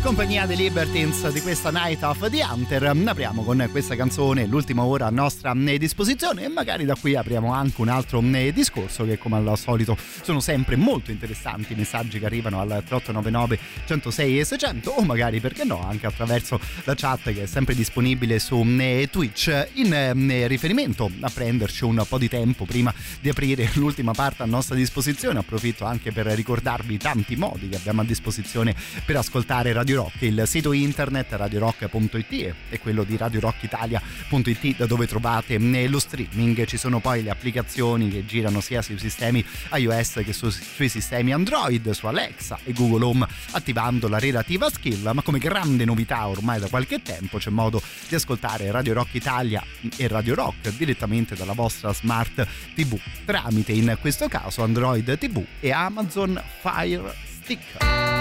Compagnia 0.08 0.46
dei 0.46 0.56
Libertines 0.56 1.30
di 1.34 1.42
questa 1.42 1.70
Night 1.70 2.02
of 2.02 2.30
the 2.30 2.42
Hunter. 2.42 2.82
Apriamo 2.86 3.44
con 3.44 3.68
questa 3.70 3.94
canzone 3.98 4.46
l'ultima 4.46 4.86
ora 4.86 5.08
a 5.08 5.10
nostra 5.10 5.52
eh, 5.52 5.78
disposizione 5.78 6.46
e 6.46 6.48
magari 6.48 6.86
da 6.86 6.96
qui 6.96 7.18
apriamo 7.18 7.52
anche 7.52 7.82
un 7.82 7.90
altro 7.90 8.22
eh, 8.22 8.54
discorso 8.54 9.04
che 9.04 9.18
come 9.18 9.36
al 9.36 9.58
solito 9.58 9.98
sono 10.22 10.40
sempre 10.40 10.78
molto 10.78 11.12
interessanti 11.12 11.74
i 11.74 11.76
messaggi 11.76 12.20
che 12.20 12.26
arrivano 12.26 12.62
al 12.62 12.70
3899 12.86 13.60
106 13.86 14.40
e 14.40 14.46
600 14.46 14.90
o 14.92 15.02
magari 15.02 15.42
perché 15.42 15.66
no 15.66 15.86
anche 15.86 16.06
attraverso 16.06 16.58
la 16.86 16.96
chat 16.96 17.34
che 17.34 17.44
è 17.44 17.46
sempre 17.46 17.76
disponibile 17.76 18.40
su 18.40 18.66
Twitch 19.12 19.68
in 19.74 20.48
riferimento 20.48 21.12
a 21.20 21.30
prenderci 21.30 21.84
un 21.84 22.02
po' 22.08 22.18
di 22.18 22.30
tempo 22.30 22.64
prima 22.64 22.94
di 23.20 23.28
aprire 23.28 23.70
l'ultima 23.76 24.14
parte 24.14 24.44
a 24.44 24.46
nostra 24.46 24.76
disposizione 24.76 25.40
approfitto 25.40 25.84
anche 25.84 26.14
per 26.14 26.28
ricordarvi 26.28 26.98
tanti 26.98 27.36
modi 27.36 27.68
che 27.68 27.76
abbiamo 27.76 28.00
a 28.00 28.06
disposizione 28.06 28.74
per 29.04 29.18
ascoltare 29.18 29.74
Radio 29.74 29.97
Rock, 29.98 30.22
il 30.22 30.44
sito 30.46 30.74
internet 30.74 31.32
radiorock.it 31.32 32.54
e 32.70 32.80
quello 32.80 33.04
di 33.04 33.18
radiorockitalia.it 33.18 34.78
da 34.78 34.86
dove 34.86 35.08
trovate 35.08 35.58
lo 35.58 36.00
streaming. 36.00 36.66
Ci 36.66 36.78
sono 36.78 37.00
poi 37.00 37.24
le 37.24 37.32
applicazioni 37.32 38.10
che 38.10 38.24
girano 38.26 38.62
sia 38.62 38.84
sui 38.84 39.00
sistemi 39.00 39.44
iOS 39.74 40.22
che 40.24 40.34
su- 40.34 40.50
sui 40.50 40.88
sistemi 40.88 41.34
Android, 41.34 41.90
su 41.92 42.06
Alexa 42.06 42.60
e 42.64 42.74
Google 42.74 43.06
Home 43.06 43.28
attivando 43.52 44.08
la 44.08 44.20
relativa 44.20 44.70
skill, 44.70 45.10
ma 45.14 45.22
come 45.24 45.40
grande 45.40 45.84
novità 45.84 46.28
ormai 46.28 46.60
da 46.60 46.68
qualche 46.68 47.02
tempo 47.02 47.40
c'è 47.40 47.50
modo 47.50 47.82
di 48.08 48.14
ascoltare 48.14 48.70
Radio 48.70 48.94
Rock 48.94 49.16
Italia 49.16 49.64
e 49.96 50.08
Radio 50.08 50.36
Rock 50.36 50.76
direttamente 50.78 51.36
dalla 51.36 51.54
vostra 51.54 51.92
smart 51.92 52.48
TV 52.76 53.00
tramite 53.26 53.72
in 53.72 53.98
questo 54.00 54.28
caso 54.28 54.64
Android 54.64 55.18
TV 55.18 55.44
e 55.60 55.72
Amazon 55.72 56.40
Fire 56.62 57.16
Stick. 57.42 58.17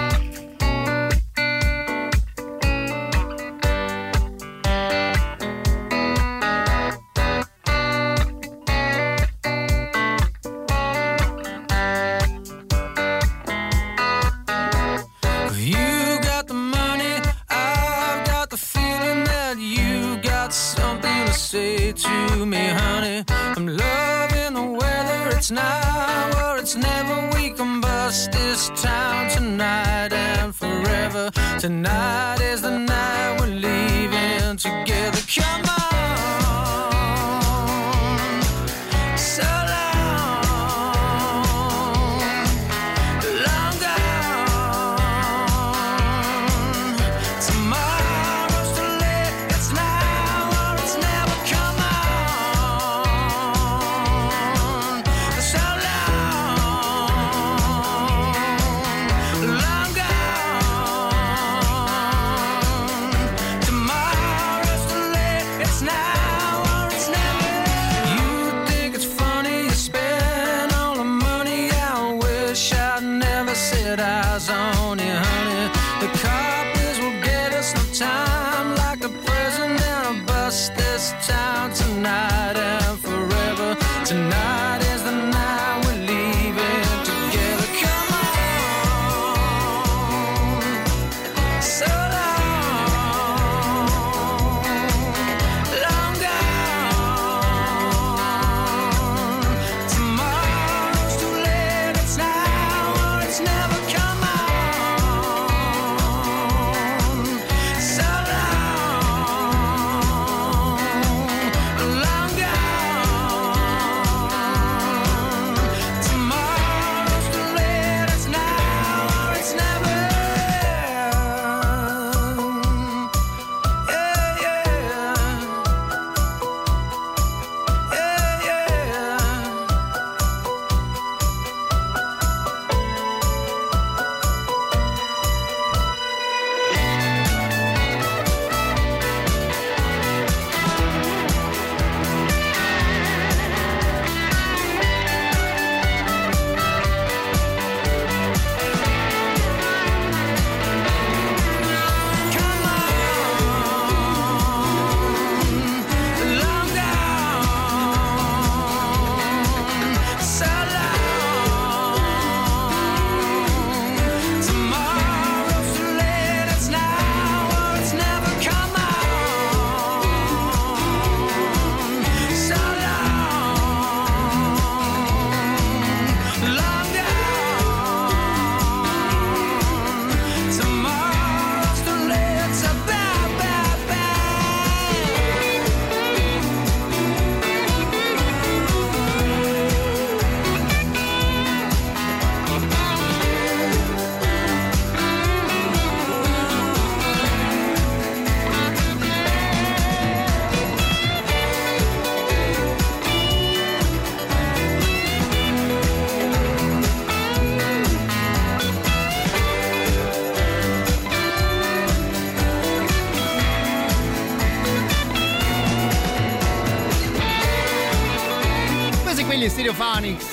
Town 28.75 29.29
tonight 29.29 30.13
and 30.13 30.55
forever. 30.55 31.31
Tonight 31.59 32.41
is 32.41 32.61
the 32.61 32.77
night 32.77 33.37
we're 33.39 33.47
leaving 33.47 34.57
together. 34.57 35.19
Come 35.27 35.69
on. 35.69 35.76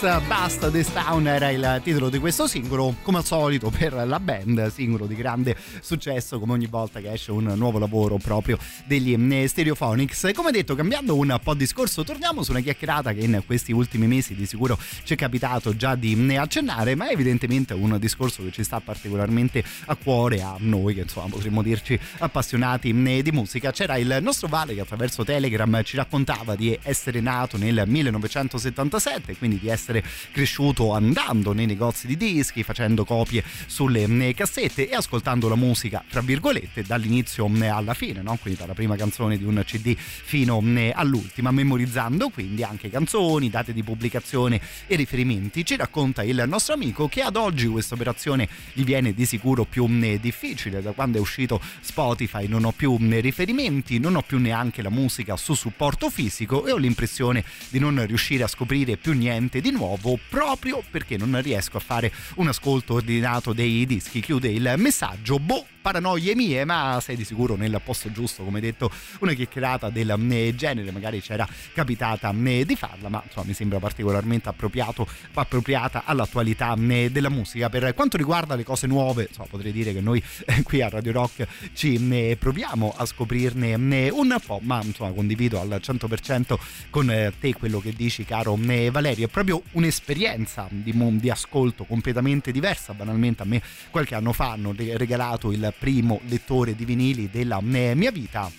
Basta 0.05 0.71
This 0.71 0.93
Town 0.93 1.27
era 1.27 1.49
il 1.49 1.81
titolo 1.83 2.11
di 2.11 2.19
questo 2.19 2.47
singolo. 2.47 2.97
Come 3.01 3.19
al 3.19 3.25
solito 3.25 3.71
per 3.71 3.95
la 3.95 4.21
band 4.21 4.71
singolo 4.71 5.07
di 5.07 5.15
grande 5.15 5.57
successo 5.81 6.39
come 6.39 6.53
ogni 6.53 6.67
volta 6.67 7.01
che 7.01 7.11
esce 7.11 7.33
un 7.33 7.45
nuovo 7.57 7.79
lavoro 7.79 8.19
proprio 8.19 8.59
degli 8.85 9.17
mm, 9.17 9.45
Stereophonics 9.45 10.31
come 10.35 10.51
detto 10.51 10.75
cambiando 10.75 11.17
un 11.17 11.39
po' 11.43 11.55
discorso 11.55 12.05
torniamo 12.05 12.43
su 12.43 12.51
una 12.51 12.61
chiacchierata 12.61 13.13
che 13.13 13.21
in 13.21 13.43
questi 13.47 13.73
ultimi 13.73 14.07
mesi 14.07 14.35
di 14.35 14.47
sicuro 14.47 14.79
ci 15.05 15.15
è 15.15 15.17
capitato 15.17 15.75
già 15.77 15.95
di 15.95 16.15
mm, 16.15 16.31
accennare 16.33 16.95
ma 16.95 17.09
è 17.09 17.13
evidentemente 17.13 17.73
un 17.75 17.97
discorso 17.99 18.43
che 18.43 18.53
ci 18.53 18.63
sta 18.63 18.81
particolarmente 18.81 19.65
a 19.87 19.95
cuore 19.97 20.43
a 20.43 20.57
noi 20.59 20.95
che 20.95 21.01
insomma 21.01 21.29
potremmo 21.29 21.63
dirci 21.63 21.99
appassionati 22.19 22.93
mm, 22.93 23.21
di 23.21 23.33
musica 23.33 23.73
c'era 23.73 23.97
il 23.97 24.19
nostro 24.21 24.49
Vale 24.49 24.75
che 24.75 24.81
attraverso 24.81 25.25
Telegram 25.25 25.83
ci 25.83 25.97
raccontava 25.97 26.55
di 26.55 26.79
essere 26.83 27.21
nato 27.21 27.57
nel 27.57 27.85
1977 27.87 29.37
quindi 29.39 29.59
di 29.59 29.69
essere 29.69 30.03
cresciuto 30.31 30.93
andando 30.93 31.53
nei 31.53 31.67
negozi 31.67 32.07
di 32.07 32.17
dischi 32.17 32.63
facendo 32.63 33.05
copie 33.05 33.43
sulle 33.67 34.07
mm, 34.07 34.31
cassette 34.33 34.89
e 34.89 34.95
ascoltando 34.95 35.49
la 35.49 35.57
musica 35.57 36.05
tra 36.09 36.21
virgolette 36.21 36.83
dall'inizio 36.83 37.49
mm, 37.49 37.63
alla 37.63 37.95
fine 37.95 38.21
no? 38.21 38.37
quindi 38.41 38.61
dalla 38.61 38.74
prima 38.75 38.97
canzone 38.97 39.39
di 39.39 39.45
un 39.45 39.63
cd 39.65 39.97
fino 39.97 40.61
mm, 40.61 40.91
all'ultima 40.93 41.51
memorizzando 41.51 42.29
quindi 42.29 42.63
anche 42.63 42.91
canzoni 42.91 43.49
date 43.49 43.73
di 43.73 43.83
pubblicazione 43.83 44.61
e 44.87 44.97
riferimenti. 44.97 45.65
Ci 45.65 45.77
racconta 45.77 46.23
il 46.23 46.45
nostro 46.47 46.75
amico 46.75 47.09
che 47.09 47.23
ad 47.23 47.37
oggi 47.37 47.67
questa 47.67 47.95
operazione 47.95 48.49
gli 48.73 48.85
viene 48.85 49.15
di 49.15 49.25
sicuro 49.25 49.65
più 49.65 49.87
mm, 49.87 50.17
difficile. 50.17 50.83
Da 50.83 50.93
quando 50.93 51.19
è 51.19 51.21
uscito 51.21 51.61
Spotify 51.81 52.47
non 52.47 52.65
ho 52.65 52.73
più 52.73 52.97
mm, 53.01 53.21
riferimenti 53.21 53.99
non 53.99 54.17
ho 54.17 54.23
più 54.23 54.39
neanche 54.39 54.83
la 54.83 54.91
musica 54.91 55.37
su 55.37 55.55
supporto 55.55 56.11
fisico 56.11 56.67
e 56.67 56.73
ho 56.73 56.77
l'impressione 56.77 57.45
di 57.71 57.79
non 57.79 58.05
riuscire 58.07 58.43
a 58.43 58.49
scoprire 58.49 58.97
più 58.97 59.13
niente 59.13 59.61
di 59.61 59.71
nuovo 59.71 60.19
proprio 60.29 60.83
perché 60.91 61.17
non 61.17 61.41
riesco 61.41 61.77
a 61.77 61.81
fare 61.81 62.13
un 62.37 62.49
ascolto 62.49 62.95
ordinato 62.95 63.53
dei 63.53 63.87
dischi. 63.87 64.21
Chiude 64.21 64.49
il 64.49 64.75
messaggio. 64.77 65.39
Boh 65.39 65.67
paranoie 65.85 66.35
mie, 66.35 66.65
ma 66.65 66.99
sei 67.03 67.15
di 67.15 67.25
sicuro 67.25 67.57
nel 67.57 67.79
posto 67.85 68.11
giusto, 68.11 68.43
come 68.43 68.59
detto, 68.65 68.91
una 69.21 69.33
chiacchierata 69.33 69.91
del 69.91 70.11
eh, 70.31 70.55
genere, 70.55 70.91
magari 70.91 71.21
c'era 71.21 71.47
capitata 71.73 72.35
eh, 72.45 72.65
di 72.65 72.77
farla, 72.77 73.09
ma 73.09 73.23
insomma 73.25 73.47
mi 73.47 73.55
sembra 73.55 73.79
particolarmente 73.79 74.49
appropriato, 74.49 75.07
appropriata 75.35 76.03
all'attualità 76.05 76.75
eh, 76.89 77.11
della 77.11 77.31
musica. 77.31 77.69
Per 77.69 77.95
quanto 77.95 78.17
riguarda 78.17 78.55
le 78.55 78.65
cose 78.65 78.87
nuove, 78.87 79.27
insomma, 79.29 79.49
potrei 79.49 79.73
dire 79.73 79.93
che 79.93 80.01
noi 80.01 80.23
qui 80.63 80.83
a 80.83 80.89
Radio 80.89 81.13
Rock 81.13 81.47
ci 81.75 82.37
proviamo 82.39 82.95
a 82.97 83.07
scoprirne 83.07 83.75
un 84.11 84.37
po', 84.45 84.61
ma 84.63 84.83
insomma 84.83 85.13
condivido 85.13 85.61
al 85.61 85.81
100% 85.83 86.57
con 86.91 87.33
te 87.39 87.55
quello 87.55 87.81
che 87.81 87.93
dici, 87.93 88.25
caro 88.25 88.57
Valerio, 88.91 89.27
è 89.27 89.29
proprio 89.29 89.63
un'esperienza 89.73 90.67
di, 90.71 90.93
di 91.19 91.31
ascolto 91.31 91.85
completamente 91.85 92.53
diversa. 92.53 92.93
Banalmente 92.95 93.43
a 93.43 93.47
me 93.47 93.63
qualche 93.91 94.15
anno 94.15 94.33
fa 94.33 94.53
hanno 94.53 94.73
re- 94.77 94.97
regalato 94.97 95.53
il 95.53 95.73
primo 95.79 96.21
lettore 96.27 96.75
di 96.75 96.85
vinili 96.85 97.29
della 97.31 97.61
mia 97.61 98.11
vita 98.11 98.51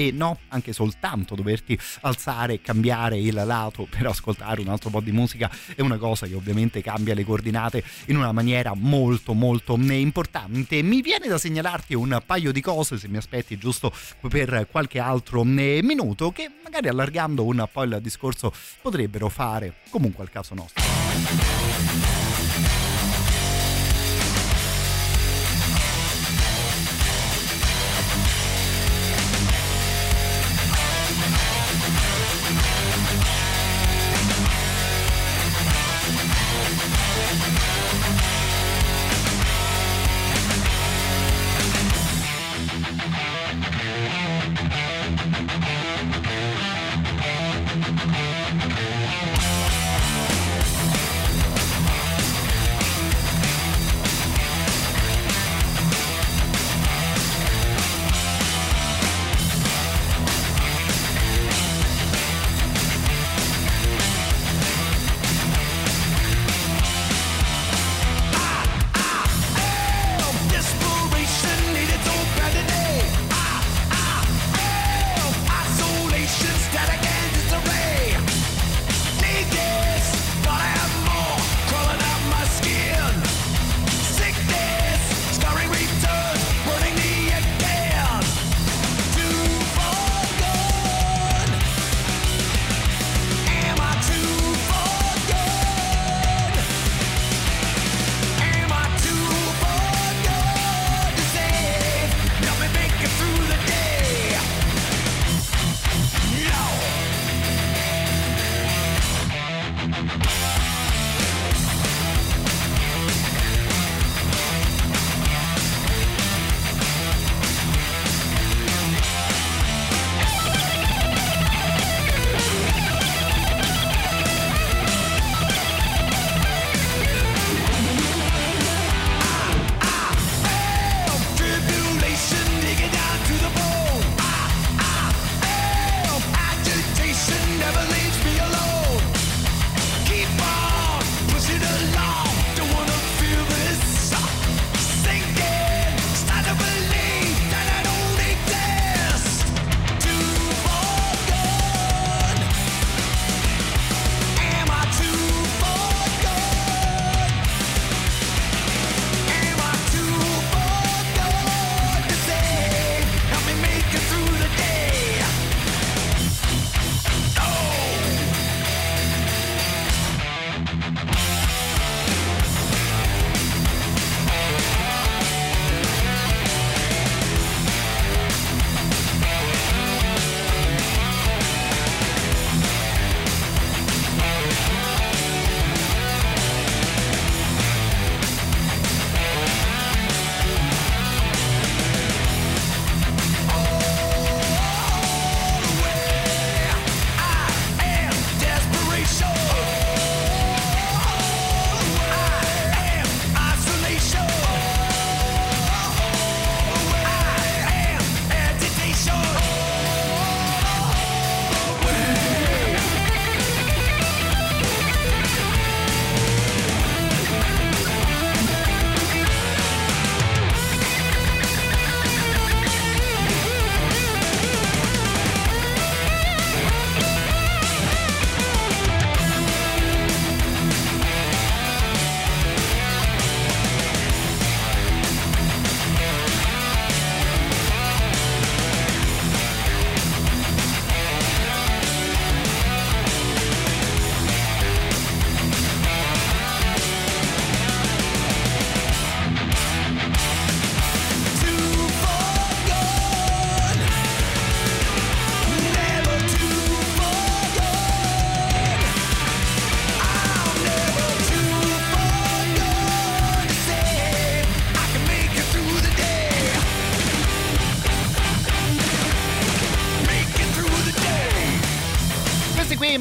e 0.00 0.12
no, 0.12 0.38
anche 0.48 0.72
soltanto 0.72 1.34
doverti 1.34 1.78
alzare 2.00 2.54
e 2.54 2.62
cambiare 2.62 3.18
il 3.18 3.34
lato 3.34 3.86
per 3.90 4.06
ascoltare 4.06 4.62
un 4.62 4.68
altro 4.68 4.88
po' 4.88 5.00
di 5.00 5.12
musica 5.12 5.50
è 5.76 5.82
una 5.82 5.98
cosa 5.98 6.26
che 6.26 6.34
ovviamente 6.34 6.80
cambia 6.80 7.12
le 7.12 7.22
coordinate 7.22 7.84
in 8.06 8.16
una 8.16 8.32
maniera 8.32 8.72
molto 8.74 9.34
molto 9.34 9.76
importante. 9.76 10.80
Mi 10.80 11.02
viene 11.02 11.28
da 11.28 11.36
segnalarti 11.36 11.92
un 11.92 12.18
paio 12.24 12.50
di 12.50 12.62
cose 12.62 12.96
se 12.96 13.08
mi 13.08 13.18
aspetti 13.18 13.58
giusto 13.58 13.92
per 14.26 14.68
qualche 14.70 15.00
altro 15.00 15.42
eh, 15.42 15.80
minuto 15.82 16.32
che 16.32 16.50
magari 16.64 16.88
allargando 16.88 17.44
un 17.44 17.68
po' 17.70 17.82
il 17.82 17.98
discorso 18.00 18.54
potrebbero 18.80 19.28
fare 19.28 19.80
comunque 19.90 20.24
al 20.24 20.30
caso 20.30 20.54
nostro. 20.54 21.69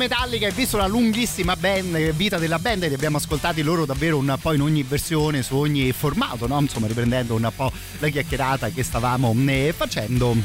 Metallica 0.10 0.48
e 0.48 0.52
visto 0.52 0.76
la 0.76 0.88
lunghissima 0.88 1.56
band, 1.56 1.96
vita 2.14 2.40
della 2.40 2.58
band 2.58 2.88
li 2.88 2.96
abbiamo 2.96 3.18
ascoltati 3.18 3.62
loro 3.62 3.86
davvero 3.86 4.18
un 4.18 4.36
po' 4.42 4.54
in 4.54 4.62
ogni 4.62 4.82
versione, 4.82 5.44
su 5.44 5.56
ogni 5.56 5.92
formato, 5.92 6.48
no? 6.48 6.60
insomma 6.60 6.88
riprendendo 6.88 7.36
un 7.36 7.48
po' 7.56 7.72
la 8.00 8.08
chiacchierata 8.08 8.70
che 8.70 8.82
stavamo 8.82 9.36
eh, 9.46 9.72
facendo 9.78 10.36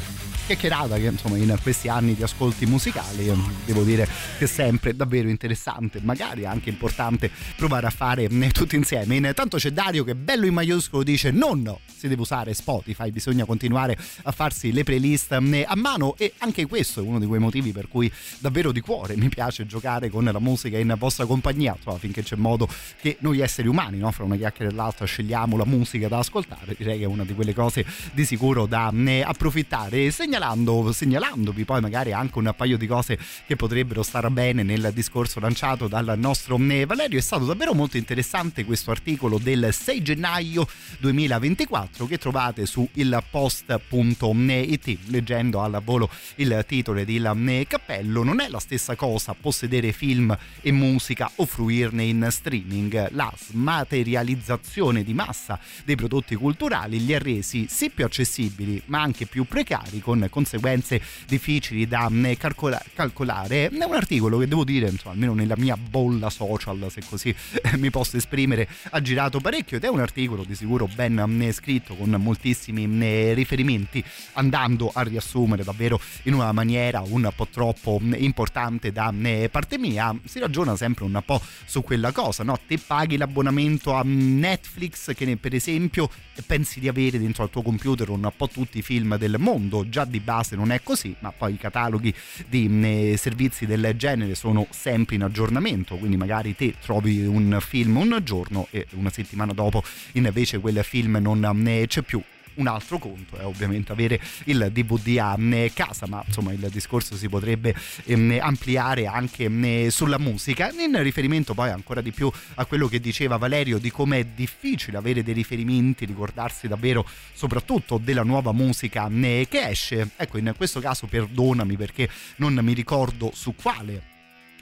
chiacchierata 0.45 0.97
che 0.97 1.07
insomma 1.07 1.37
in 1.37 1.57
questi 1.63 1.87
anni 1.87 2.13
di 2.13 2.21
ascolti 2.21 2.67
musicali 2.67 3.27
eh, 3.27 3.35
devo 3.65 3.81
dire 3.81 4.07
è 4.43 4.47
sempre 4.47 4.95
davvero 4.95 5.29
interessante 5.29 5.99
magari 6.01 6.45
anche 6.45 6.69
importante 6.69 7.31
provare 7.55 7.87
a 7.87 7.89
fare 7.89 8.23
eh, 8.23 8.51
tutti 8.51 8.75
insieme. 8.75 9.15
Intanto 9.15 9.57
c'è 9.57 9.71
Dario 9.71 10.03
che 10.03 10.15
bello 10.15 10.45
in 10.45 10.53
maiuscolo 10.53 11.03
dice 11.03 11.31
non 11.31 11.73
si 11.85 12.07
deve 12.07 12.21
usare 12.21 12.53
Spotify 12.53 13.11
bisogna 13.11 13.45
continuare 13.45 13.97
a 14.23 14.31
farsi 14.31 14.73
le 14.73 14.83
playlist 14.83 15.31
eh, 15.31 15.65
a 15.67 15.75
mano. 15.75 16.15
E 16.17 16.33
anche 16.39 16.65
questo 16.65 16.99
è 16.99 17.03
uno 17.03 17.19
di 17.19 17.25
quei 17.25 17.39
motivi 17.39 17.71
per 17.71 17.87
cui 17.87 18.11
davvero 18.39 18.71
di 18.71 18.81
cuore 18.81 19.15
mi 19.15 19.29
piace 19.29 19.65
giocare 19.65 20.09
con 20.09 20.25
la 20.25 20.39
musica 20.39 20.77
in 20.77 20.93
vostra 20.97 21.25
compagnia. 21.25 21.73
Insomma 21.75 21.97
finché 21.97 22.21
c'è 22.21 22.35
modo 22.35 22.67
che 22.99 23.17
noi 23.19 23.39
esseri 23.39 23.67
umani 23.67 23.99
no? 23.99 24.11
fra 24.11 24.25
una 24.25 24.35
chiacchiera 24.35 24.71
e 24.71 24.73
l'altra 24.73 25.05
scegliamo 25.05 25.55
la 25.55 25.65
musica 25.65 26.07
da 26.07 26.19
ascoltare 26.19 26.75
direi 26.77 26.97
che 26.99 27.05
è 27.05 27.07
una 27.07 27.23
di 27.23 27.33
quelle 27.33 27.53
cose 27.53 27.85
di 28.11 28.25
sicuro 28.25 28.65
da 28.65 28.91
approfittare. 29.23 30.11
Segnalando, 30.11 30.91
segnalandovi 30.91 31.63
poi 31.63 31.79
magari 31.79 32.11
anche 32.11 32.37
un 32.37 32.53
paio 32.55 32.77
di 32.77 32.87
cose 32.87 33.17
che 33.45 33.55
potrebbero 33.55 34.03
stare 34.03 34.24
bene 34.29 34.63
nel 34.63 34.91
discorso 34.93 35.39
lanciato 35.39 35.87
dal 35.87 36.15
nostro 36.17 36.57
Valerio. 36.57 37.19
È 37.19 37.21
stato 37.21 37.45
davvero 37.45 37.73
molto 37.73 37.97
interessante 37.97 38.65
questo 38.65 38.91
articolo 38.91 39.37
del 39.37 39.69
6 39.71 40.01
gennaio 40.01 40.67
2024 40.99 42.07
che 42.07 42.17
trovate 42.17 42.65
su 42.65 42.87
ilpost.it 42.93 44.97
leggendo 45.05 45.61
al 45.61 45.81
volo 45.83 46.09
il 46.35 46.63
titolo 46.67 46.99
ed 46.99 47.09
il 47.09 47.65
cappello. 47.67 48.23
Non 48.23 48.39
è 48.39 48.49
la 48.49 48.59
stessa 48.59 48.95
cosa 48.95 49.33
possedere 49.33 49.91
film 49.91 50.35
e 50.61 50.71
musica 50.71 51.29
o 51.35 51.45
fruirne 51.45 52.03
in 52.03 52.27
streaming. 52.29 53.09
La 53.11 53.31
smaterializzazione 53.37 55.03
di 55.03 55.13
massa 55.13 55.59
dei 55.83 55.95
prodotti 55.95 56.35
culturali 56.35 57.05
li 57.05 57.13
ha 57.13 57.19
resi 57.19 57.67
sì 57.69 57.89
più 57.89 58.05
accessibili 58.05 58.81
ma 58.85 59.01
anche 59.01 59.25
più 59.25 59.45
precari 59.45 59.99
con 59.99 60.27
conseguenze 60.29 61.01
difficili 61.27 61.87
da 61.87 62.09
calcola- 62.37 62.81
calcolare. 62.93 63.69
È 63.69 63.83
un 63.83 63.93
articolo 63.93 64.14
che 64.19 64.47
devo 64.47 64.63
dire, 64.63 64.89
insomma, 64.89 65.13
almeno 65.13 65.33
nella 65.33 65.55
mia 65.57 65.77
bolla 65.77 66.29
social, 66.29 66.87
se 66.89 67.01
così 67.07 67.33
mi 67.77 67.89
posso 67.89 68.17
esprimere, 68.17 68.67
ha 68.89 69.01
girato 69.01 69.39
parecchio 69.39 69.77
ed 69.77 69.83
è 69.83 69.87
un 69.87 69.99
articolo 69.99 70.43
di 70.43 70.55
sicuro 70.55 70.87
ben 70.93 71.49
scritto 71.51 71.95
con 71.95 72.09
moltissimi 72.09 73.33
riferimenti, 73.33 74.03
andando 74.33 74.91
a 74.93 75.01
riassumere 75.01 75.63
davvero 75.63 75.99
in 76.23 76.33
una 76.33 76.51
maniera 76.51 77.01
un 77.05 77.29
po' 77.35 77.47
troppo 77.51 77.99
importante 78.15 78.91
da 78.91 79.13
parte 79.51 79.77
mia. 79.77 80.17
Si 80.23 80.39
ragiona 80.39 80.75
sempre 80.75 81.03
un 81.05 81.21
po' 81.25 81.41
su 81.65 81.81
quella 81.81 82.11
cosa, 82.11 82.43
no? 82.43 82.59
Te 82.65 82.77
paghi 82.77 83.17
l'abbonamento 83.17 83.93
a 83.93 84.01
Netflix 84.03 85.13
che 85.13 85.37
per 85.37 85.53
esempio 85.53 86.09
pensi 86.45 86.79
di 86.79 86.87
avere 86.87 87.19
dentro 87.19 87.43
al 87.43 87.49
tuo 87.49 87.61
computer 87.61 88.09
un 88.09 88.31
po' 88.35 88.47
tutti 88.47 88.77
i 88.77 88.81
film 88.81 89.17
del 89.17 89.35
mondo, 89.39 89.87
già 89.89 90.05
di 90.05 90.19
base 90.19 90.55
non 90.55 90.71
è 90.71 90.81
così, 90.83 91.15
ma 91.19 91.31
poi 91.31 91.53
i 91.53 91.57
cataloghi 91.57 92.13
di 92.47 92.69
eh, 92.83 93.17
servizi 93.17 93.65
del 93.65 93.81
genere 93.81 94.03
sono 94.35 94.67
sempre 94.69 95.15
in 95.15 95.23
aggiornamento, 95.23 95.95
quindi 95.95 96.17
magari 96.17 96.55
te 96.55 96.75
trovi 96.79 97.25
un 97.25 97.57
film 97.59 97.97
un 97.97 98.19
giorno 98.23 98.67
e 98.71 98.87
una 98.91 99.09
settimana 99.09 99.53
dopo 99.53 99.83
invece 100.13 100.59
quel 100.59 100.83
film 100.83 101.17
non 101.17 101.39
c'è 101.87 102.01
più 102.01 102.21
un 102.55 102.67
altro 102.67 102.97
conto 102.97 103.37
è 103.37 103.45
ovviamente 103.45 103.91
avere 103.91 104.19
il 104.45 104.69
DVD 104.71 105.17
a 105.19 105.37
casa, 105.73 106.07
ma 106.07 106.23
insomma 106.25 106.51
il 106.51 106.69
discorso 106.71 107.15
si 107.15 107.29
potrebbe 107.29 107.75
ehm, 108.05 108.37
ampliare 108.41 109.07
anche 109.07 109.45
ehm, 109.45 109.87
sulla 109.87 110.19
musica, 110.19 110.71
in 110.71 111.01
riferimento 111.01 111.53
poi 111.53 111.69
ancora 111.69 112.01
di 112.01 112.11
più 112.11 112.31
a 112.55 112.65
quello 112.65 112.87
che 112.87 112.99
diceva 112.99 113.37
Valerio 113.37 113.77
di 113.77 113.91
come 113.91 114.19
è 114.19 114.25
difficile 114.25 114.97
avere 114.97 115.23
dei 115.23 115.33
riferimenti, 115.33 116.05
ricordarsi 116.05 116.67
davvero 116.67 117.05
soprattutto 117.33 117.97
della 117.97 118.23
nuova 118.23 118.51
musica 118.51 119.07
che 119.09 119.47
esce. 119.51 120.11
Ecco, 120.15 120.37
in 120.37 120.53
questo 120.55 120.79
caso 120.79 121.07
perdonami 121.07 121.75
perché 121.77 122.09
non 122.37 122.53
mi 122.61 122.73
ricordo 122.73 123.31
su 123.33 123.55
quale 123.55 124.13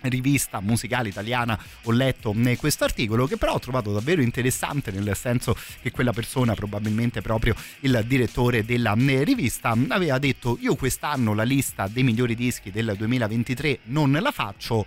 rivista 0.04 0.60
musicale 0.60 1.10
italiana 1.10 1.58
ho 1.84 1.92
letto 1.92 2.34
questo 2.58 2.84
articolo 2.84 3.28
che 3.28 3.38
però 3.38 3.54
ho 3.54 3.60
trovato 3.60 3.92
davvero 3.92 4.22
interessante 4.22 4.92
nel 4.92 5.16
senso 5.16 5.56
che 5.82 5.92
quella 5.92 6.12
persona 6.14 6.54
probabilmente 6.54 7.22
proprio 7.22 7.56
il 7.82 8.04
direttore 8.06 8.66
della 8.66 8.96
rivista 8.96 9.76
aveva 9.90 10.18
detto 10.20 10.58
io 10.62 10.76
quest'anno 10.76 11.34
la 11.34 11.44
lista 11.44 11.88
dei 11.88 12.04
migliori 12.04 12.36
dischi 12.36 12.72
del 12.72 12.94
2023 12.98 13.80
non 13.86 14.12
la 14.12 14.32
faccio 14.32 14.86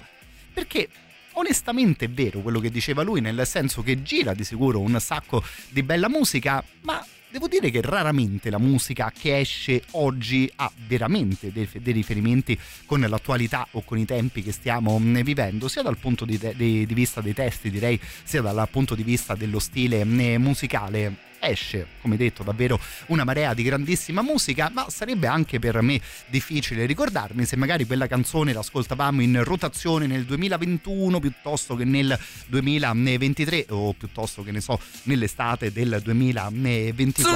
perché 0.52 0.88
onestamente 1.32 2.06
è 2.06 2.08
vero 2.08 2.40
quello 2.40 2.60
che 2.60 2.70
diceva 2.70 3.02
lui 3.02 3.20
nel 3.20 3.46
senso 3.46 3.82
che 3.82 4.02
gira 4.02 4.34
di 4.34 4.44
sicuro 4.44 4.80
un 4.80 4.98
sacco 5.00 5.42
di 5.68 5.82
bella 5.82 6.08
musica 6.08 6.62
ma 6.82 7.04
devo 7.36 7.48
dire 7.48 7.70
che 7.70 7.82
raramente 7.82 8.48
la 8.48 8.58
musica 8.58 9.12
che 9.14 9.38
esce 9.38 9.82
oggi 9.92 10.50
ha 10.56 10.72
veramente 10.86 11.52
dei, 11.52 11.68
dei 11.82 11.92
riferimenti 11.92 12.58
con 12.86 13.00
l'attualità 13.00 13.66
o 13.72 13.82
con 13.82 13.98
i 13.98 14.06
tempi 14.06 14.42
che 14.42 14.52
stiamo 14.52 14.98
mm, 14.98 15.20
vivendo, 15.20 15.68
sia 15.68 15.82
dal 15.82 15.98
punto 15.98 16.24
di, 16.24 16.38
di, 16.54 16.86
di 16.86 16.94
vista 16.94 17.20
dei 17.20 17.34
testi, 17.34 17.70
direi, 17.70 18.00
sia 18.24 18.40
dal 18.40 18.68
punto 18.70 18.94
di 18.94 19.02
vista 19.02 19.34
dello 19.34 19.58
stile 19.58 20.02
mm, 20.02 20.36
musicale 20.36 21.25
esce, 21.40 21.86
come 22.00 22.16
detto, 22.16 22.42
davvero 22.42 22.78
una 23.06 23.24
marea 23.24 23.54
di 23.54 23.62
grandissima 23.62 24.22
musica, 24.22 24.70
ma 24.72 24.86
sarebbe 24.88 25.26
anche 25.26 25.58
per 25.58 25.80
me 25.82 26.00
difficile 26.26 26.86
ricordarmi 26.86 27.44
se 27.44 27.56
magari 27.56 27.84
quella 27.86 28.06
canzone 28.06 28.52
l'ascoltavamo 28.52 29.22
in 29.22 29.42
rotazione 29.44 30.06
nel 30.06 30.24
2021 30.24 31.20
piuttosto 31.20 31.76
che 31.76 31.84
nel 31.84 32.18
2023 32.46 33.66
o 33.70 33.92
piuttosto 33.92 34.42
che 34.42 34.52
ne 34.52 34.60
so 34.60 34.78
nell'estate 35.04 35.72
del 35.72 36.00
2024. 36.02 37.34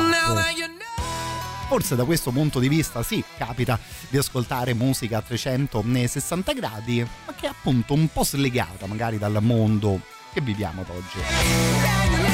Forse 1.68 1.94
da 1.94 2.04
questo 2.04 2.32
punto 2.32 2.58
di 2.58 2.68
vista 2.68 3.04
sì, 3.04 3.22
capita 3.38 3.78
di 4.08 4.18
ascoltare 4.18 4.74
musica 4.74 5.18
a 5.18 5.22
360 5.22 6.52
gradi, 6.52 7.06
ma 7.26 7.32
che 7.34 7.46
è 7.46 7.48
appunto 7.48 7.94
un 7.94 8.08
po' 8.12 8.24
slegata 8.24 8.86
magari 8.86 9.18
dal 9.18 9.38
mondo 9.40 10.00
che 10.32 10.40
viviamo 10.40 10.80
ad 10.80 10.88
oggi. 10.88 12.29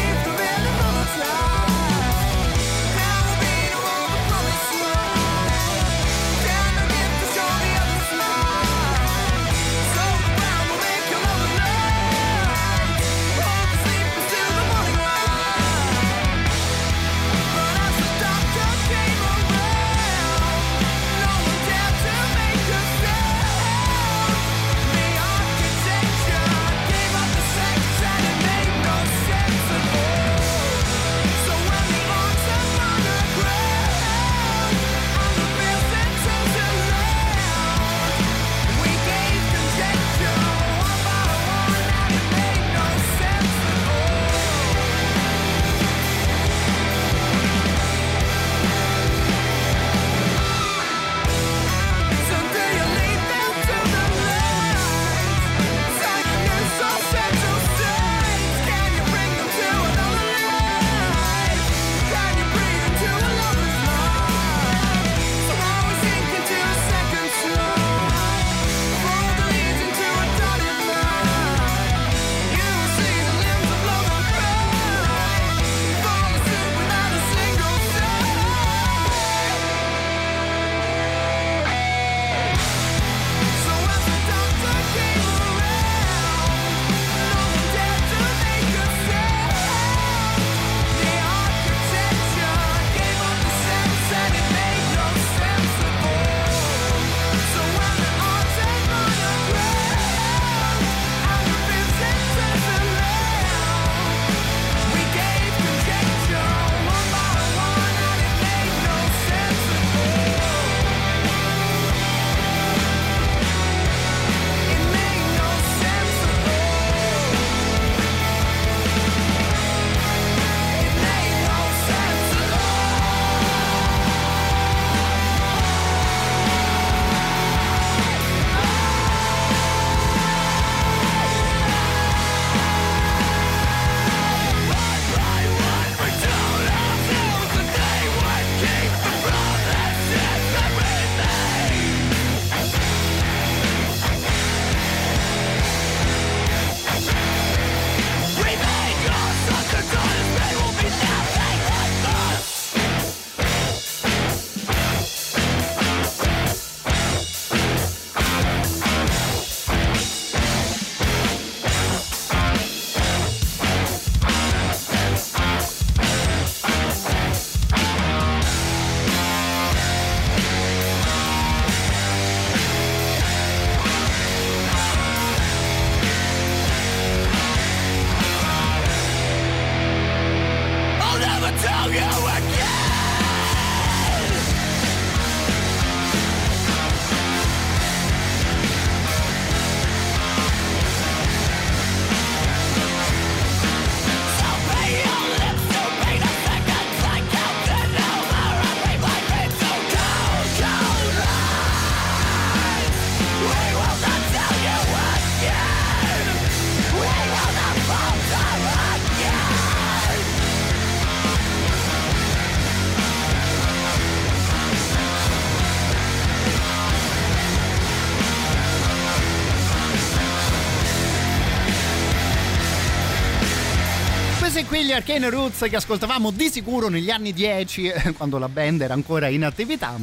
Questi 224.87 225.03
qui 225.03 225.03
gli 225.03 225.19
Arcane 225.19 225.31
Roots 225.31 225.67
che 225.69 225.77
ascoltavamo 225.77 226.31
di 226.31 226.49
sicuro 226.49 226.89
negli 226.89 227.11
anni 227.11 227.33
10 227.33 227.87
eh, 227.89 228.13
quando 228.17 228.39
la 228.39 228.49
band 228.49 228.83
era 228.83 228.95
ancora 228.95 229.27
in 229.27 229.45
attività. 229.45 229.97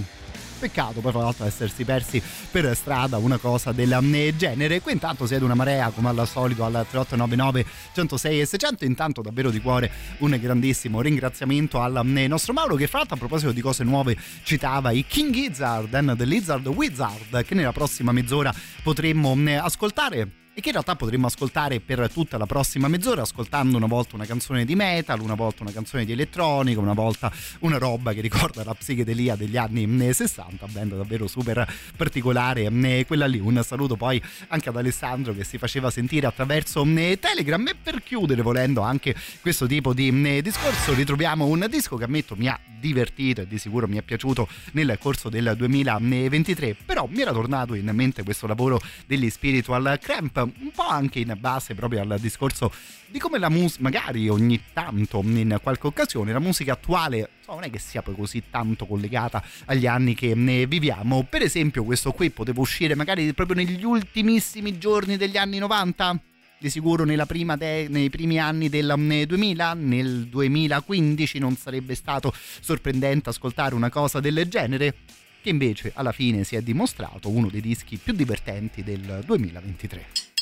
Peccato 0.60 1.00
poi 1.00 1.12
fra 1.12 1.22
l'altro 1.22 1.46
essersi 1.46 1.86
persi 1.86 2.22
per 2.52 2.76
strada 2.76 3.18
una 3.18 3.38
cosa 3.38 3.72
del 3.72 3.98
genere. 4.36 4.82
Qui 4.82 4.92
intanto 4.92 5.26
siete 5.26 5.46
una 5.46 5.54
marea 5.54 5.90
come 5.90 6.10
al 6.10 6.28
solito 6.28 6.66
al 6.66 6.86
3899 6.90 7.66
106 7.94 8.42
e 8.42 8.46
600. 8.46 8.84
Intanto 8.84 9.22
davvero 9.22 9.52
di 9.52 9.62
cuore 9.62 9.90
un 10.20 10.38
grandissimo 10.38 11.00
ringraziamento 11.00 11.80
al 11.80 12.06
eh, 12.18 12.28
nostro 12.28 12.52
Mauro 12.52 12.76
che 12.76 12.88
fra 12.88 12.98
l'altro 12.98 13.16
a 13.16 13.20
proposito 13.20 13.54
di 13.54 13.62
cose 13.62 13.86
nuove 13.86 14.18
citava 14.44 14.92
i 14.92 15.06
King 15.08 15.34
Gizzard 15.34 15.94
and 15.94 16.18
the 16.18 16.26
Lizard 16.26 16.68
Wizard 16.68 17.46
che 17.46 17.56
nella 17.56 17.72
prossima 17.72 18.12
mezz'ora 18.12 18.54
potremmo 18.84 19.34
eh, 19.46 19.54
ascoltare 19.54 20.43
e 20.56 20.62
che 20.62 20.68
in 20.68 20.74
realtà 20.74 20.96
potremmo 20.96 21.28
ascoltare 21.28 21.80
per 21.80 22.12
tutta 22.12 22.38
la 22.38 22.46
prossima 22.46 22.88
mezz'ora 22.88 23.24
ascoltando 23.24 23.76
una 23.78 23.88
volta 23.88 24.16
una 24.16 24.26
canzone 24.26 24.66
di 24.66 24.76
metal, 24.76 25.20
una 25.20 25.34
volta 25.34 25.64
una 25.64 25.72
canzone 25.72 26.06
di 26.06 26.12
elettronica, 26.12 26.80
una 26.80 26.94
volta 26.94 27.32
una 27.60 27.78
roba 27.78 28.14
che 28.14 28.22
ricorda 28.22 28.64
la 28.64 28.76
psichedelia 28.76 29.36
degli 29.36 29.58
anni 29.58 30.14
60, 30.14 30.68
band 30.68 30.96
davvero 30.96 31.28
super 31.28 31.68
particolare 31.96 32.66
eh, 32.66 33.06
quella 33.08 33.26
lì. 33.26 33.40
Un 33.40 33.62
saluto 33.66 33.96
poi 33.96 34.22
anche 34.50 34.70
ad 34.70 34.78
Alessandro 34.78 35.34
che 35.34 35.44
si 35.44 35.58
faceva 35.58 35.90
sentire 35.90 36.28
attraverso 36.28 36.86
eh, 36.86 37.18
Telegram 37.20 37.68
e 37.68 37.76
per 37.82 38.04
chiudere 38.04 38.42
volendo 38.44 38.82
anche 38.82 39.16
questo 39.42 39.66
tipo 39.66 39.94
di 39.94 40.10
eh, 40.24 40.42
discorso 40.42 40.94
ritroviamo 40.94 41.46
un 41.46 41.66
disco 41.70 41.96
che 41.96 42.04
ammetto 42.04 42.36
mi 42.36 42.48
ha 42.48 42.60
divertito 42.80 43.42
e 43.42 43.48
di 43.48 43.58
sicuro 43.58 43.88
mi 43.88 43.98
è 43.98 44.02
piaciuto 44.02 44.48
nel 44.74 44.98
corso 45.00 45.30
del 45.30 45.54
2023, 45.58 46.76
però 46.86 47.08
mi 47.10 47.22
era 47.22 47.32
tornato 47.32 47.74
in 47.74 47.90
mente 47.94 48.24
questo 48.24 48.46
lavoro 48.46 48.82
degli 49.06 49.30
Spiritual 49.30 49.98
Cramp 50.02 50.43
un 50.44 50.72
po' 50.74 50.88
anche 50.88 51.20
in 51.20 51.36
base 51.40 51.76
proprio 51.76 52.02
al 52.02 52.20
discorso 52.20 52.72
di 53.08 53.20
come 53.20 53.38
la 53.38 53.50
musica, 53.50 53.84
magari 53.84 54.28
ogni 54.28 54.60
tanto, 54.74 55.22
in 55.24 55.60
qualche 55.62 55.88
occasione, 55.88 56.34
la 56.34 56.40
musica 56.40 56.74
attuale 56.74 57.30
non 57.48 57.64
è 57.64 57.70
che 57.70 57.80
sia 57.80 58.02
poi 58.02 58.16
così 58.16 58.44
tanto 58.50 58.86
collegata 58.86 59.44
agli 59.66 59.86
anni 59.86 60.16
che 60.16 60.34
ne 60.34 60.66
viviamo. 60.66 61.24
Per 61.30 61.42
esempio, 61.42 61.84
questo 61.84 62.12
qui 62.12 62.32
poteva 62.32 62.60
uscire 62.60 62.96
magari 62.96 63.32
proprio 63.34 63.56
negli 63.56 63.84
ultimissimi 63.84 64.78
giorni 64.78 65.18
degli 65.18 65.38
anni 65.38 65.60
90? 65.60 66.20
Di 66.58 66.70
sicuro 66.70 67.04
de- 67.06 67.88
nei 67.90 68.10
primi 68.10 68.40
anni 68.40 68.70
del 68.70 68.94
mm, 68.98 69.24
2000, 69.24 69.74
nel 69.74 70.28
2015 70.28 71.38
non 71.38 71.56
sarebbe 71.56 71.94
stato 71.94 72.34
sorprendente 72.62 73.30
ascoltare 73.30 73.76
una 73.76 73.90
cosa 73.90 74.20
del 74.22 74.48
genere 74.48 74.96
che 75.44 75.50
invece 75.50 75.92
alla 75.94 76.14
fine 76.14 76.46
si 76.46 76.56
è 76.56 76.62
dimostrato 76.62 77.30
uno 77.30 77.50
dei 77.50 77.60
dischi 77.60 77.98
più 77.98 78.14
divertenti 78.14 78.82
del 78.82 79.22
2023. 79.26 80.33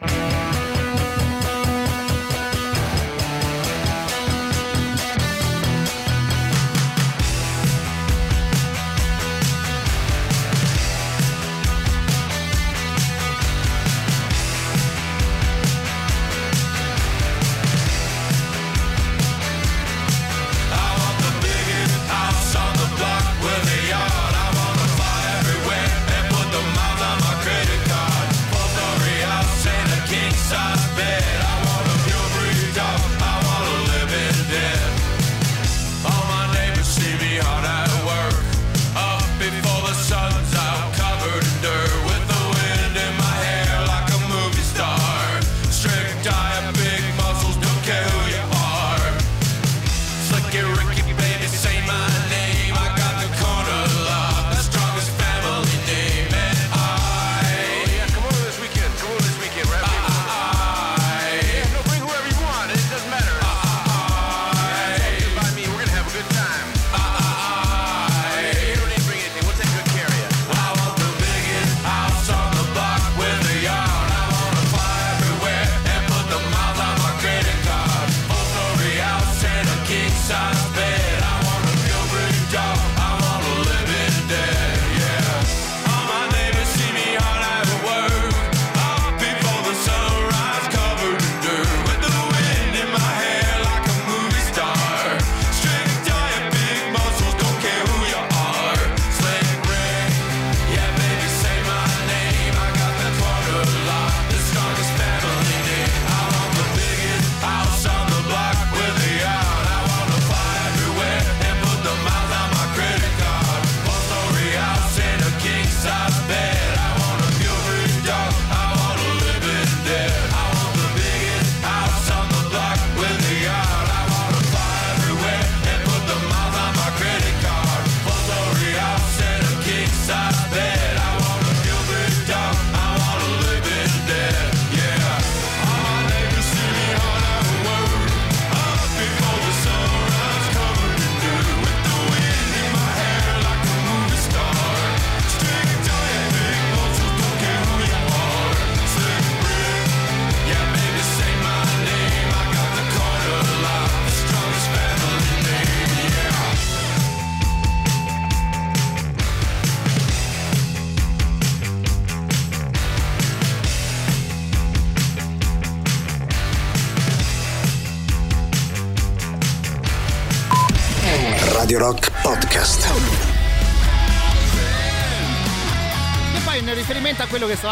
Thank 0.00 0.32
you. 0.32 0.37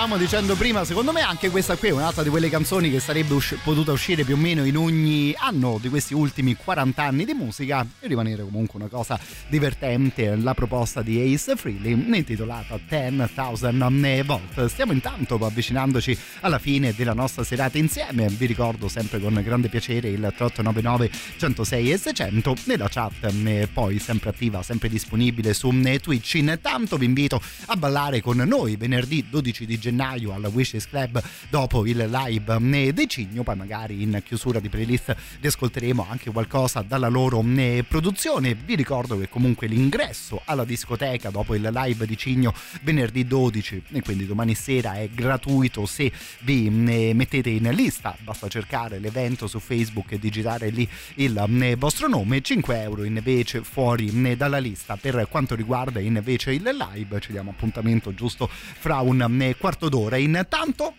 Stavamo 0.07 0.25
dicendo 0.25 0.55
prima, 0.55 0.85
secondo 0.85 1.11
me 1.11 1.21
anche 1.21 1.51
questa 1.51 1.77
qui 1.77 1.89
è 1.89 1.91
un'altra 1.91 2.23
di 2.23 2.29
quelle 2.29 2.49
canzoni 2.49 2.93
che 2.93 3.01
sarebbe 3.01 3.35
usci- 3.35 3.57
potuta 3.57 3.91
uscire 3.91 4.23
più 4.23 4.35
o 4.35 4.37
meno 4.37 4.65
in 4.65 4.77
ogni 4.77 5.35
anno 5.37 5.79
di 5.81 5.89
questi 5.89 6.15
ultimi 6.15 6.55
40 6.55 7.03
anni 7.03 7.25
di 7.25 7.33
musica 7.33 7.85
e 7.99 8.07
rimanere 8.07 8.45
comunque 8.45 8.79
una 8.79 8.89
cosa 8.89 9.19
divertente. 9.49 10.35
La 10.37 10.55
proposta 10.55 11.03
di 11.03 11.21
Ace 11.21 11.57
Frehley 11.57 11.93
intitolata 12.17 12.79
10,000 12.79 14.23
Volt. 14.25 14.67
Stiamo 14.67 14.93
intanto 14.93 15.35
avvicinandoci 15.37 16.17
alla 16.41 16.59
fine 16.59 16.95
della 16.95 17.13
nostra 17.13 17.45
serata 17.45 17.79
insieme. 17.79 18.29
Vi 18.29 18.47
ricordo 18.47 18.89
sempre 18.89 19.21
con 19.21 19.35
grande 19.43 19.69
piacere 19.69 20.09
il 20.09 20.21
3899 20.21 21.11
106 21.39 21.93
e 21.93 21.99
600 21.99 22.55
nella 22.65 22.89
chat 22.89 23.33
eh, 23.45 23.69
poi 23.73 23.99
sempre 23.99 24.31
attiva, 24.31 24.63
sempre 24.63 24.89
disponibile 24.89 25.55
su 25.55 25.71
eh, 25.85 26.01
Twitch. 26.01 26.35
Intanto 26.35 26.97
vi 26.97 27.05
invito 27.05 27.41
a 27.67 27.77
ballare 27.77 28.21
con 28.21 28.37
noi 28.37 28.77
venerdì 28.77 29.27
12 29.29 29.67
di 29.67 29.79
gennaio 29.79 30.33
al 30.33 30.45
Wishes 30.53 30.89
Club 30.89 31.23
dopo 31.49 31.87
il 31.87 32.09
live 32.09 32.59
eh, 32.73 32.93
dei 32.93 33.09
Cigno, 33.09 33.43
poi 33.43 33.57
magari 33.57 34.03
in 34.03 34.23
chiusura 34.25 34.61
di 34.61 34.69
playlist 34.69 35.15
riascolteremo 35.41 36.07
anche 36.09 36.31
qualcosa 36.31 36.83
dalla 36.83 37.09
loro 37.09 37.45
produzione. 37.89 38.55
Vi 38.55 38.75
ricordo 38.75 39.19
che 39.19 39.29
comunque 39.37 39.67
l'ingresso 39.67 40.41
alla 40.47 40.65
discoteca 40.65 41.29
dopo 41.29 41.55
il 41.55 41.69
live 41.71 42.07
di 42.07 42.17
Cigno 42.17 42.55
venerdì 42.81 43.27
12 43.27 43.83
e 43.93 44.01
quindi 44.01 44.25
domani 44.25 44.55
sera 44.55 44.95
è 44.95 45.11
gratuito 45.13 45.85
se 45.85 46.11
vi 46.41 46.69
eh, 46.69 47.13
mettete 47.13 47.51
in 47.51 47.69
lista, 47.75 48.17
basta 48.23 48.49
cercare 48.49 48.99
l'evento 48.99 49.47
su 49.47 49.59
Facebook 49.59 50.13
e 50.13 50.19
digitare 50.19 50.71
lì 50.71 50.89
il 51.17 51.37
eh, 51.37 51.77
vostro 51.77 52.09
nome, 52.09 52.41
5 52.41 52.81
euro 52.81 53.05
invece 53.05 53.63
fuori 53.63 54.11
eh, 54.25 54.37
dalla 54.39 54.57
lista. 54.57 54.97
Per 54.97 55.29
quanto 55.29 55.55
riguarda 55.55 56.01
invece 56.01 56.53
il 56.53 56.63
live 56.63 57.21
ci 57.21 57.33
diamo 57.33 57.51
appuntamento 57.51 58.15
giusto 58.15 58.49
fra 58.49 59.01
un 59.01 59.43
eh, 59.43 59.55
quarto 59.57 59.91
d'ora. 59.91 60.17
Intanto 60.17 60.95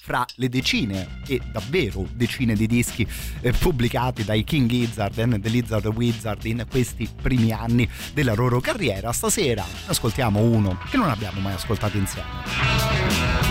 fra 0.00 0.24
le 0.36 0.48
decine 0.48 1.20
e 1.26 1.40
davvero 1.52 2.06
decine 2.12 2.54
di 2.54 2.66
dischi 2.66 3.06
eh, 3.40 3.52
pubblicati 3.52 4.24
dai 4.24 4.44
King 4.44 4.68
Gizzard 4.68 5.18
e 5.18 5.40
The 5.40 5.48
Lizard 5.48 5.86
Wizard 5.86 6.44
in 6.44 6.64
questi 6.68 7.08
primi 7.20 7.52
anni 7.52 7.88
della 8.12 8.34
loro 8.34 8.60
carriera. 8.60 9.12
Stasera 9.12 9.64
ascoltiamo 9.86 10.40
uno 10.40 10.78
che 10.90 10.96
non 10.96 11.08
abbiamo 11.08 11.40
mai 11.40 11.54
ascoltato 11.54 11.96
insieme. 11.96 13.49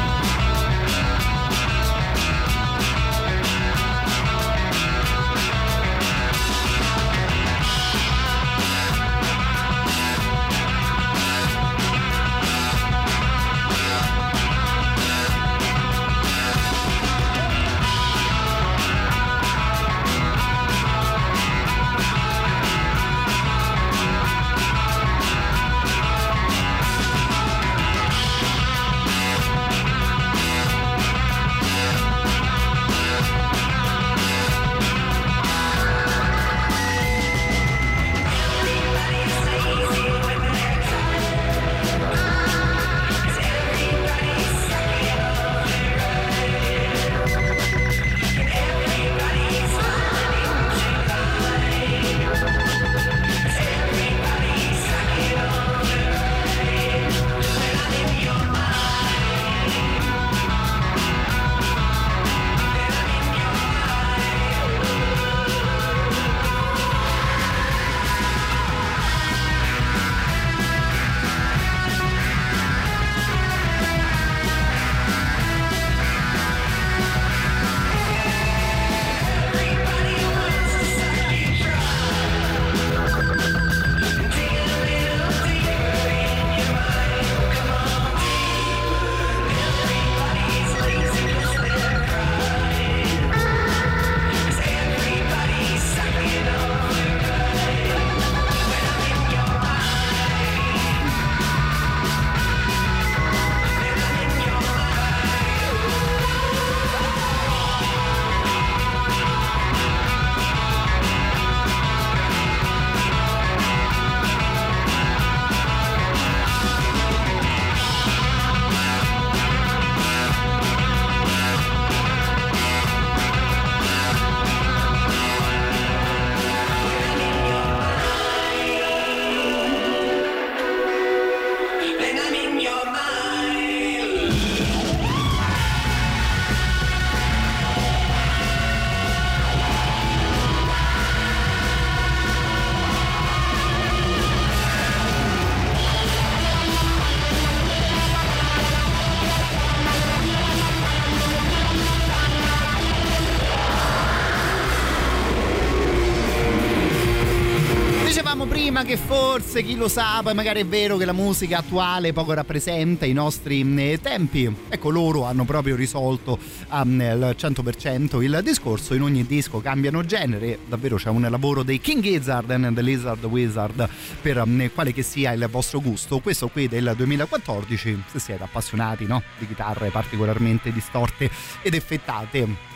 Forse 159.50 159.66
chi 159.66 159.76
lo 159.76 159.88
sa, 159.88 160.20
poi 160.22 160.36
magari 160.36 160.62
è 160.62 160.66
vero 160.66 160.96
che 160.96 161.06
la 161.06 161.12
musica 161.12 161.58
attuale 161.58 162.14
poco 162.14 162.34
rappresenta 162.34 163.08
i 163.08 163.14
nostri 163.14 163.66
eh, 163.78 164.00
tempi. 164.00 164.56
Ecco, 164.70 164.92
loro 164.92 165.26
hanno 165.26 165.44
proprio 165.44 165.76
risolto 165.76 166.38
um, 166.70 167.02
al 167.02 167.36
100% 167.36 168.22
il 168.22 168.42
discorso. 168.44 168.94
In 168.94 169.02
ogni 169.02 169.26
disco 169.26 169.60
cambiano 169.60 170.06
genere. 170.06 170.60
Davvero 170.68 170.98
c'è 170.98 171.10
un 171.10 171.26
lavoro 171.28 171.64
dei 171.64 171.80
King 171.80 172.04
Gizzard 172.04 172.52
and 172.52 172.76
the 172.76 172.84
Lizard 172.84 173.24
Wizard 173.24 173.90
per 174.22 174.40
um, 174.40 174.70
quale 174.72 174.94
che 174.94 175.02
sia 175.02 175.32
il 175.32 175.48
vostro 175.50 175.82
gusto. 175.82 176.20
Questo 176.20 176.50
qui 176.50 176.68
del 176.68 176.94
2014, 176.96 178.04
se 178.06 178.20
siete 178.20 178.44
appassionati 178.44 179.08
no? 179.08 179.24
di 179.40 179.48
chitarre 179.48 179.90
particolarmente 179.90 180.72
distorte 180.72 181.28
ed 181.64 181.74
effettate 181.74 182.69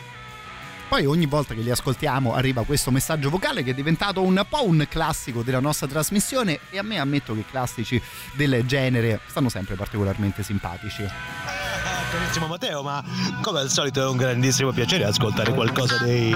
poi 0.88 1.06
ogni 1.06 1.26
volta 1.26 1.54
che 1.54 1.60
li 1.60 1.70
ascoltiamo 1.70 2.34
arriva 2.34 2.64
questo 2.64 2.90
messaggio 2.90 3.30
vocale 3.30 3.62
che 3.62 3.70
è 3.70 3.74
diventato 3.74 4.22
un 4.22 4.44
po' 4.48 4.66
un 4.66 4.86
classico 4.88 5.42
della 5.42 5.60
nostra 5.60 5.86
trasmissione 5.86 6.60
e 6.70 6.78
a 6.78 6.82
me 6.82 6.98
ammetto 6.98 7.34
che 7.34 7.40
i 7.40 7.46
classici 7.48 8.00
del 8.32 8.64
genere 8.66 9.20
stanno 9.26 9.48
sempre 9.48 9.74
particolarmente 9.74 10.42
simpatici. 10.42 11.63
Carissimo 12.10 12.46
Matteo, 12.46 12.82
ma 12.82 13.04
come 13.42 13.60
al 13.60 13.70
solito 13.70 14.00
è 14.00 14.06
un 14.06 14.16
grandissimo 14.16 14.72
piacere 14.72 15.04
ascoltare 15.04 15.52
qualcosa 15.52 15.98
dei 15.98 16.34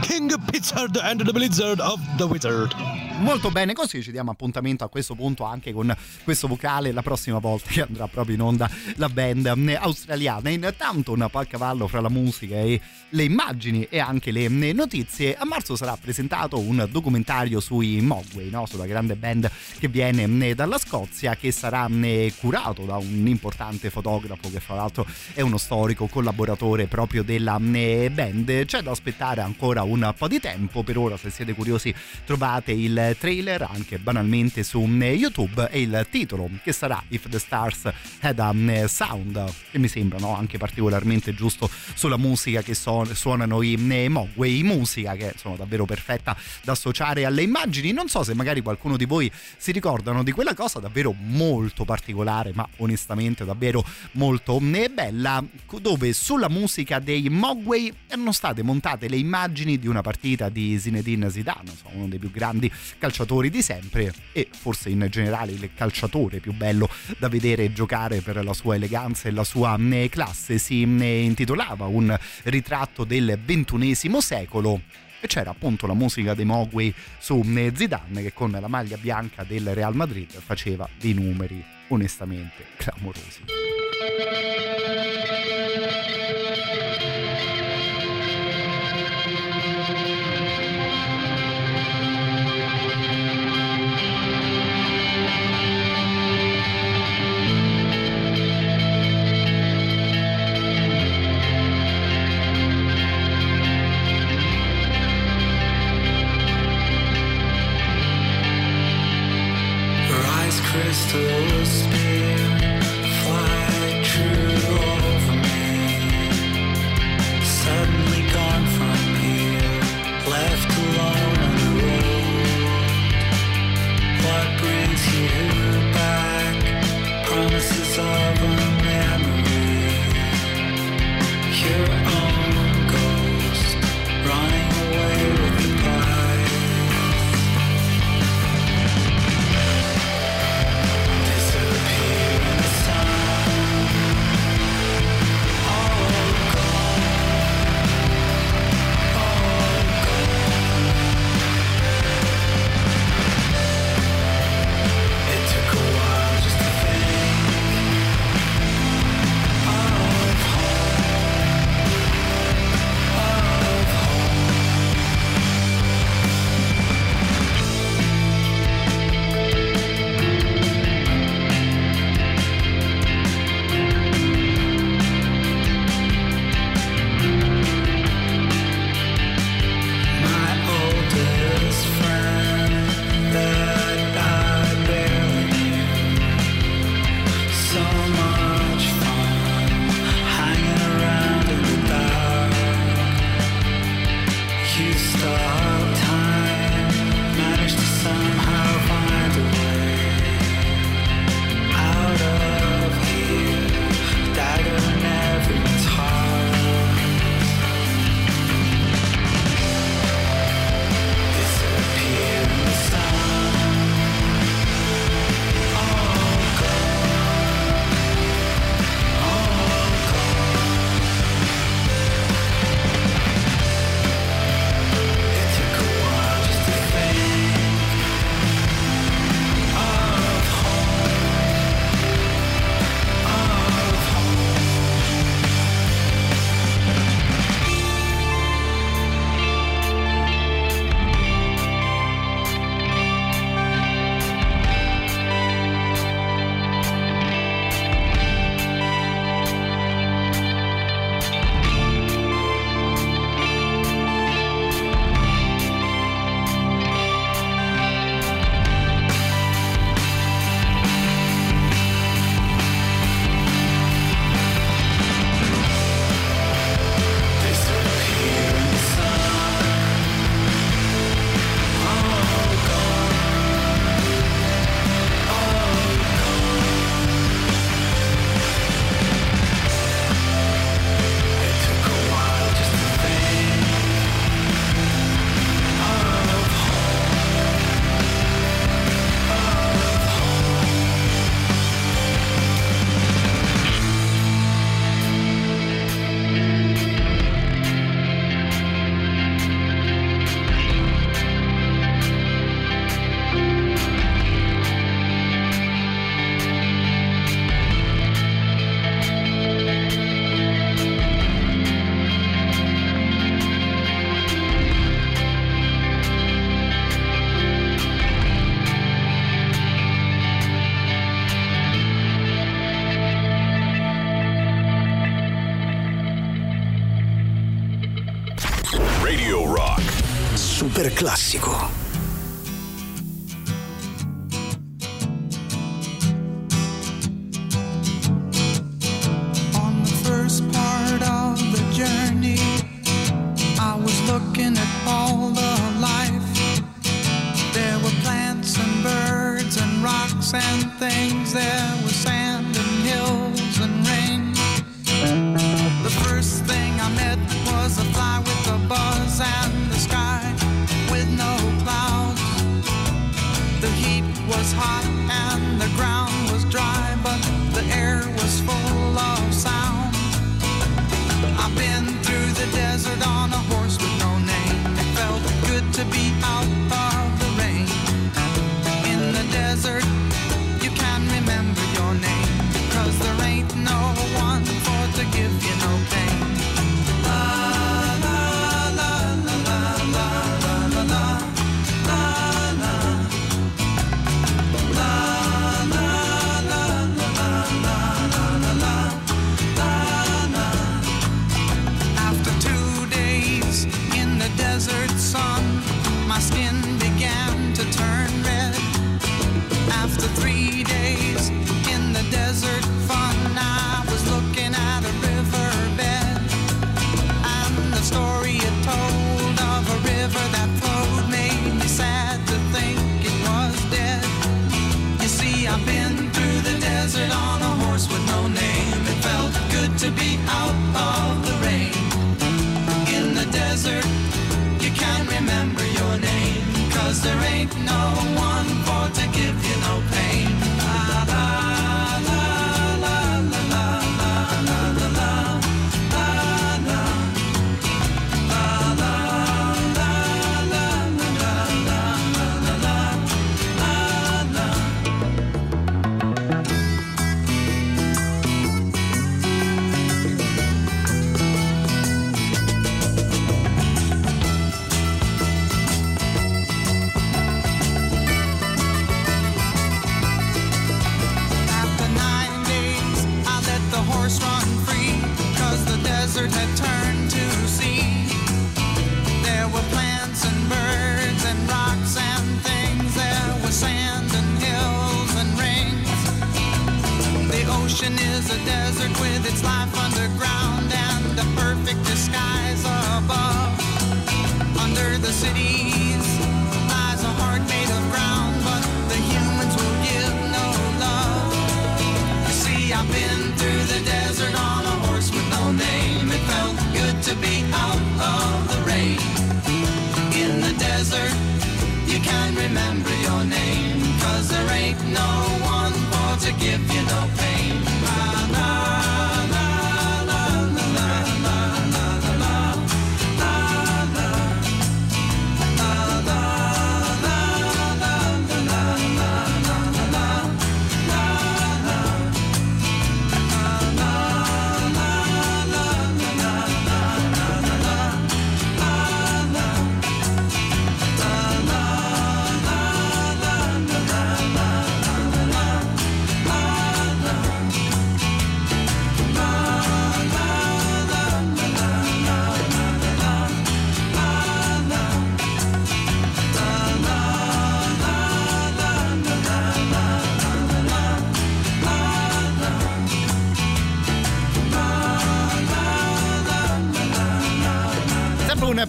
King 0.00 0.38
Pizzard 0.50 0.96
and 0.96 1.24
the 1.24 1.32
Blizzard 1.32 1.80
of 1.80 2.00
the 2.16 2.24
Wizard. 2.24 2.74
Molto 3.20 3.50
bene, 3.50 3.74
così 3.74 4.02
ci 4.02 4.12
diamo 4.12 4.30
appuntamento 4.30 4.82
a 4.82 4.88
questo 4.88 5.14
punto 5.14 5.44
anche 5.44 5.72
con 5.72 5.94
questo 6.24 6.48
vocale 6.48 6.90
la 6.90 7.02
prossima 7.02 7.38
volta 7.38 7.68
che 7.70 7.82
andrà 7.82 8.06
proprio 8.08 8.34
in 8.34 8.40
onda 8.40 8.68
la 8.96 9.08
band 9.08 9.46
eh, 9.68 9.74
australiana. 9.74 10.48
Intanto 10.48 11.12
un 11.12 11.28
po' 11.30 11.38
a 11.38 11.44
cavallo 11.44 11.86
fra 11.86 12.00
la 12.00 12.08
musica 12.08 12.56
e 12.56 12.80
le 13.10 13.22
immagini 13.22 13.86
e 13.90 13.98
anche 13.98 14.30
le 14.30 14.44
eh, 14.44 14.72
notizie. 14.72 15.36
A 15.36 15.44
marzo 15.44 15.76
sarà 15.76 15.96
presentato 16.00 16.58
un 16.58 16.88
documentario 16.90 17.60
sui 17.60 18.00
Mogwai, 18.00 18.48
no? 18.48 18.64
sulla 18.66 18.86
grande 18.86 19.16
band 19.16 19.50
che 19.78 19.88
viene 19.88 20.48
eh, 20.48 20.54
dalla 20.54 20.78
Scozia, 20.78 21.36
che 21.36 21.52
sarà 21.52 21.88
eh, 21.88 22.32
curato 22.38 22.84
da 22.84 22.96
un 22.96 23.26
importante 23.26 23.90
fotografo 23.90 24.50
che 24.50 24.60
fra 24.60 24.76
l'altro 24.90 25.06
è 25.34 25.40
uno 25.40 25.56
storico 25.56 26.06
collaboratore 26.06 26.86
proprio 26.86 27.22
della 27.22 27.58
eh, 27.72 28.10
band. 28.12 28.64
C'è 28.64 28.82
da 28.82 28.90
aspettare 28.90 29.40
ancora 29.40 29.82
un 29.82 30.12
po' 30.16 30.28
di 30.28 30.40
tempo. 30.40 30.82
Per 30.82 30.98
ora, 30.98 31.16
se 31.16 31.30
siete 31.30 31.54
curiosi, 31.54 31.94
trovate 32.24 32.72
il 32.72 33.16
trailer 33.18 33.62
anche 33.62 33.98
banalmente 33.98 34.62
su 34.62 34.86
eh, 35.00 35.12
YouTube 35.12 35.68
e 35.70 35.80
il 35.80 36.06
titolo 36.10 36.48
che 36.62 36.72
sarà 36.72 37.02
If 37.08 37.28
the 37.28 37.38
Stars 37.38 37.90
Had 38.20 38.38
a 38.38 38.52
eh, 38.54 38.88
Sound, 38.88 39.52
che 39.70 39.78
mi 39.78 39.88
sembra 39.88 40.18
no? 40.18 40.36
anche 40.36 40.58
particolarmente 40.58 41.34
giusto 41.34 41.70
sulla 41.94 42.16
musica 42.16 42.62
che 42.62 42.74
so- 42.74 43.06
suonano 43.14 43.62
i 43.62 43.76
Mogwai, 43.76 44.62
musica 44.62 45.14
che 45.14 45.34
sono 45.36 45.56
davvero 45.56 45.84
perfetta 45.84 46.36
da 46.62 46.72
associare 46.72 47.24
alle 47.24 47.42
immagini. 47.42 47.92
Non 47.92 48.08
so 48.08 48.22
se 48.24 48.34
magari 48.34 48.60
qualcuno 48.60 48.96
di 48.96 49.04
voi 49.04 49.30
si 49.56 49.70
ricordano 49.70 50.22
di 50.24 50.32
quella 50.32 50.54
cosa 50.54 50.80
davvero 50.80 51.14
molto 51.16 51.84
particolare, 51.84 52.50
ma 52.54 52.66
onestamente 52.78 53.44
davvero 53.44 53.84
molto 54.12 54.58
eh, 54.84 54.88
bella, 54.88 55.44
dove 55.80 56.12
sulla 56.12 56.48
musica 56.48 56.98
dei 56.98 57.28
Mogwai 57.28 57.92
erano 58.06 58.32
state 58.32 58.62
montate 58.62 59.08
le 59.08 59.16
immagini 59.16 59.78
di 59.78 59.86
una 59.86 60.00
partita 60.00 60.48
di 60.48 60.78
Zinedine 60.78 61.30
Zidane, 61.30 61.70
uno 61.92 62.08
dei 62.08 62.18
più 62.18 62.30
grandi 62.30 62.70
calciatori 62.98 63.50
di 63.50 63.62
sempre 63.62 64.12
e 64.32 64.48
forse 64.50 64.88
in 64.88 65.06
generale 65.10 65.52
il 65.52 65.70
calciatore 65.74 66.38
più 66.38 66.52
bello 66.52 66.88
da 67.18 67.28
vedere 67.28 67.72
giocare 67.72 68.20
per 68.20 68.42
la 68.44 68.54
sua 68.54 68.74
eleganza 68.74 69.28
e 69.28 69.32
la 69.32 69.44
sua 69.44 69.76
eh, 69.78 70.08
classe. 70.08 70.58
Si 70.58 70.82
eh, 70.82 71.22
intitolava 71.22 71.86
Un 71.86 72.16
ritratto 72.44 73.04
del 73.04 73.38
ventunesimo 73.44 74.20
secolo 74.20 74.80
e 75.20 75.26
c'era 75.26 75.50
appunto 75.50 75.86
la 75.86 75.94
musica 75.94 76.34
dei 76.34 76.46
Mogwai 76.46 76.94
su 77.18 77.42
eh, 77.54 77.72
Zidane 77.74 78.22
che 78.22 78.32
con 78.32 78.50
la 78.50 78.68
maglia 78.68 78.96
bianca 78.96 79.44
del 79.44 79.74
Real 79.74 79.94
Madrid 79.94 80.30
faceva 80.30 80.88
dei 80.98 81.12
numeri 81.12 81.78
onestamente 81.90 82.66
clamorosi. 82.76 83.42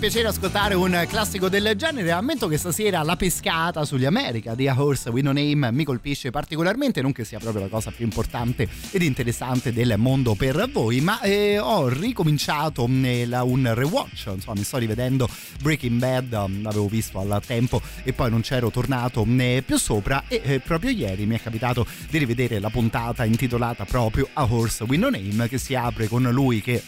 Piacere 0.02 0.30
ascoltare 0.30 0.74
un 0.74 1.06
classico 1.08 1.48
del 1.48 1.76
genere. 1.76 2.10
Ammetto 2.10 2.48
che 2.48 2.58
stasera 2.58 3.04
la 3.04 3.16
pescata 3.16 3.86
sugli 3.86 4.06
America 4.06 4.56
di 4.56 4.68
A 4.68 4.74
Horse 4.76 5.12
With 5.12 5.24
No 5.24 5.32
Name 5.32 5.72
mi 5.72 5.84
colpisce 5.84 6.32
particolarmente, 6.32 7.04
non 7.04 7.12
che 7.12 7.24
sia 7.24 7.38
proprio 7.38 7.62
la 7.62 7.70
cosa 7.70 7.92
più 7.92 8.04
importante 8.04 8.68
ed 8.90 9.04
interessante 9.04 9.72
del 9.72 9.94
mondo 9.98 10.34
per 10.34 10.68
voi, 10.72 11.02
ma 11.02 11.22
eh, 11.22 11.60
ho 11.60 11.88
ricominciato 11.88 12.88
nel- 12.88 13.42
un 13.44 13.72
rewatch, 13.76 14.32
insomma 14.34 14.58
mi 14.58 14.64
sto 14.64 14.78
rivedendo 14.78 15.30
Breaking 15.62 16.00
Bad, 16.00 16.34
um, 16.34 16.64
l'avevo 16.64 16.88
visto 16.88 17.20
al 17.20 17.44
tempo 17.46 17.80
e 18.04 18.12
poi 18.12 18.32
non 18.32 18.42
c'ero 18.42 18.72
tornato 18.72 19.24
né 19.24 19.62
più 19.62 19.78
sopra 19.78 20.24
e 20.28 20.42
eh, 20.44 20.60
proprio 20.62 20.90
ieri 20.90 21.28
mi 21.28 21.36
è 21.36 21.40
capitato 21.40 21.86
di 22.10 22.18
rivedere 22.18 22.58
la 22.58 22.72
puntata 22.72 23.24
intitolata 23.24 23.86
proprio 23.86 24.28
A 24.34 24.48
Horse 24.50 24.84
With 24.86 25.00
No 25.00 25.10
Name 25.12 25.48
che 25.48 25.60
si 25.60 25.76
apre 25.76 26.08
con 26.08 26.24
lui 26.24 26.60
che 26.60 26.82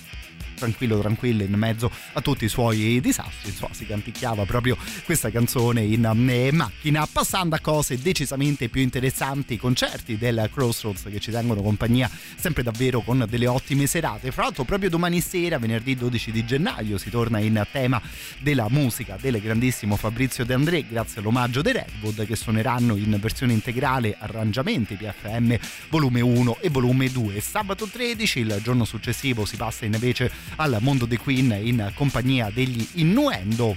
tranquillo 0.64 1.00
tranquillo 1.00 1.44
in 1.44 1.54
mezzo 1.54 1.92
a 2.14 2.22
tutti 2.22 2.46
i 2.46 2.48
suoi 2.48 3.00
disastri. 3.02 3.50
Insomma 3.50 3.74
si 3.74 3.86
canticchiava 3.86 4.46
proprio 4.46 4.78
questa 5.04 5.30
canzone 5.30 5.82
in 5.82 6.06
eh, 6.30 6.52
macchina 6.52 7.06
passando 7.06 7.56
a 7.56 7.60
cose 7.60 8.02
decisamente 8.02 8.70
più 8.70 8.82
interessanti 8.82 9.58
concerti 9.58 10.18
del 10.18 10.50
Crossroads 10.52 11.04
che 11.10 11.20
ci 11.20 11.32
tengono 11.32 11.62
compagnia 11.62 12.10
sempre 12.36 12.64
davvero 12.64 13.02
con 13.02 13.26
delle 13.28 13.48
ottime 13.48 13.88
serate. 13.88 14.32
Fra 14.32 14.44
l'altro 14.44 14.64
proprio 14.64 14.90
domani 14.90 15.20
sera 15.20 15.58
venerdì 15.58 15.96
12 15.96 16.32
di 16.32 16.46
gennaio 16.46 16.98
si 16.98 17.10
torna 17.10 17.40
in 17.40 17.66
tema 17.72 18.02
della 18.40 18.68
musica 18.70 19.18
del 19.20 19.40
grandissimo 19.42 19.96
Fabrizio 19.98 20.46
De 20.46 20.54
André 20.54 20.86
grazie 20.88 21.20
all'omaggio 21.20 21.62
dei 21.62 21.74
Redwood 21.74 22.26
che 22.26 22.36
suoneranno 22.36 22.96
in 22.96 23.18
versione 23.20 23.54
integrale 23.54 24.16
arrangiamenti 24.18 24.96
PFM 24.96 25.58
volume 25.90 26.22
1 26.22 26.58
e 26.62 26.70
volume 26.70 27.12
2 27.12 27.40
sabato 27.42 27.86
13 27.86 28.40
il 28.40 28.60
giorno 28.64 28.86
successivo 28.86 29.46
si 29.46 29.58
passa 29.58 29.86
invece 29.86 30.32
al 30.56 30.78
mondo 30.82 31.06
dei 31.06 31.18
Queen 31.18 31.52
in 31.52 31.92
compagnia 31.96 32.50
degli 32.54 32.86
Innuendo 32.94 33.76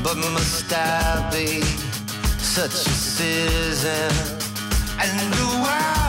But 0.04 0.18
must 0.18 0.72
I 0.74 1.30
be 1.32 1.62
such 2.38 2.74
a 2.74 2.90
citizen? 2.90 4.12
And 5.00 5.34
the 5.34 5.46
world 5.64 6.03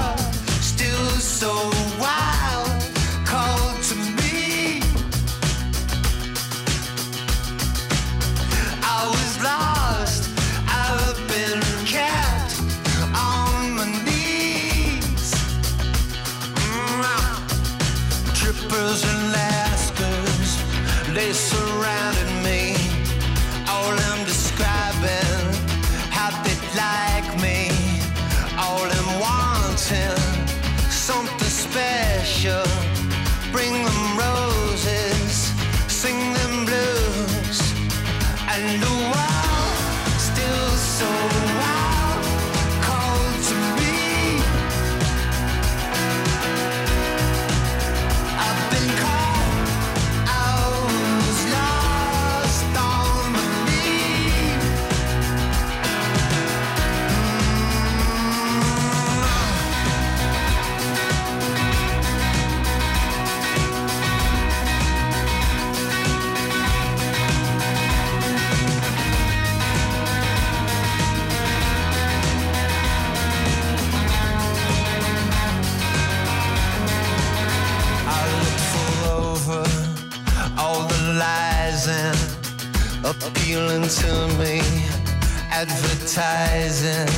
advertising, 86.17 87.09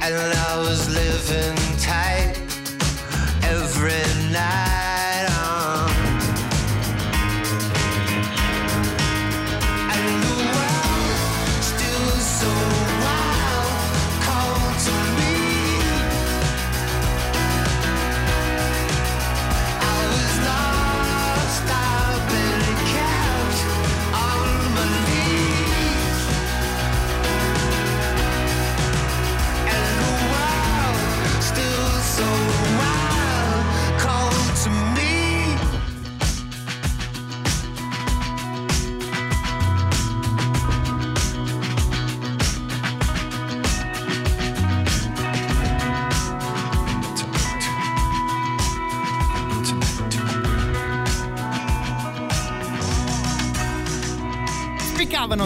and 0.00 0.14
I 0.14 0.58
was 0.58 0.88
living 0.88 1.55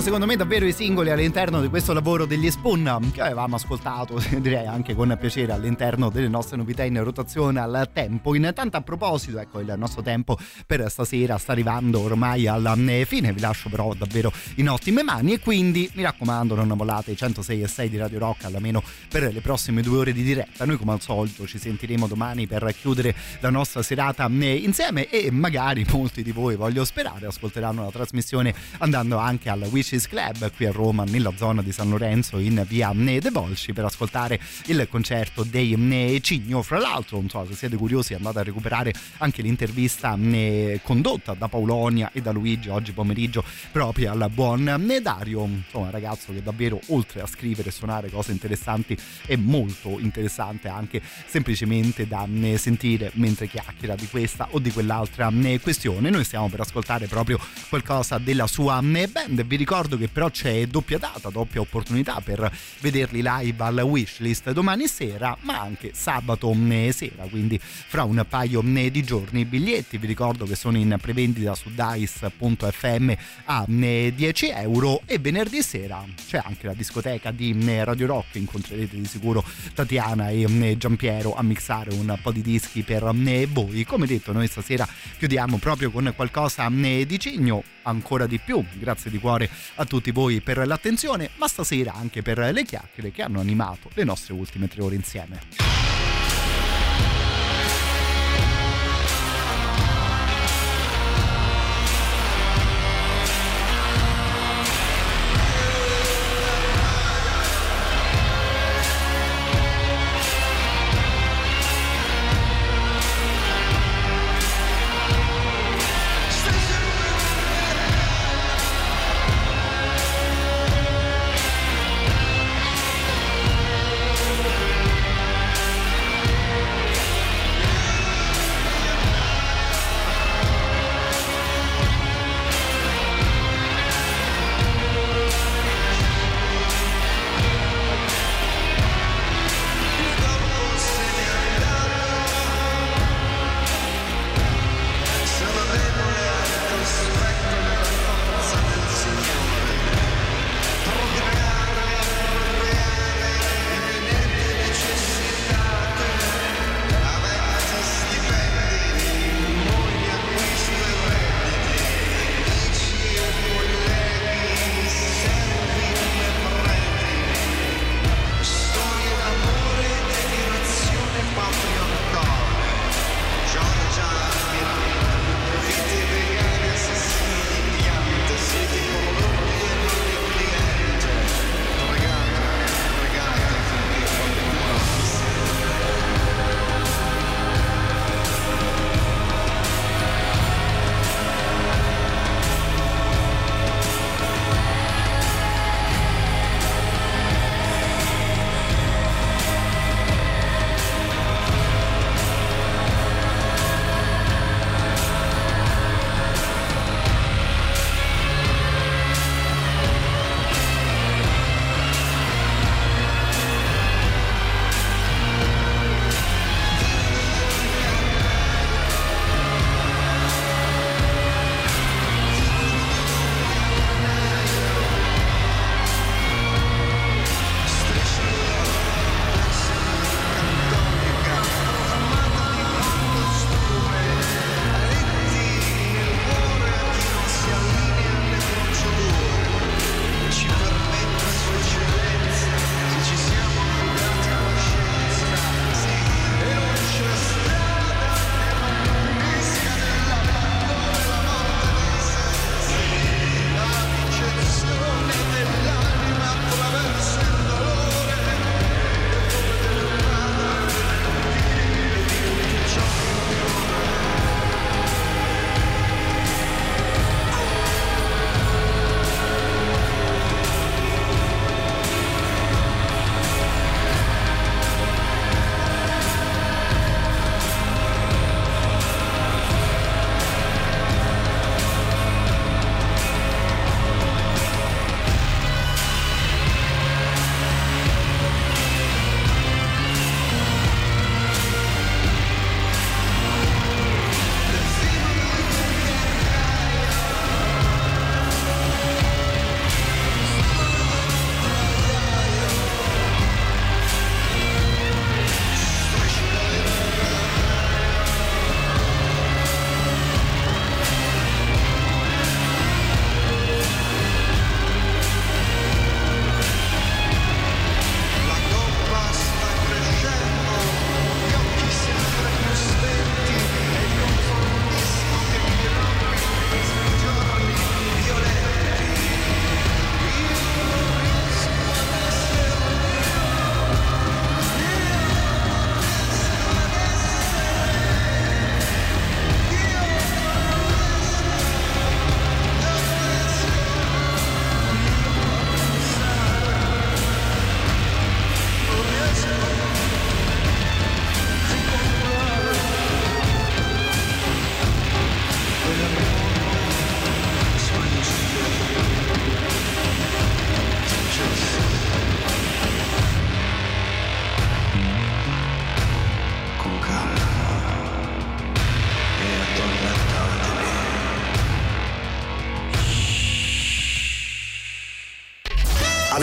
Secondo 0.00 0.24
me 0.24 0.34
davvero 0.34 0.64
i 0.64 0.72
singoli 0.72 1.10
all'interno 1.10 1.60
di 1.60 1.68
questo 1.68 1.92
lavoro 1.92 2.24
degli 2.24 2.50
Spoon 2.50 3.10
che 3.12 3.20
avevamo 3.20 3.56
ascoltato 3.56 4.18
direi 4.40 4.66
anche 4.66 4.94
con 4.94 5.14
piacere 5.20 5.52
all'interno 5.52 6.08
delle 6.08 6.26
nostre 6.26 6.56
novità 6.56 6.84
in 6.84 7.02
rotazione 7.04 7.60
al 7.60 7.90
tempo. 7.92 8.34
Intanto 8.34 8.78
a 8.78 8.80
proposito, 8.80 9.38
ecco 9.38 9.60
il 9.60 9.74
nostro 9.76 10.00
tempo 10.00 10.38
per 10.66 10.90
stasera 10.90 11.36
sta 11.36 11.52
arrivando 11.52 12.00
ormai 12.00 12.46
alla 12.46 12.74
eh, 12.74 13.04
fine, 13.04 13.32
vi 13.34 13.40
lascio 13.40 13.68
però 13.68 13.92
davvero 13.92 14.32
in 14.56 14.70
ottime 14.70 15.02
mani 15.02 15.34
e 15.34 15.40
quindi 15.40 15.90
mi 15.92 16.02
raccomando 16.02 16.54
non 16.54 16.74
volate 16.76 17.10
i 17.10 17.16
106 17.16 17.62
e 17.62 17.68
6 17.68 17.88
di 17.90 17.96
Radio 17.98 18.18
Rock 18.20 18.44
almeno 18.44 18.82
per 19.08 19.30
le 19.30 19.40
prossime 19.40 19.82
due 19.82 19.98
ore 19.98 20.12
di 20.14 20.22
diretta. 20.22 20.64
Noi 20.64 20.78
come 20.78 20.92
al 20.92 21.02
solito 21.02 21.46
ci 21.46 21.58
sentiremo 21.58 22.06
domani 22.06 22.46
per 22.46 22.74
chiudere 22.80 23.14
la 23.40 23.50
nostra 23.50 23.82
serata 23.82 24.30
eh, 24.30 24.54
insieme 24.54 25.10
e 25.10 25.30
magari 25.30 25.84
molti 25.92 26.22
di 26.22 26.32
voi 26.32 26.56
voglio 26.56 26.86
sperare 26.86 27.26
ascolteranno 27.26 27.84
la 27.84 27.90
trasmissione 27.90 28.54
andando 28.78 29.18
anche 29.18 29.50
al 29.50 29.68
Wishes 29.90 30.06
Club 30.06 30.52
qui 30.54 30.66
a 30.66 30.70
Roma 30.70 31.02
nella 31.02 31.32
zona 31.34 31.62
di 31.62 31.72
San 31.72 31.88
Lorenzo 31.88 32.38
in 32.38 32.64
via 32.68 32.92
De 32.94 33.30
Volsci 33.30 33.72
per 33.72 33.86
ascoltare 33.86 34.38
il 34.66 34.86
concerto 34.88 35.42
dei 35.42 36.20
Cigno. 36.22 36.62
Fra 36.62 36.78
l'altro, 36.78 37.16
non 37.16 37.28
so 37.28 37.44
se 37.48 37.54
siete 37.56 37.74
curiosi 37.76 38.14
andate 38.14 38.38
a 38.38 38.42
recuperare 38.44 38.94
anche 39.18 39.42
l'intervista 39.42 40.16
condotta 40.82 41.34
da 41.34 41.48
Paolonia 41.48 42.10
e 42.12 42.22
da 42.22 42.30
Luigi 42.30 42.68
oggi 42.68 42.92
pomeriggio 42.92 43.42
proprio 43.72 44.12
al 44.12 44.30
buon 44.32 45.00
Dario, 45.02 45.44
insomma 45.44 45.90
ragazzo 45.90 46.32
che 46.32 46.40
davvero 46.40 46.78
oltre 46.88 47.22
a 47.22 47.26
scrivere 47.26 47.70
e 47.70 47.72
suonare 47.72 48.10
cose 48.10 48.30
interessanti 48.30 48.96
è 49.26 49.34
molto 49.34 49.98
interessante 49.98 50.68
anche 50.68 51.02
semplicemente 51.26 52.06
da 52.06 52.28
sentire 52.54 53.10
mentre 53.14 53.48
chiacchiera 53.48 53.96
di 53.96 54.06
questa 54.06 54.46
o 54.52 54.60
di 54.60 54.70
quell'altra 54.70 55.32
questione. 55.60 56.10
Noi 56.10 56.22
stiamo 56.22 56.48
per 56.48 56.60
ascoltare 56.60 57.06
proprio 57.06 57.40
qualcosa 57.68 58.18
della 58.18 58.46
sua 58.46 58.80
band. 58.80 59.44
Vi 59.44 59.56
ricordo 59.56 59.78
che 59.88 60.08
però 60.08 60.30
c'è 60.30 60.66
doppia 60.66 60.98
data, 60.98 61.30
doppia 61.30 61.60
opportunità 61.60 62.20
per 62.22 62.50
vederli 62.80 63.22
live 63.22 63.64
al 63.64 63.80
Wishlist 63.80 64.50
domani 64.52 64.86
sera, 64.86 65.36
ma 65.42 65.60
anche 65.60 65.92
sabato 65.94 66.54
sera, 66.90 67.24
quindi 67.28 67.58
fra 67.60 68.04
un 68.04 68.24
paio 68.28 68.62
di 68.62 69.02
giorni. 69.02 69.40
I 69.40 69.44
biglietti 69.44 69.98
vi 69.98 70.06
ricordo 70.06 70.44
che 70.44 70.54
sono 70.54 70.76
in 70.76 70.96
prevendita 71.00 71.54
su 71.54 71.70
dice.fm 71.70 73.12
a 73.44 73.64
eh, 73.68 74.12
10 74.14 74.48
euro 74.50 75.02
e 75.06 75.18
venerdì 75.18 75.62
sera 75.62 76.04
c'è 76.26 76.40
anche 76.44 76.66
la 76.66 76.74
discoteca 76.74 77.30
di 77.30 77.54
Radio 77.82 78.06
Rock, 78.06 78.36
incontrerete 78.36 78.96
di 78.96 79.06
sicuro 79.06 79.44
Tatiana 79.74 80.30
e 80.30 80.76
Giampiero 80.76 81.34
a 81.34 81.42
mixare 81.42 81.92
un 81.92 82.16
po' 82.22 82.32
di 82.32 82.42
dischi 82.42 82.82
per 82.82 83.02
voi. 83.50 83.84
Come 83.84 84.06
detto, 84.06 84.32
noi 84.32 84.46
stasera 84.46 84.86
chiudiamo 85.18 85.58
proprio 85.58 85.90
con 85.90 86.12
qualcosa 86.14 86.68
di 86.70 87.18
cigno, 87.18 87.62
ancora 87.82 88.26
di 88.26 88.38
più. 88.38 88.64
Grazie 88.78 89.10
di 89.10 89.18
cuore 89.18 89.48
a 89.76 89.84
tutti 89.84 90.10
voi 90.10 90.40
per 90.40 90.66
l'attenzione, 90.66 91.30
ma 91.36 91.48
stasera 91.48 91.92
anche 91.94 92.22
per 92.22 92.38
le 92.38 92.64
chiacchiere 92.64 93.10
che 93.10 93.22
hanno 93.22 93.40
animato 93.40 93.90
le 93.94 94.04
nostre 94.04 94.34
ultime 94.34 94.68
tre 94.68 94.82
ore 94.82 94.94
insieme. 94.94 95.40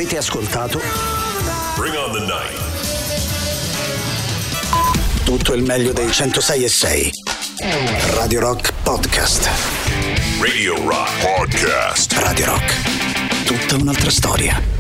Avete 0.08 0.20
ascoltato 0.20 0.82
Bring 1.76 1.94
on 1.98 2.14
the 2.14 2.20
night. 2.20 2.58
tutto 5.26 5.54
il 5.54 5.64
meglio 5.64 5.92
dei 5.92 6.10
106 6.10 6.64
e 6.64 6.70
6. 6.70 7.12
Radio 8.14 8.40
Rock 8.40 8.72
Podcast. 8.84 9.50
Radio 10.40 10.76
Rock 10.88 11.10
Podcast. 11.20 12.14
Radio 12.14 12.46
Rock. 12.46 13.44
tutta 13.44 13.76
un'altra 13.76 14.10
storia. 14.10 14.77